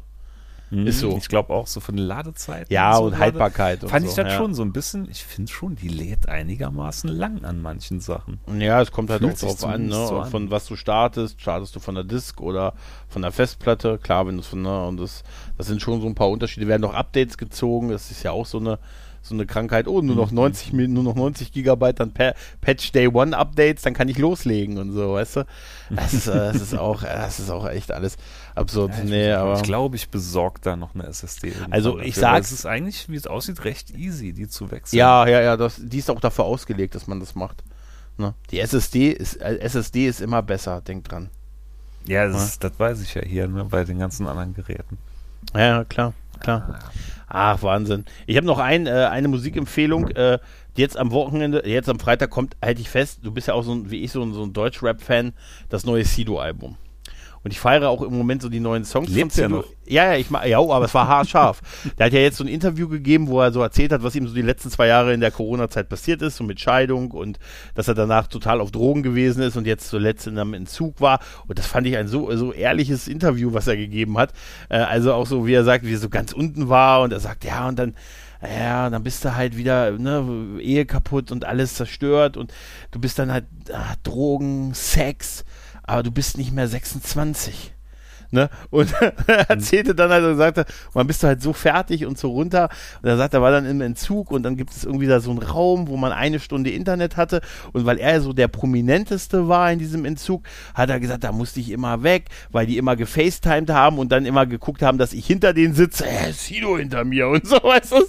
[0.72, 0.88] Mhm.
[0.88, 1.18] ist so.
[1.18, 2.72] Ich glaube auch so von den Ladezeiten.
[2.74, 3.84] Ja, so und Haltbarkeit.
[3.84, 4.38] Und Fand so, ich das ja.
[4.38, 8.40] schon so ein bisschen, ich finde schon, die lädt einigermaßen lang an manchen Sachen.
[8.58, 10.08] Ja, es kommt halt Fühlt auch drauf an, ne?
[10.08, 10.30] so an.
[10.30, 11.42] von was du startest.
[11.42, 12.74] Startest du von der Disk oder
[13.08, 13.98] von der Festplatte?
[13.98, 15.24] Klar, wenn du es von ne, und das,
[15.58, 16.68] das sind schon so ein paar Unterschiede.
[16.68, 17.90] Werden noch Updates gezogen.
[17.90, 18.80] Das ist ja auch so eine
[19.22, 19.88] so eine Krankheit.
[19.88, 20.22] Oh, nur Mhm.
[20.22, 24.08] noch 90 Mil- nur noch 90 Gigabyte, dann per Patch Day One Updates, dann kann
[24.10, 25.46] ich loslegen und so, weißt du?
[25.92, 28.18] Das ist, äh, das ist auch, äh, das ist auch echt alles
[28.56, 28.92] absurd.
[28.98, 31.54] Ja, ich, nee, aber ich glaube, ich besorge da noch eine SSD.
[31.70, 34.98] Also, ich sag's- Es ist eigentlich, wie es aussieht, recht easy, die zu wechseln.
[34.98, 37.64] Ja, ja, ja, das, die ist auch dafür ausgelegt, dass man das macht.
[38.18, 38.34] Ne?
[38.52, 41.30] Die SSD ist, äh, SSD ist immer besser, denk dran.
[42.06, 44.98] Ja, das, ist, das weiß ich ja hier ne, bei den ganzen anderen Geräten.
[45.54, 46.80] Ja, ja, klar, klar.
[47.28, 48.06] Ach, Wahnsinn.
[48.26, 50.10] Ich habe noch ein, äh, eine Musikempfehlung.
[50.10, 50.40] Äh,
[50.80, 53.64] die jetzt am Wochenende, jetzt am Freitag kommt, halte ich fest, du bist ja auch
[53.64, 55.34] so ein, wie ich, so ein, so ein Deutsch-Rap-Fan,
[55.68, 56.78] das neue Sido-Album.
[57.44, 59.50] Und ich feiere auch im Moment so die neuen Songs Lebt Sido.
[59.50, 59.66] noch?
[59.86, 61.62] Ja, ja, ich ja, aber es war haarscharf.
[61.98, 64.28] der hat ja jetzt so ein Interview gegeben, wo er so erzählt hat, was ihm
[64.28, 67.40] so die letzten zwei Jahre in der Corona-Zeit passiert ist, so mit Scheidung und
[67.76, 71.20] dass er danach total auf Drogen gewesen ist und jetzt zuletzt in einem Entzug war.
[71.48, 74.34] Und das fand ich ein so, so ehrliches Interview, was er gegeben hat.
[74.70, 77.20] Äh, also auch so, wie er sagt, wie er so ganz unten war und er
[77.20, 77.96] sagt, ja, und dann
[78.42, 82.54] ja, dann bist du halt wieder, ne, Ehe kaputt und alles zerstört und
[82.92, 85.44] du bist dann halt ah, Drogen, Sex,
[85.90, 87.74] aber du bist nicht mehr 26.
[88.32, 88.50] Ne?
[88.70, 88.94] Und
[89.28, 92.70] er erzählte dann halt und sagte, man bist du halt so fertig und so runter.
[93.02, 95.32] Und er sagt, er war dann im Entzug und dann gibt es irgendwie da so
[95.32, 97.42] einen Raum, wo man eine Stunde Internet hatte.
[97.74, 101.60] Und weil er so der prominenteste war in diesem Entzug, hat er gesagt, da musste
[101.60, 105.26] ich immer weg, weil die immer gefacetimed haben und dann immer geguckt haben, dass ich
[105.26, 106.06] hinter denen sitze.
[106.06, 108.00] Äh, Sido hinter mir und so, weißt du?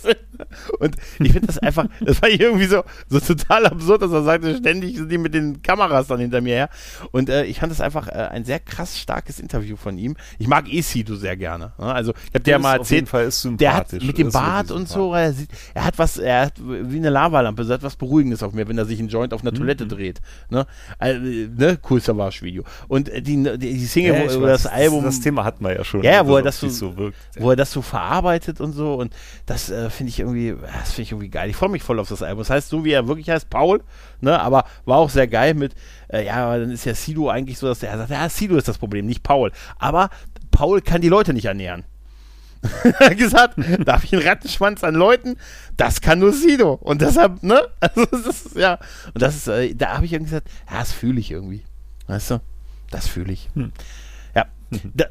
[0.79, 4.57] Und ich finde das einfach, das war irgendwie so, so total absurd, dass er sagte,
[4.57, 6.69] ständig sind die mit den Kameras dann hinter mir her.
[7.13, 10.10] Und äh, ich fand das einfach äh, ein sehr krass starkes Interview von ihm.
[10.39, 11.73] Ich mag eh Sido sehr gerne.
[11.79, 11.87] Ne?
[11.87, 13.09] Also ich habe dir ja mal erzählt,
[13.61, 16.97] der hat mit dem Bart und so, er, sieht, er hat was, er hat wie
[16.97, 19.53] eine Lavalampe, er hat was Beruhigendes auf mir, wenn er sich einen Joint auf einer
[19.53, 19.57] mhm.
[19.57, 20.21] Toilette dreht.
[20.49, 20.67] Ne?
[20.99, 21.79] Also, ne?
[21.89, 22.65] Cool Savage-Video.
[22.89, 25.05] Und äh, die, die, die Single, ja, wo, das Album.
[25.05, 26.03] Das Thema hatten wir ja schon.
[26.03, 28.95] Ja, wo er das so, so wirkt, wo er das so verarbeitet und so.
[28.95, 29.15] Und
[29.47, 31.51] das äh, finde ich irgendwie, das finde ich irgendwie geil.
[31.51, 32.39] Ich freue mich voll auf das Album.
[32.39, 33.83] Das heißt, so wie er wirklich heißt, Paul,
[34.21, 34.41] ne?
[34.41, 35.75] Aber war auch sehr geil mit,
[36.13, 38.79] äh, ja, dann ist ja Sido eigentlich so, dass er sagt, ja, Sido ist das
[38.79, 39.53] Problem, nicht Paul.
[39.79, 40.11] Aber
[40.51, 41.85] Paul kann die Leute nicht ernähren.
[43.17, 43.55] gesagt,
[43.87, 45.37] da habe ich einen Rattenschwanz an Leuten,
[45.77, 46.75] das kann nur Sido.
[46.75, 47.69] Und deshalb, ne?
[47.81, 48.79] Also, das ist, ja.
[49.15, 51.65] Und das ist, äh, da habe ich irgendwie gesagt, ja, das fühle ich irgendwie.
[52.07, 52.41] Weißt du?
[52.91, 53.49] Das fühle ich.
[53.55, 53.73] Hm.
[54.35, 54.47] Ja.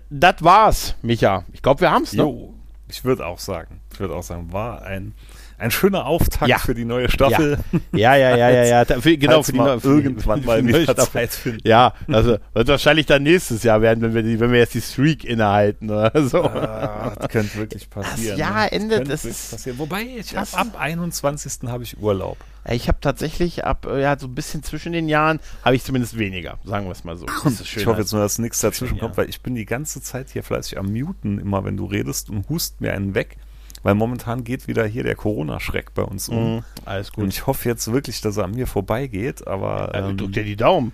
[0.10, 1.45] das war's, Micha.
[1.54, 2.24] Ich glaube, wir haben's, ne?
[2.24, 2.54] Jo,
[2.88, 3.82] ich würde auch sagen.
[3.93, 5.14] Ich würde auch sagen, war ein
[5.60, 6.57] ein schöner Auftakt ja.
[6.57, 7.60] für die neue Staffel.
[7.91, 8.84] Ja, ja, ja, ja, ja.
[8.84, 8.86] ja.
[9.01, 11.68] Für, genau, für die neue, irgendwann mal neue Zeit finden.
[11.68, 14.82] Ja, also wird wahrscheinlich dann nächstes Jahr werden, wenn wir, die, wenn wir jetzt die
[14.82, 16.43] Streak innehalten oder so.
[16.43, 18.38] Ah, das könnte wirklich passieren.
[18.38, 18.72] Das Jahr ne?
[18.72, 19.10] endet.
[19.10, 19.80] Das, das passieren.
[19.80, 21.70] Wobei, ich hab, ab 21.
[21.70, 22.38] habe ich Urlaub.
[22.68, 26.60] Ich habe tatsächlich ab, ja, so ein bisschen zwischen den Jahren habe ich zumindest weniger,
[26.66, 27.26] sagen wir es mal so.
[27.45, 30.43] ich hoffe jetzt nur, dass nichts dazwischen kommt, weil ich bin die ganze Zeit hier
[30.43, 33.38] fleißig am Muten, immer wenn du redest und hust mir einen weg.
[33.84, 36.57] Weil momentan geht wieder hier der Corona-Schreck bei uns um.
[36.57, 37.23] Mm, alles gut.
[37.23, 39.93] Und ich hoffe jetzt wirklich, dass er an mir vorbeigeht, aber.
[39.93, 40.91] Also ähm, drück dir die Daumen.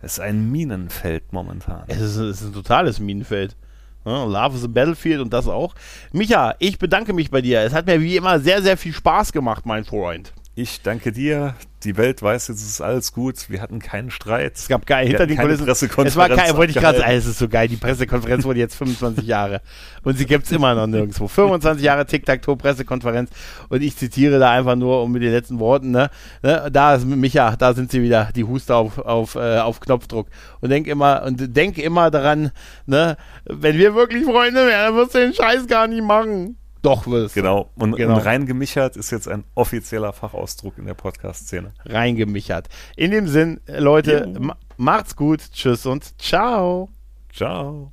[0.00, 1.82] Es ist ein Minenfeld momentan.
[1.88, 3.56] Es ist, es ist ein totales Minenfeld.
[4.04, 5.74] Ja, Love is a Battlefield und das auch.
[6.12, 7.60] Micha, ich bedanke mich bei dir.
[7.60, 10.32] Es hat mir wie immer sehr, sehr viel Spaß gemacht, mein Freund.
[10.60, 11.54] Ich danke dir.
[11.84, 13.48] Die Welt weiß, jetzt ist alles gut.
[13.48, 14.56] Wir hatten keinen Streit.
[14.56, 15.64] Es gab geil hinter den Kulissen.
[15.64, 17.68] Pressekonferenz es war kein, wollte ich gerade sagen, es ist so geil.
[17.68, 19.60] Die Pressekonferenz wurde jetzt 25 Jahre.
[20.02, 21.28] Und sie gibt es immer noch nirgendwo.
[21.28, 23.30] 25 Jahre Tic-Tac-Toe-Pressekonferenz.
[23.68, 26.10] Und ich zitiere da einfach nur um mit den letzten Worten, ne?
[26.42, 26.68] ne?
[26.72, 30.26] Da ist Micha, da sind sie wieder, die Huster auf, auf, äh, auf Knopfdruck.
[30.60, 32.50] Und denk immer, und denk immer daran,
[32.84, 33.16] ne?
[33.44, 36.56] Wenn wir wirklich Freunde wären, dann wirst du den Scheiß gar nicht machen.
[36.88, 37.70] Doch, wirst Genau.
[37.76, 38.14] Und, genau.
[38.14, 41.72] und reingemichert ist jetzt ein offizieller Fachausdruck in der Podcast-Szene.
[41.84, 42.68] Reingemichert.
[42.96, 45.40] In dem Sinn, Leute, ma macht's gut.
[45.52, 46.88] Tschüss und ciao.
[47.32, 47.92] Ciao.